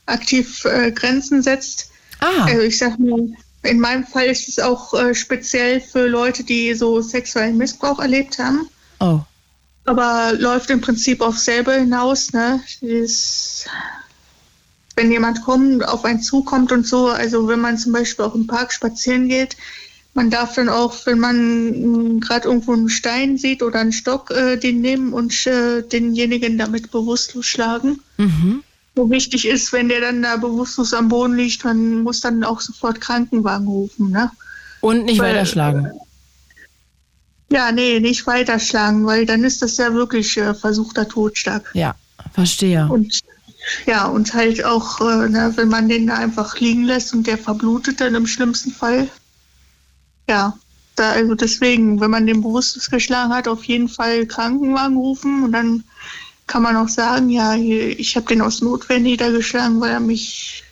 [0.07, 1.91] aktiv äh, Grenzen setzt.
[2.21, 2.45] Ah.
[2.45, 3.29] Also ich sag mal,
[3.63, 8.39] in meinem Fall ist es auch äh, speziell für Leute, die so sexuellen Missbrauch erlebt
[8.39, 8.69] haben.
[9.01, 9.21] Oh.
[9.85, 12.63] Aber läuft im Prinzip auf selber hinaus, ne?
[12.81, 13.67] Dieses,
[14.97, 18.47] wenn jemand kommt, auf einen zukommt und so, also wenn man zum Beispiel auch im
[18.47, 19.57] Park spazieren geht,
[20.15, 24.57] man darf dann auch, wenn man gerade irgendwo einen Stein sieht oder einen Stock, äh,
[24.57, 28.01] den nehmen und äh, denjenigen damit bewusstlos schlagen.
[28.19, 28.63] Mhm.
[28.95, 32.61] So wichtig ist, wenn der dann da bewusstlos am Boden liegt, man muss dann auch
[32.61, 34.11] sofort Krankenwagen rufen.
[34.11, 34.31] Ne?
[34.83, 35.89] Und nicht weil, weiterschlagen.
[37.49, 41.71] Ja, nee, nicht weiterschlagen, weil dann ist das ja wirklich äh, versuchter Totschlag.
[41.73, 41.95] Ja,
[42.35, 42.87] verstehe.
[42.87, 43.23] Und
[43.87, 47.39] ja, und halt auch, äh, ne, wenn man den da einfach liegen lässt und der
[47.39, 49.09] verblutet dann im schlimmsten Fall.
[50.29, 50.57] Ja,
[50.97, 55.53] da, also deswegen, wenn man den bewusstlos geschlagen hat, auf jeden Fall Krankenwagen rufen und
[55.53, 55.85] dann
[56.47, 60.65] kann man auch sagen, ja, ich habe den aus Notwehr niedergeschlagen, weil er mich,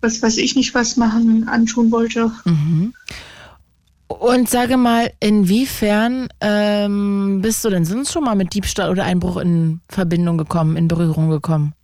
[0.00, 2.32] was weiß ich nicht, was machen, antun wollte.
[2.44, 2.94] Mhm.
[4.08, 9.36] Und sage mal, inwiefern ähm, bist du denn sonst schon mal mit Diebstahl oder Einbruch
[9.36, 11.74] in Verbindung gekommen, in Berührung gekommen?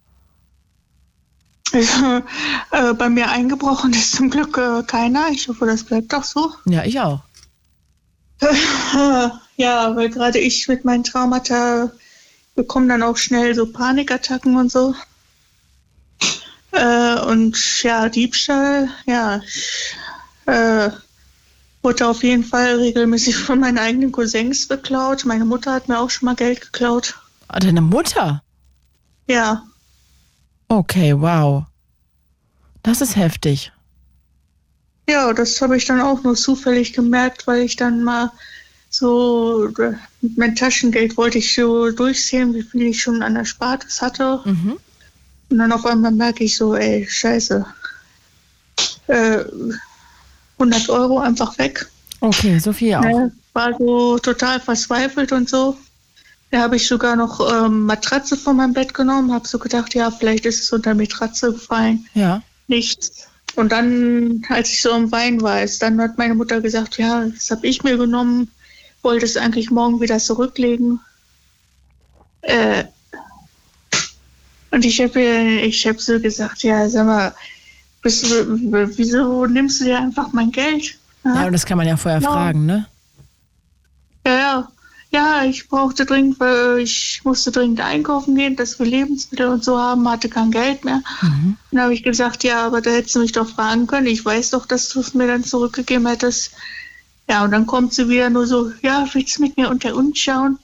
[1.74, 5.28] Äh, bei mir eingebrochen ist zum Glück äh, keiner.
[5.30, 6.52] Ich hoffe, das bleibt auch so.
[6.66, 7.20] Ja, ich auch.
[9.56, 11.90] ja, weil gerade ich mit meinen Traumata
[12.54, 14.94] bekomme dann auch schnell so Panikattacken und so.
[16.72, 19.94] Äh, und ja, Diebstahl, ja, ich,
[20.46, 20.90] äh,
[21.82, 25.24] wurde auf jeden Fall regelmäßig von meinen eigenen Cousins beklaut.
[25.24, 27.14] Meine Mutter hat mir auch schon mal Geld geklaut.
[27.48, 28.42] Ah, deine Mutter?
[29.28, 29.64] Ja.
[30.68, 31.64] Okay, wow.
[32.82, 33.72] Das ist heftig.
[35.08, 38.30] Ja, das habe ich dann auch nur zufällig gemerkt, weil ich dann mal
[38.90, 39.68] so
[40.20, 44.40] mit meinem Taschengeld wollte ich so durchsehen, wie viel ich schon an der Spartes hatte.
[44.44, 44.78] Mhm.
[45.50, 47.66] Und dann auf einmal merke ich so, ey, scheiße.
[49.08, 49.44] Äh,
[50.58, 51.86] 100 Euro einfach weg.
[52.20, 53.04] Okay, so viel auch.
[53.04, 55.76] Ja, war so total verzweifelt und so.
[56.54, 60.12] Da habe ich sogar noch ähm, Matratze von meinem Bett genommen, habe so gedacht, ja,
[60.12, 62.06] vielleicht ist es unter Matratze gefallen.
[62.14, 62.42] Ja.
[62.68, 63.26] Nichts.
[63.56, 67.24] und dann, als ich so im Wein war, ist, dann hat meine Mutter gesagt, ja,
[67.24, 68.52] das habe ich mir genommen,
[69.02, 71.00] wollte es eigentlich morgen wieder zurücklegen.
[72.42, 72.84] Äh,
[74.70, 77.34] und ich habe ich hab so gesagt, ja, sag mal,
[78.00, 81.00] bist wieso nimmst du dir einfach mein Geld?
[81.24, 82.30] Ja, ja und das kann man ja vorher ja.
[82.30, 82.86] fragen, ne?
[85.14, 85.24] Ja, ja.
[85.24, 89.78] Ja, ich brauchte dringend, weil ich musste dringend einkaufen gehen, dass wir Lebensmittel und so
[89.78, 91.02] haben, hatte kein Geld mehr.
[91.22, 91.56] Mhm.
[91.70, 94.06] Dann habe ich gesagt, ja, aber da hättest du mich doch fragen können.
[94.06, 96.52] Ich weiß doch, dass du es mir dann zurückgegeben hättest.
[97.28, 100.18] Ja, und dann kommt sie wieder nur so, ja, willst du mit mir unter uns
[100.18, 100.58] schauen?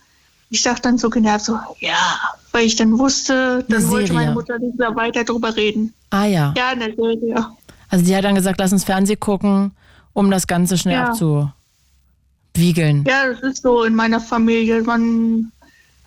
[0.51, 2.19] Ich sag dann so genervt so, ja,
[2.51, 5.95] weil ich dann wusste, dann wollte meine Mutter nicht mehr weiter drüber reden.
[6.11, 6.53] Ah ja.
[6.57, 7.47] Ja, eine Serie.
[7.89, 9.71] Also die hat dann gesagt, lass uns Fernsehen gucken,
[10.13, 11.09] um das Ganze schnell ja.
[11.09, 11.51] abzu
[12.55, 13.05] wiegeln.
[13.07, 14.83] Ja, das ist so in meiner Familie.
[14.83, 15.53] Man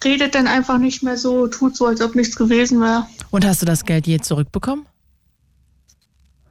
[0.03, 3.07] redet dann einfach nicht mehr so, tut so, als ob nichts gewesen wäre.
[3.31, 4.85] Und hast du das Geld je zurückbekommen?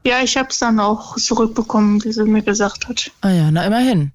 [0.05, 3.10] Ja, ich habe es dann auch zurückbekommen, wie sie mir gesagt hat.
[3.20, 4.12] Ah ja, na immerhin.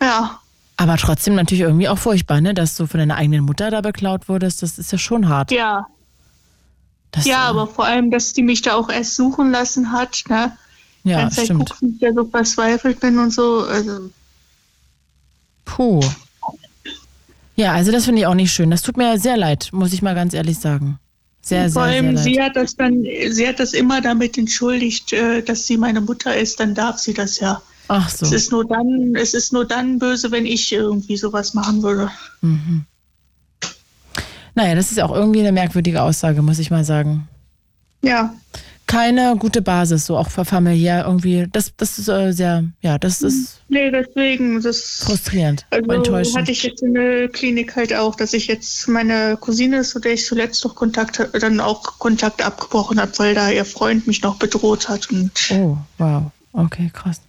[0.00, 0.40] Ja.
[0.76, 2.54] Aber trotzdem natürlich irgendwie auch furchtbar, ne?
[2.54, 5.50] Dass du von deiner eigenen Mutter da beklaut wurdest, das ist ja schon hart.
[5.50, 5.88] Ja.
[7.10, 10.22] Das, ja, äh, aber vor allem, dass die mich da auch erst suchen lassen hat,
[10.28, 10.56] ne?
[11.02, 11.70] Ja, Ganz stimmt.
[11.70, 13.64] Gucken, ich ja so verzweifelt bin und so.
[13.64, 14.10] Also,
[15.68, 16.00] Puh.
[17.54, 18.70] Ja, also das finde ich auch nicht schön.
[18.70, 20.98] Das tut mir sehr leid, muss ich mal ganz ehrlich sagen.
[21.42, 25.12] Sehr, Vor sehr, allem, sehr sie hat das dann, sie hat das immer damit entschuldigt,
[25.12, 27.60] äh, dass sie meine Mutter ist, dann darf sie das ja.
[27.88, 28.26] Ach so.
[28.26, 32.10] Es ist nur dann, es ist nur dann böse, wenn ich irgendwie sowas machen würde.
[32.42, 32.84] Mhm.
[34.54, 37.28] Naja, das ist auch irgendwie eine merkwürdige Aussage, muss ich mal sagen.
[38.02, 38.34] Ja
[38.88, 41.46] keine gute Basis, so auch für familiär irgendwie.
[41.52, 43.60] Das, das ist äh, sehr, ja, das ist.
[43.68, 46.38] Nee, deswegen, das frustrierend, also enttäuschend.
[46.38, 50.14] hatte ich jetzt in der Klinik halt auch, dass ich jetzt meine Cousine, zu der
[50.14, 54.36] ich zuletzt noch Kontakt dann auch Kontakt abgebrochen habe, weil da ihr Freund mich noch
[54.36, 55.06] bedroht hat.
[55.52, 56.22] Oh, wow.
[56.52, 57.20] Okay, krass.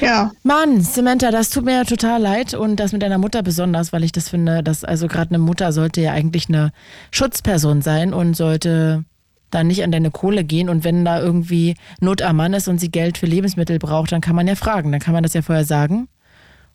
[0.00, 0.32] Ja.
[0.42, 4.04] Mann, Samantha, das tut mir ja total leid und das mit deiner Mutter besonders, weil
[4.04, 6.72] ich das finde, dass also gerade eine Mutter sollte ja eigentlich eine
[7.10, 9.04] Schutzperson sein und sollte
[9.54, 12.80] da nicht an deine Kohle gehen und wenn da irgendwie Not am Mann ist und
[12.80, 15.42] sie Geld für Lebensmittel braucht, dann kann man ja fragen, dann kann man das ja
[15.42, 16.08] vorher sagen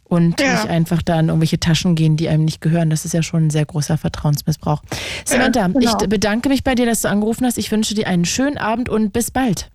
[0.10, 0.54] und ja.
[0.54, 2.90] nicht einfach da in irgendwelche Taschen gehen, die einem nicht gehören.
[2.90, 4.82] Das ist ja schon ein sehr großer Vertrauensmissbrauch.
[5.24, 5.80] Samantha, ja, genau.
[6.02, 7.58] ich bedanke mich bei dir, dass du angerufen hast.
[7.58, 9.70] Ich wünsche dir einen schönen Abend und bis bald.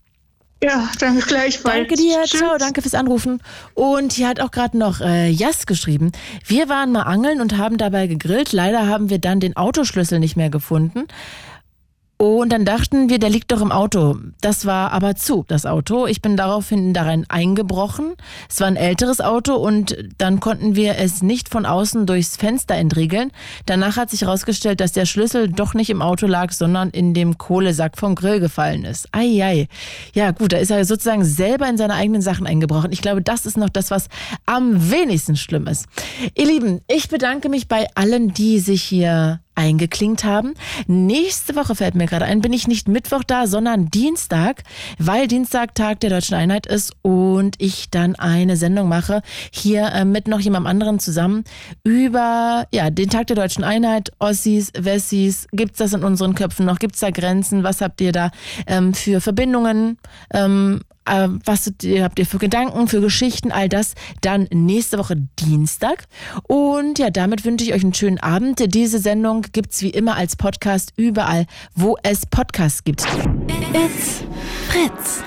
[0.63, 1.77] Ja, danke gleichfalls.
[1.77, 2.41] Danke dir, Tschüss.
[2.41, 3.41] ciao, danke fürs Anrufen.
[3.75, 6.11] Und hier hat auch gerade noch äh, Jas geschrieben.
[6.47, 8.53] Wir waren mal angeln und haben dabei gegrillt.
[8.53, 11.05] Leider haben wir dann den Autoschlüssel nicht mehr gefunden.
[12.17, 14.17] Und dann dachten wir, der liegt doch im Auto.
[14.41, 16.07] Das war aber zu, das Auto.
[16.07, 18.15] Ich bin daraufhin darin eingebrochen.
[18.49, 22.77] Es war ein älteres Auto und dann konnten wir es nicht von außen durchs Fenster
[22.77, 23.33] entriegeln.
[23.67, 27.37] Danach hat sich herausgestellt, dass der Schlüssel doch nicht im Auto lag, sondern in dem
[27.37, 29.09] Kohlesack vom Grill gefallen ist.
[29.11, 29.67] Eieiei.
[30.15, 32.93] Ja gut, da ist er sozusagen selber in seine eigenen Sachen eingebrochen.
[32.93, 34.09] Ich glaube, das ist noch das, was
[34.47, 35.87] am wenigsten schlimm ist.
[36.37, 40.55] Ihr Lieben, ich bedanke mich bei allen, die sich hier eingeklingt haben.
[40.87, 44.63] Nächste Woche fällt mir gerade ein, bin ich nicht Mittwoch da, sondern Dienstag,
[44.99, 50.05] weil Dienstag Tag der Deutschen Einheit ist und ich dann eine Sendung mache, hier äh,
[50.05, 51.45] mit noch jemandem anderen zusammen
[51.83, 56.79] über ja, den Tag der Deutschen Einheit, Ossis, Wessis, gibt's das in unseren Köpfen noch,
[56.79, 58.31] gibt's da Grenzen, was habt ihr da
[58.67, 59.99] ähm, für Verbindungen,
[60.33, 66.07] ähm, äh, was habt ihr für Gedanken, für Geschichten, all das dann nächste Woche Dienstag.
[66.45, 68.75] Und ja, damit wünsche ich euch einen schönen Abend.
[68.75, 73.03] Diese Sendung gibt's wie immer als Podcast überall, wo es Podcasts gibt.
[73.73, 74.25] It's
[74.69, 75.23] Fritz.